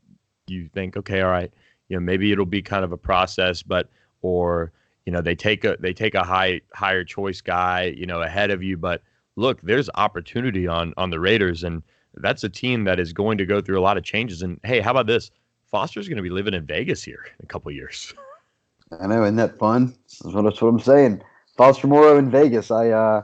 you 0.47 0.67
think, 0.73 0.97
okay, 0.97 1.21
all 1.21 1.29
right, 1.29 1.51
you 1.87 1.95
know, 1.95 2.01
maybe 2.01 2.31
it'll 2.31 2.45
be 2.45 2.61
kind 2.61 2.83
of 2.83 2.91
a 2.91 2.97
process, 2.97 3.61
but 3.61 3.89
or 4.21 4.71
you 5.05 5.11
know, 5.11 5.21
they 5.21 5.35
take 5.35 5.63
a 5.63 5.77
they 5.79 5.93
take 5.93 6.15
a 6.15 6.23
high 6.23 6.61
higher 6.73 7.03
choice 7.03 7.41
guy, 7.41 7.93
you 7.95 8.05
know, 8.05 8.21
ahead 8.21 8.49
of 8.49 8.63
you, 8.63 8.77
but 8.77 9.03
look, 9.35 9.61
there's 9.61 9.89
opportunity 9.95 10.67
on 10.67 10.93
on 10.97 11.09
the 11.09 11.19
Raiders 11.19 11.63
and 11.63 11.83
that's 12.15 12.43
a 12.43 12.49
team 12.49 12.83
that 12.85 12.99
is 12.99 13.13
going 13.13 13.37
to 13.37 13.45
go 13.45 13.61
through 13.61 13.79
a 13.79 13.81
lot 13.81 13.97
of 13.97 14.03
changes. 14.03 14.41
And 14.41 14.59
hey, 14.63 14.79
how 14.79 14.91
about 14.91 15.07
this? 15.07 15.31
Foster's 15.69 16.07
going 16.07 16.17
to 16.17 16.23
be 16.23 16.29
living 16.29 16.53
in 16.53 16.65
Vegas 16.65 17.03
here 17.03 17.25
in 17.39 17.43
a 17.43 17.47
couple 17.47 17.71
years. 17.71 18.13
I 18.99 19.07
know, 19.07 19.23
isn't 19.23 19.37
that 19.37 19.57
fun? 19.57 19.95
That's 20.21 20.35
what, 20.35 20.41
that's 20.41 20.61
what 20.61 20.67
I'm 20.67 20.79
saying. 20.79 21.21
Foster 21.55 21.87
Moreau 21.87 22.17
in 22.17 22.29
Vegas. 22.29 22.71
I, 22.71 22.89
uh, 22.89 23.23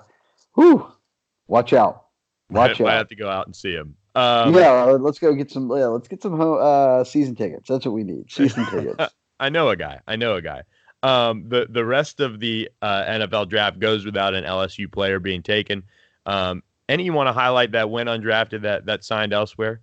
whew, 0.55 0.89
watch 1.47 1.73
out. 1.73 2.05
Watch 2.49 2.79
I, 2.79 2.85
out. 2.85 2.89
I 2.89 2.95
have 2.95 3.09
to 3.09 3.15
go 3.15 3.29
out 3.29 3.47
and 3.47 3.55
see 3.55 3.73
him. 3.73 3.95
Um, 4.15 4.55
yeah, 4.55 4.83
let's 4.83 5.19
go 5.19 5.33
get 5.35 5.51
some. 5.51 5.69
Yeah, 5.69 5.87
let's 5.87 6.07
get 6.07 6.23
some 6.23 6.41
uh, 6.41 7.03
season 7.03 7.35
tickets. 7.35 7.69
That's 7.69 7.85
what 7.85 7.93
we 7.93 8.03
need. 8.03 8.31
Season 8.31 8.65
tickets. 8.71 9.13
I 9.39 9.49
know 9.49 9.69
a 9.69 9.75
guy. 9.75 9.99
I 10.07 10.15
know 10.15 10.35
a 10.35 10.41
guy. 10.41 10.63
Um, 11.03 11.47
the 11.49 11.67
the 11.69 11.85
rest 11.85 12.19
of 12.19 12.39
the 12.39 12.69
uh, 12.81 13.03
NFL 13.03 13.49
draft 13.49 13.77
goes 13.77 14.05
without 14.05 14.33
an 14.33 14.43
LSU 14.43 14.91
player 14.91 15.19
being 15.19 15.43
taken. 15.43 15.83
Um, 16.25 16.63
any 16.89 17.03
you 17.03 17.13
want 17.13 17.27
to 17.27 17.33
highlight 17.33 17.71
that 17.71 17.89
went 17.89 18.09
undrafted 18.09 18.61
that 18.63 18.85
that 18.85 19.03
signed 19.03 19.33
elsewhere? 19.33 19.81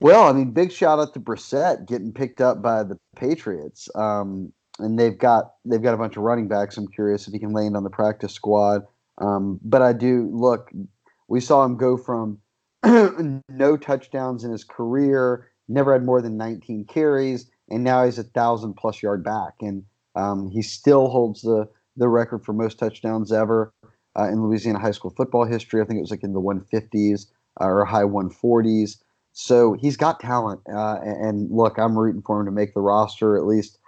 Well, 0.00 0.24
I 0.24 0.32
mean, 0.32 0.50
big 0.50 0.72
shout 0.72 0.98
out 0.98 1.14
to 1.14 1.20
Brossette 1.20 1.86
getting 1.86 2.12
picked 2.12 2.40
up 2.40 2.60
by 2.60 2.82
the 2.82 2.98
Patriots. 3.16 3.88
Um, 3.94 4.52
and 4.78 4.98
they've 4.98 5.16
got 5.16 5.52
they've 5.64 5.82
got 5.82 5.94
a 5.94 5.98
bunch 5.98 6.16
of 6.16 6.22
running 6.22 6.48
backs. 6.48 6.76
I'm 6.76 6.88
curious 6.88 7.26
if 7.26 7.32
he 7.32 7.38
can 7.38 7.52
land 7.52 7.76
on 7.76 7.84
the 7.84 7.90
practice 7.90 8.32
squad. 8.32 8.82
Um, 9.18 9.60
but 9.62 9.82
I 9.82 9.92
do 9.92 10.28
look. 10.32 10.70
We 11.28 11.40
saw 11.40 11.64
him 11.64 11.76
go 11.76 11.96
from 11.96 12.38
no 13.48 13.76
touchdowns 13.76 14.44
in 14.44 14.50
his 14.50 14.64
career, 14.64 15.48
never 15.68 15.92
had 15.92 16.04
more 16.04 16.20
than 16.20 16.36
19 16.36 16.86
carries, 16.86 17.50
and 17.68 17.84
now 17.84 18.04
he's 18.04 18.18
a 18.18 18.24
thousand 18.24 18.74
plus 18.74 19.02
yard 19.02 19.22
back, 19.22 19.54
and 19.60 19.84
um, 20.16 20.50
he 20.50 20.62
still 20.62 21.08
holds 21.08 21.42
the 21.42 21.68
the 21.96 22.08
record 22.08 22.44
for 22.44 22.54
most 22.54 22.78
touchdowns 22.78 23.32
ever 23.32 23.72
uh, 24.18 24.28
in 24.28 24.42
Louisiana 24.42 24.78
high 24.78 24.90
school 24.90 25.10
football 25.10 25.44
history. 25.44 25.80
I 25.80 25.84
think 25.84 25.98
it 25.98 26.02
was 26.02 26.10
like 26.10 26.24
in 26.24 26.32
the 26.32 26.40
150s 26.40 27.26
uh, 27.60 27.64
or 27.64 27.84
high 27.84 28.02
140s. 28.02 28.96
So 29.32 29.74
he's 29.74 29.96
got 29.96 30.20
talent. 30.20 30.60
Uh, 30.72 30.98
and 31.02 31.50
look, 31.50 31.78
I'm 31.78 31.98
rooting 31.98 32.22
for 32.22 32.40
him 32.40 32.46
to 32.46 32.52
make 32.52 32.74
the 32.74 32.80
roster, 32.80 33.36
at 33.36 33.46
least 33.46 33.78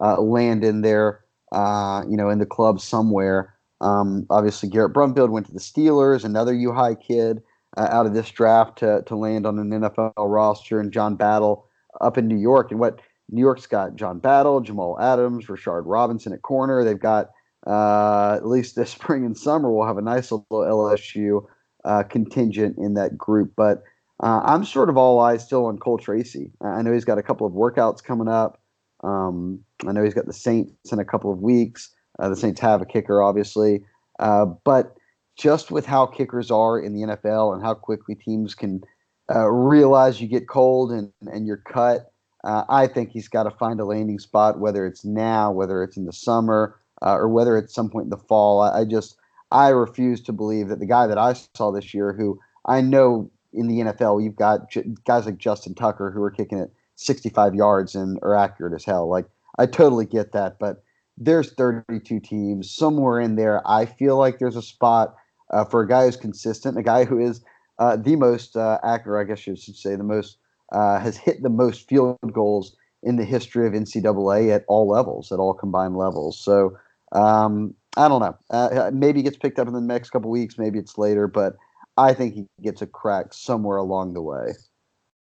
uh, 0.00 0.20
land 0.20 0.64
in 0.64 0.82
there, 0.82 1.20
uh, 1.52 2.02
you 2.08 2.16
know, 2.16 2.30
in 2.30 2.38
the 2.38 2.46
club 2.46 2.80
somewhere. 2.80 3.54
Um, 3.80 4.26
obviously, 4.28 4.68
Garrett 4.68 4.92
Brumfield 4.92 5.30
went 5.30 5.46
to 5.46 5.52
the 5.52 5.60
Steelers, 5.60 6.24
another 6.24 6.52
U 6.52 6.72
High 6.72 6.96
kid 6.96 7.42
uh, 7.76 7.88
out 7.90 8.06
of 8.06 8.14
this 8.14 8.30
draft 8.30 8.78
to, 8.78 9.02
to 9.06 9.14
land 9.14 9.46
on 9.46 9.58
an 9.58 9.70
NFL 9.70 10.12
roster, 10.18 10.80
and 10.80 10.92
John 10.92 11.14
Battle 11.14 11.66
up 12.00 12.18
in 12.18 12.26
New 12.26 12.38
York. 12.38 12.72
And 12.72 12.80
what 12.80 13.00
New 13.30 13.40
York's 13.40 13.66
got 13.66 13.94
John 13.94 14.18
Battle, 14.18 14.60
Jamal 14.60 14.98
Adams, 15.00 15.46
Rashard 15.46 15.82
Robinson 15.86 16.32
at 16.32 16.42
corner. 16.42 16.82
They've 16.82 16.98
got 16.98 17.30
uh, 17.68 18.34
at 18.36 18.46
least 18.46 18.74
this 18.74 18.90
spring 18.98 19.24
and 19.24 19.36
summer, 19.36 19.70
we'll 19.70 19.86
have 19.86 19.98
a 19.98 20.02
nice 20.02 20.32
little 20.32 20.46
LSU 20.50 21.44
uh, 21.84 22.02
contingent 22.02 22.76
in 22.78 22.94
that 22.94 23.16
group. 23.16 23.52
But 23.56 23.82
uh, 24.22 24.40
I'm 24.44 24.64
sort 24.64 24.88
of 24.88 24.96
all 24.96 25.20
eyes 25.20 25.44
still 25.44 25.66
on 25.66 25.78
Cole 25.78 25.98
Tracy. 25.98 26.50
I 26.60 26.82
know 26.82 26.92
he's 26.92 27.04
got 27.04 27.18
a 27.18 27.22
couple 27.22 27.46
of 27.46 27.52
workouts 27.52 28.02
coming 28.02 28.28
up. 28.28 28.60
Um, 29.04 29.60
I 29.86 29.92
know 29.92 30.02
he's 30.02 30.14
got 30.14 30.26
the 30.26 30.32
Saints 30.32 30.92
in 30.92 30.98
a 30.98 31.04
couple 31.04 31.32
of 31.32 31.38
weeks. 31.38 31.94
Uh, 32.18 32.28
the 32.28 32.36
Saints 32.36 32.60
have 32.60 32.82
a 32.82 32.86
kicker, 32.86 33.22
obviously. 33.22 33.84
Uh, 34.18 34.46
but 34.64 34.96
just 35.36 35.70
with 35.70 35.86
how 35.86 36.04
kickers 36.04 36.50
are 36.50 36.80
in 36.80 36.94
the 36.94 37.02
NFL 37.02 37.54
and 37.54 37.62
how 37.62 37.74
quickly 37.74 38.16
teams 38.16 38.56
can 38.56 38.82
realize 39.30 40.20
you 40.20 40.26
get 40.26 40.48
cold 40.48 40.90
and, 40.90 41.12
and 41.32 41.46
you're 41.46 41.62
cut, 41.72 42.10
I 42.44 42.88
think 42.88 43.10
he's 43.10 43.28
got 43.28 43.44
to 43.44 43.52
find 43.52 43.78
a 43.78 43.84
landing 43.84 44.18
spot, 44.18 44.58
whether 44.58 44.84
it's 44.84 45.04
now, 45.04 45.52
whether 45.52 45.84
it's 45.84 45.96
in 45.96 46.06
the 46.06 46.12
summer, 46.12 46.80
uh, 47.02 47.14
or 47.14 47.28
whether 47.28 47.56
at 47.56 47.70
some 47.70 47.90
point 47.90 48.04
in 48.04 48.10
the 48.10 48.16
fall. 48.16 48.60
I, 48.60 48.80
I, 48.80 48.84
just 48.84 49.16
I 49.50 49.68
refuse 49.68 50.20
to 50.22 50.32
believe 50.32 50.68
that 50.68 50.78
the 50.78 50.86
guy 50.86 51.06
that 51.06 51.18
I 51.18 51.34
saw 51.54 51.70
this 51.70 51.94
year, 51.94 52.12
who 52.12 52.38
I 52.66 52.80
know 52.80 53.30
in 53.52 53.68
the 53.68 53.80
NFL, 53.80 54.22
you've 54.22 54.36
got 54.36 54.70
j- 54.70 54.84
guys 55.04 55.26
like 55.26 55.38
Justin 55.38 55.74
Tucker 55.74 56.10
who 56.10 56.22
are 56.22 56.30
kicking 56.30 56.58
it 56.58 56.72
65 56.96 57.54
yards 57.54 57.94
and 57.94 58.18
are 58.22 58.34
accurate 58.34 58.74
as 58.74 58.84
hell. 58.84 59.08
Like 59.08 59.26
I 59.58 59.66
totally 59.66 60.06
get 60.06 60.32
that, 60.32 60.58
but 60.58 60.82
there's 61.16 61.52
32 61.52 62.20
teams 62.20 62.70
somewhere 62.70 63.20
in 63.20 63.36
there. 63.36 63.66
I 63.66 63.86
feel 63.86 64.16
like 64.16 64.38
there's 64.38 64.56
a 64.56 64.62
spot 64.62 65.16
uh, 65.50 65.64
for 65.64 65.82
a 65.82 65.88
guy 65.88 66.04
who's 66.04 66.16
consistent, 66.16 66.78
a 66.78 66.82
guy 66.82 67.04
who 67.04 67.18
is 67.18 67.40
uh, 67.78 67.96
the 67.96 68.16
most 68.16 68.56
uh, 68.56 68.78
accurate, 68.84 69.26
I 69.26 69.28
guess 69.28 69.46
you 69.46 69.56
should 69.56 69.76
say, 69.76 69.96
the 69.96 70.04
most 70.04 70.38
uh, 70.72 71.00
has 71.00 71.16
hit 71.16 71.42
the 71.42 71.48
most 71.48 71.88
field 71.88 72.18
goals 72.32 72.76
in 73.02 73.16
the 73.16 73.24
history 73.24 73.66
of 73.66 73.72
NCAA 73.72 74.54
at 74.54 74.64
all 74.68 74.88
levels, 74.88 75.32
at 75.32 75.38
all 75.38 75.54
combined 75.54 75.96
levels. 75.96 76.38
So 76.38 76.76
um, 77.12 77.74
I 77.96 78.08
don't 78.08 78.20
know. 78.20 78.36
Uh, 78.50 78.90
maybe 78.92 79.20
he 79.20 79.22
gets 79.22 79.36
picked 79.36 79.58
up 79.58 79.66
in 79.66 79.74
the 79.74 79.80
next 79.80 80.10
couple 80.10 80.30
weeks. 80.30 80.58
Maybe 80.58 80.78
it's 80.78 80.98
later, 80.98 81.26
but 81.26 81.56
I 81.96 82.14
think 82.14 82.34
he 82.34 82.46
gets 82.62 82.80
a 82.82 82.86
crack 82.86 83.32
somewhere 83.32 83.78
along 83.78 84.14
the 84.14 84.22
way. 84.22 84.52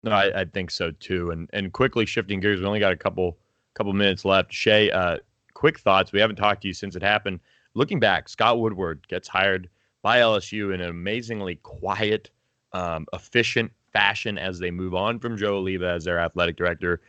No, 0.04 0.12
I, 0.12 0.42
I, 0.42 0.46
think 0.46 0.72
so 0.72 0.92
too. 0.92 1.32
And 1.32 1.50
and 1.54 1.72
quickly 1.72 2.06
shifting 2.06 2.40
gears, 2.40 2.60
we 2.60 2.66
only 2.66 2.80
got 2.80 2.92
a 2.92 2.98
couple 2.98 3.38
couple 3.74 3.94
minutes 3.94 4.26
left. 4.26 4.54
Shea, 4.54 4.92
uh, 4.92 5.18
quick 5.54 5.80
thoughts. 5.80 6.12
We 6.12 6.20
haven't 6.20 6.36
talked 6.36 6.62
to 6.62 6.68
you 6.68 6.74
since 6.74 6.96
it 6.96 7.02
happened. 7.02 7.40
Looking 7.74 8.00
back, 8.00 8.30
Scott 8.30 8.60
Woodward 8.60 9.08
gets 9.08 9.28
hired 9.28 9.70
by 10.02 10.20
LSU 10.20 10.74
in 10.74 10.82
an 10.82 10.90
amazingly 10.90 11.56
quiet, 11.64 12.30
um, 12.74 13.06
efficient 13.14 13.72
fashion 13.94 14.38
as 14.38 14.60
they 14.60 14.72
move 14.72 14.94
on 14.94 15.20
from 15.20 15.38
Joe 15.38 15.62
Alleva 15.62 15.96
as 15.96 16.04
their 16.04 16.20
athletic 16.20 16.58
director. 16.58 17.02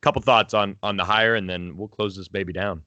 Couple 0.00 0.22
thoughts 0.22 0.54
on 0.54 0.76
on 0.82 0.96
the 0.96 1.04
hire, 1.04 1.34
and 1.34 1.48
then 1.48 1.76
we'll 1.76 1.88
close 1.88 2.16
this 2.16 2.28
baby 2.28 2.52
down. 2.52 2.82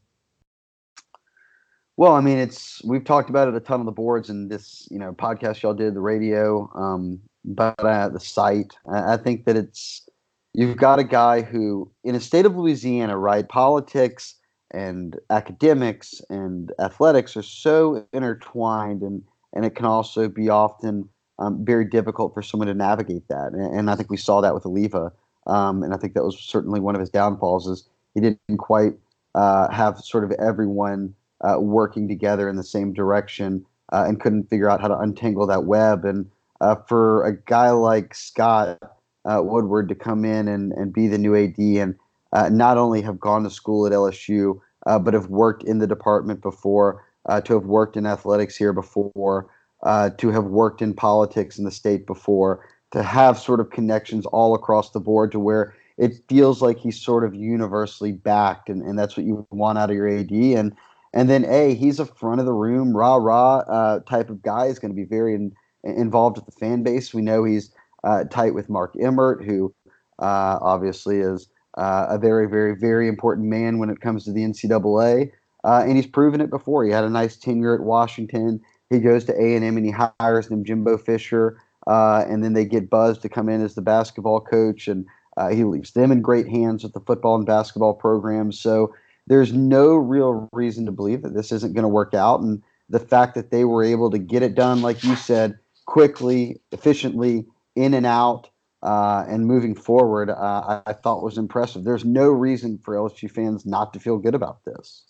Well, 1.99 2.13
I 2.13 2.21
mean, 2.21 2.37
it's 2.37 2.81
we've 2.85 3.03
talked 3.03 3.29
about 3.29 3.49
it 3.49 3.55
a 3.55 3.59
ton 3.59 3.81
on 3.81 3.85
the 3.85 3.91
boards 3.91 4.29
and 4.29 4.49
this, 4.49 4.87
you 4.89 4.97
know, 4.97 5.11
podcast 5.11 5.61
y'all 5.61 5.73
did, 5.73 5.95
the 5.95 5.99
radio. 5.99 6.71
Um, 6.73 7.19
but 7.43 7.77
uh, 7.77 8.07
the 8.07 8.21
site. 8.21 8.77
I, 8.89 9.15
I 9.15 9.17
think 9.17 9.43
that 9.43 9.57
it's 9.57 10.07
you've 10.53 10.77
got 10.77 10.99
a 10.99 11.03
guy 11.03 11.41
who, 11.41 11.91
in 12.05 12.15
a 12.15 12.21
state 12.21 12.45
of 12.45 12.55
Louisiana, 12.55 13.17
right? 13.17 13.45
Politics 13.49 14.35
and 14.71 15.19
academics 15.29 16.21
and 16.29 16.71
athletics 16.79 17.35
are 17.35 17.43
so 17.43 18.07
intertwined, 18.13 19.01
and 19.01 19.21
and 19.51 19.65
it 19.65 19.75
can 19.75 19.85
also 19.85 20.29
be 20.29 20.47
often 20.47 21.09
um, 21.37 21.65
very 21.65 21.83
difficult 21.83 22.33
for 22.33 22.41
someone 22.41 22.67
to 22.67 22.73
navigate 22.73 23.27
that. 23.27 23.51
And, 23.51 23.75
and 23.75 23.91
I 23.91 23.95
think 23.95 24.09
we 24.09 24.15
saw 24.15 24.39
that 24.39 24.53
with 24.53 24.63
Alleva, 24.63 25.11
um, 25.47 25.83
and 25.83 25.93
I 25.93 25.97
think 25.97 26.13
that 26.13 26.23
was 26.23 26.39
certainly 26.39 26.79
one 26.79 26.95
of 26.95 27.01
his 27.01 27.09
downfalls 27.09 27.67
is 27.67 27.89
he 28.13 28.21
didn't 28.21 28.57
quite 28.57 28.93
uh, 29.35 29.69
have 29.69 29.99
sort 29.99 30.23
of 30.23 30.31
everyone 30.39 31.13
uh, 31.41 31.59
working 31.59 32.07
together 32.07 32.49
in 32.49 32.55
the 32.55 32.63
same 32.63 32.93
direction 32.93 33.65
uh, 33.91 34.05
and 34.07 34.19
couldn't 34.19 34.49
figure 34.49 34.69
out 34.69 34.81
how 34.81 34.87
to 34.87 34.97
untangle 34.97 35.47
that 35.47 35.65
web. 35.65 36.05
And 36.05 36.29
uh, 36.61 36.75
for 36.87 37.25
a 37.25 37.35
guy 37.35 37.71
like 37.71 38.13
Scott 38.13 38.79
uh, 39.25 39.41
Woodward 39.41 39.89
to 39.89 39.95
come 39.95 40.25
in 40.25 40.47
and, 40.47 40.71
and 40.73 40.93
be 40.93 41.07
the 41.07 41.17
new 41.17 41.35
AD 41.35 41.57
and 41.57 41.95
uh, 42.33 42.49
not 42.49 42.77
only 42.77 43.01
have 43.01 43.19
gone 43.19 43.43
to 43.43 43.49
school 43.49 43.85
at 43.85 43.93
LSU, 43.93 44.59
but 44.85 45.13
have 45.13 45.27
worked 45.27 45.63
in 45.63 45.79
the 45.79 45.87
department 45.87 46.41
before, 46.41 47.05
to 47.43 47.53
have 47.53 47.65
worked 47.65 47.95
in 47.95 48.05
athletics 48.05 48.55
here 48.55 48.73
before, 48.73 49.49
to 49.83 50.31
have 50.31 50.45
worked 50.45 50.81
in 50.81 50.93
politics 50.93 51.57
in 51.57 51.65
the 51.65 51.71
state 51.71 52.07
before, 52.07 52.65
to 52.91 53.03
have 53.03 53.37
sort 53.37 53.59
of 53.59 53.69
connections 53.69 54.25
all 54.27 54.55
across 54.55 54.91
the 54.91 54.99
board 54.99 55.31
to 55.31 55.39
where 55.39 55.75
it 55.97 56.13
feels 56.29 56.61
like 56.61 56.77
he's 56.77 56.99
sort 56.99 57.25
of 57.25 57.35
universally 57.35 58.13
backed, 58.13 58.69
and, 58.69 58.81
and 58.81 58.97
that's 58.97 59.17
what 59.17 59.25
you 59.25 59.45
want 59.51 59.77
out 59.77 59.89
of 59.89 59.95
your 59.95 60.07
AD. 60.07 60.31
And 60.31 60.75
and 61.13 61.29
then 61.29 61.45
a 61.45 61.73
he's 61.73 61.99
a 61.99 62.05
front 62.05 62.39
of 62.39 62.45
the 62.45 62.53
room 62.53 62.95
rah 62.95 63.15
rah 63.15 63.59
uh, 63.59 63.99
type 64.01 64.29
of 64.29 64.41
guy. 64.41 64.67
He's 64.67 64.79
going 64.79 64.91
to 64.91 64.95
be 64.95 65.05
very 65.05 65.35
in, 65.35 65.53
involved 65.83 66.37
with 66.37 66.45
the 66.45 66.51
fan 66.51 66.83
base. 66.83 67.13
We 67.13 67.21
know 67.21 67.43
he's 67.43 67.71
uh, 68.03 68.25
tight 68.25 68.53
with 68.53 68.69
Mark 68.69 68.95
Emmert, 68.99 69.43
who 69.43 69.73
uh, 70.19 70.59
obviously 70.61 71.19
is 71.19 71.49
uh, 71.77 72.07
a 72.09 72.17
very 72.17 72.47
very 72.47 72.75
very 72.75 73.07
important 73.07 73.47
man 73.47 73.79
when 73.79 73.89
it 73.89 74.01
comes 74.01 74.25
to 74.25 74.31
the 74.31 74.41
NCAA, 74.41 75.31
uh, 75.63 75.83
and 75.85 75.95
he's 75.95 76.07
proven 76.07 76.41
it 76.41 76.49
before. 76.49 76.83
He 76.83 76.91
had 76.91 77.03
a 77.03 77.09
nice 77.09 77.35
tenure 77.35 77.75
at 77.75 77.81
Washington. 77.81 78.61
He 78.89 78.99
goes 78.99 79.25
to 79.25 79.33
A 79.33 79.55
and 79.55 79.63
M 79.63 79.77
and 79.77 79.85
he 79.85 79.93
hires 80.19 80.47
them 80.47 80.63
Jimbo 80.63 80.97
Fisher, 80.97 81.57
uh, 81.87 82.25
and 82.27 82.43
then 82.43 82.53
they 82.53 82.65
get 82.65 82.89
Buzz 82.89 83.17
to 83.19 83.29
come 83.29 83.49
in 83.49 83.63
as 83.63 83.75
the 83.75 83.81
basketball 83.81 84.41
coach 84.41 84.87
and. 84.87 85.05
He 85.53 85.63
leaves 85.63 85.93
them 85.93 86.11
in 86.11 86.21
great 86.21 86.49
hands 86.49 86.83
with 86.83 86.91
the 86.91 86.99
football 86.99 87.37
and 87.37 87.45
basketball 87.45 87.93
programs. 87.93 88.59
So 88.59 88.93
there's 89.29 89.53
no 89.53 89.95
real 89.95 90.49
reason 90.51 90.85
to 90.85 90.91
believe 90.91 91.21
that 91.21 91.33
this 91.33 91.51
isn't 91.51 91.73
going 91.73 91.83
to 91.83 91.89
work 91.89 92.13
out. 92.13 92.41
And 92.41 92.61
the 92.89 92.99
fact 92.99 93.35
that 93.35 93.51
they 93.51 93.63
were 93.63 93.83
able 93.83 94.09
to 94.09 94.17
get 94.17 94.43
it 94.43 94.55
done, 94.55 94.81
like 94.81 95.03
you 95.03 95.15
said, 95.15 95.57
quickly, 95.85 96.59
efficiently, 96.71 97.45
in 97.75 97.93
and 97.93 98.05
out, 98.05 98.49
uh, 98.81 99.25
and 99.27 99.45
moving 99.45 99.75
forward, 99.75 100.29
uh, 100.29 100.33
I, 100.33 100.81
I, 100.87 100.93
thought 100.93 101.21
was 101.21 101.37
impressive. 101.37 101.83
There's 101.83 102.05
no 102.05 102.29
reason 102.29 102.77
for 102.77 102.95
LSU 102.95 103.29
fans 103.29 103.65
not 103.65 103.93
to 103.93 103.99
feel 103.99 104.17
good 104.17 104.35
about 104.35 104.63
this. 104.65 105.03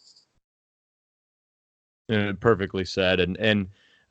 Uh, 2.11 2.33
perfectly 2.39 2.83
said, 2.83 3.19
and 3.19 3.37
and 3.37 3.67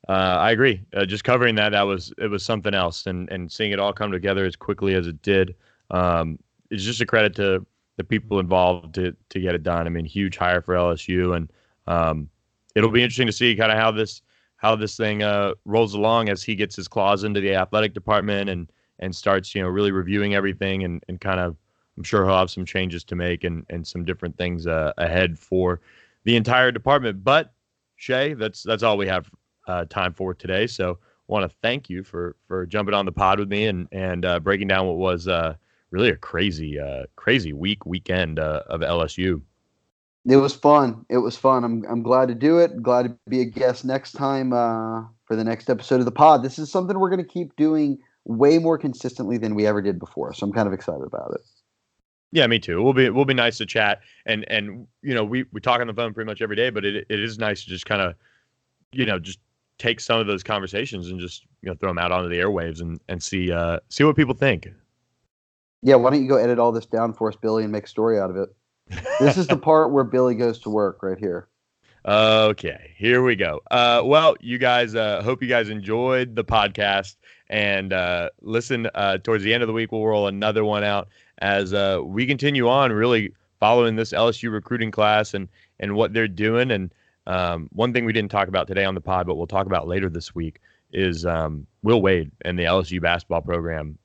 uh, 0.08 0.12
I 0.12 0.52
agree. 0.52 0.80
Uh, 0.94 1.04
just 1.04 1.24
covering 1.24 1.56
that, 1.56 1.70
that 1.70 1.82
was 1.82 2.12
it 2.18 2.28
was 2.28 2.44
something 2.44 2.72
else, 2.72 3.06
and 3.06 3.28
and 3.32 3.50
seeing 3.50 3.72
it 3.72 3.80
all 3.80 3.92
come 3.92 4.12
together 4.12 4.46
as 4.46 4.54
quickly 4.54 4.94
as 4.94 5.08
it 5.08 5.20
did 5.22 5.56
um, 5.90 6.38
it's 6.70 6.84
just 6.84 7.00
a 7.00 7.06
credit 7.06 7.34
to 7.36 7.64
the 7.98 8.04
people 8.04 8.38
involved 8.38 8.94
to 8.94 9.14
to 9.28 9.40
get 9.40 9.54
it 9.54 9.62
done. 9.62 9.86
I 9.86 9.90
mean, 9.90 10.06
huge 10.06 10.38
hire 10.38 10.62
for 10.62 10.74
LSU, 10.74 11.36
and 11.36 11.52
um, 11.86 12.30
it'll 12.74 12.90
be 12.90 13.02
interesting 13.02 13.26
to 13.26 13.32
see 13.32 13.54
kind 13.54 13.70
of 13.70 13.76
how 13.76 13.90
this 13.90 14.22
how 14.56 14.74
this 14.74 14.96
thing 14.96 15.22
uh, 15.22 15.52
rolls 15.66 15.94
along 15.94 16.30
as 16.30 16.42
he 16.42 16.54
gets 16.54 16.74
his 16.76 16.88
claws 16.88 17.24
into 17.24 17.40
the 17.40 17.54
athletic 17.54 17.92
department 17.92 18.48
and 18.48 18.72
and 19.00 19.14
starts 19.14 19.54
you 19.54 19.62
know 19.62 19.68
really 19.68 19.90
reviewing 19.90 20.34
everything 20.34 20.84
and 20.84 21.04
and 21.08 21.20
kind 21.20 21.40
of 21.40 21.56
I'm 21.96 22.04
sure 22.04 22.24
he'll 22.24 22.38
have 22.38 22.50
some 22.50 22.64
changes 22.64 23.04
to 23.04 23.16
make 23.16 23.44
and 23.44 23.66
and 23.68 23.86
some 23.86 24.04
different 24.04 24.38
things 24.38 24.66
uh, 24.66 24.92
ahead 24.96 25.38
for 25.38 25.80
the 26.24 26.36
entire 26.36 26.70
department. 26.70 27.24
But 27.24 27.52
Shea, 27.96 28.34
that's 28.34 28.62
that's 28.62 28.84
all 28.84 28.96
we 28.96 29.08
have 29.08 29.28
uh, 29.66 29.84
time 29.86 30.14
for 30.14 30.32
today. 30.32 30.68
So 30.68 30.98
want 31.26 31.50
to 31.50 31.56
thank 31.62 31.90
you 31.90 32.04
for 32.04 32.36
for 32.46 32.64
jumping 32.64 32.94
on 32.94 33.06
the 33.06 33.12
pod 33.12 33.40
with 33.40 33.48
me 33.48 33.66
and 33.66 33.88
and 33.90 34.24
uh, 34.24 34.38
breaking 34.38 34.68
down 34.68 34.86
what 34.86 34.96
was 34.96 35.26
uh, 35.26 35.54
really 35.90 36.10
a 36.10 36.16
crazy, 36.16 36.78
uh, 36.78 37.04
crazy 37.16 37.52
week 37.52 37.84
weekend 37.86 38.38
uh, 38.38 38.62
of 38.66 38.80
LSU. 38.80 39.40
It 40.26 40.36
was 40.36 40.54
fun. 40.54 41.06
It 41.08 41.18
was 41.18 41.36
fun. 41.36 41.64
I'm 41.64 41.84
I'm 41.88 42.02
glad 42.02 42.28
to 42.28 42.34
do 42.34 42.58
it. 42.58 42.82
Glad 42.82 43.04
to 43.04 43.16
be 43.28 43.40
a 43.40 43.44
guest 43.44 43.84
next 43.84 44.12
time 44.12 44.52
uh, 44.52 45.04
for 45.24 45.36
the 45.36 45.44
next 45.44 45.70
episode 45.70 46.00
of 46.00 46.04
the 46.04 46.12
pod. 46.12 46.42
This 46.42 46.58
is 46.58 46.70
something 46.70 46.98
we're 46.98 47.10
going 47.10 47.24
to 47.24 47.32
keep 47.32 47.56
doing 47.56 47.98
way 48.24 48.58
more 48.58 48.76
consistently 48.76 49.38
than 49.38 49.54
we 49.54 49.66
ever 49.66 49.80
did 49.80 49.98
before. 49.98 50.34
So 50.34 50.46
I'm 50.46 50.52
kind 50.52 50.66
of 50.66 50.74
excited 50.74 51.02
about 51.02 51.32
it. 51.34 51.40
Yeah, 52.30 52.46
me 52.46 52.58
too. 52.58 52.82
We'll 52.82 52.92
be 52.92 53.08
we'll 53.08 53.24
be 53.24 53.34
nice 53.34 53.56
to 53.58 53.66
chat 53.66 54.00
and 54.26 54.44
and 54.50 54.86
you 55.02 55.14
know 55.14 55.24
we 55.24 55.46
we 55.52 55.60
talk 55.60 55.80
on 55.80 55.86
the 55.86 55.94
phone 55.94 56.12
pretty 56.12 56.26
much 56.26 56.42
every 56.42 56.56
day, 56.56 56.68
but 56.70 56.84
it 56.84 57.06
it 57.08 57.20
is 57.20 57.38
nice 57.38 57.64
to 57.64 57.70
just 57.70 57.86
kind 57.86 58.02
of 58.02 58.14
you 58.92 59.06
know 59.06 59.18
just 59.18 59.38
take 59.78 60.00
some 60.00 60.20
of 60.20 60.26
those 60.26 60.42
conversations 60.42 61.08
and 61.08 61.20
just 61.20 61.46
you 61.62 61.70
know 61.70 61.74
throw 61.74 61.88
them 61.88 61.98
out 61.98 62.12
onto 62.12 62.28
the 62.28 62.36
airwaves 62.36 62.82
and 62.82 63.00
and 63.08 63.22
see 63.22 63.50
uh 63.50 63.78
see 63.88 64.04
what 64.04 64.14
people 64.14 64.34
think. 64.34 64.68
Yeah, 65.82 65.94
why 65.96 66.10
don't 66.10 66.22
you 66.22 66.28
go 66.28 66.36
edit 66.36 66.58
all 66.58 66.72
this 66.72 66.86
down 66.86 67.12
for 67.12 67.28
us, 67.28 67.36
Billy, 67.36 67.62
and 67.62 67.72
make 67.72 67.84
a 67.84 67.88
story 67.88 68.18
out 68.18 68.30
of 68.30 68.36
it? 68.36 68.48
This 69.20 69.36
is 69.36 69.46
the 69.46 69.56
part 69.68 69.92
where 69.92 70.04
Billy 70.04 70.34
goes 70.34 70.58
to 70.60 70.70
work 70.70 71.02
right 71.02 71.18
here. 71.18 71.48
Okay, 72.04 72.94
here 72.96 73.22
we 73.22 73.36
go. 73.36 73.60
Uh, 73.70 74.02
well, 74.04 74.36
you 74.40 74.58
guys, 74.58 74.94
uh, 74.94 75.22
hope 75.22 75.42
you 75.42 75.48
guys 75.48 75.68
enjoyed 75.68 76.34
the 76.34 76.44
podcast 76.44 77.16
and 77.50 77.92
uh, 77.92 78.30
listen. 78.40 78.88
Uh, 78.94 79.18
towards 79.18 79.44
the 79.44 79.52
end 79.52 79.62
of 79.62 79.66
the 79.66 79.72
week, 79.72 79.92
we'll 79.92 80.06
roll 80.06 80.26
another 80.26 80.64
one 80.64 80.84
out 80.84 81.08
as 81.38 81.74
uh, 81.74 82.00
we 82.02 82.26
continue 82.26 82.68
on, 82.68 82.92
really 82.92 83.32
following 83.60 83.96
this 83.96 84.12
LSU 84.12 84.50
recruiting 84.50 84.90
class 84.90 85.34
and 85.34 85.48
and 85.80 85.94
what 85.94 86.12
they're 86.12 86.28
doing. 86.28 86.70
And 86.70 86.92
um, 87.26 87.68
one 87.72 87.92
thing 87.92 88.04
we 88.04 88.12
didn't 88.12 88.30
talk 88.30 88.48
about 88.48 88.68
today 88.68 88.84
on 88.84 88.94
the 88.94 89.00
pod, 89.00 89.26
but 89.26 89.34
we'll 89.34 89.46
talk 89.46 89.66
about 89.66 89.86
later 89.86 90.08
this 90.08 90.34
week, 90.34 90.60
is 90.92 91.26
um, 91.26 91.66
Will 91.82 92.00
Wade 92.00 92.30
and 92.42 92.58
the 92.58 92.64
LSU 92.64 93.02
basketball 93.02 93.42
program 93.42 93.98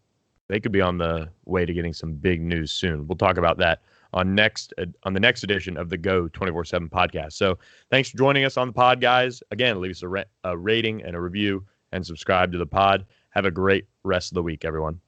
they 0.49 0.59
could 0.59 0.71
be 0.71 0.81
on 0.81 0.97
the 0.97 1.29
way 1.45 1.65
to 1.65 1.73
getting 1.73 1.93
some 1.93 2.13
big 2.13 2.41
news 2.41 2.71
soon. 2.71 3.07
We'll 3.07 3.17
talk 3.17 3.37
about 3.37 3.57
that 3.57 3.81
on 4.13 4.35
next 4.35 4.73
uh, 4.77 4.85
on 5.03 5.13
the 5.13 5.19
next 5.19 5.43
edition 5.43 5.77
of 5.77 5.89
the 5.89 5.97
Geaux 5.97 6.29
24/7 6.29 6.89
podcast. 6.89 7.33
So, 7.33 7.57
thanks 7.89 8.09
for 8.09 8.17
joining 8.17 8.45
us 8.45 8.57
on 8.57 8.67
the 8.67 8.73
pod, 8.73 9.01
guys. 9.01 9.41
Again, 9.51 9.81
leave 9.81 9.91
us 9.91 10.03
a, 10.03 10.25
a 10.43 10.57
rating 10.57 11.03
and 11.03 11.15
a 11.15 11.21
review 11.21 11.65
and 11.91 12.05
subscribe 12.05 12.51
to 12.51 12.57
the 12.57 12.65
pod. 12.65 13.05
Have 13.29 13.45
a 13.45 13.51
great 13.51 13.85
rest 14.03 14.31
of 14.31 14.35
the 14.35 14.43
week, 14.43 14.65
everyone. 14.65 14.99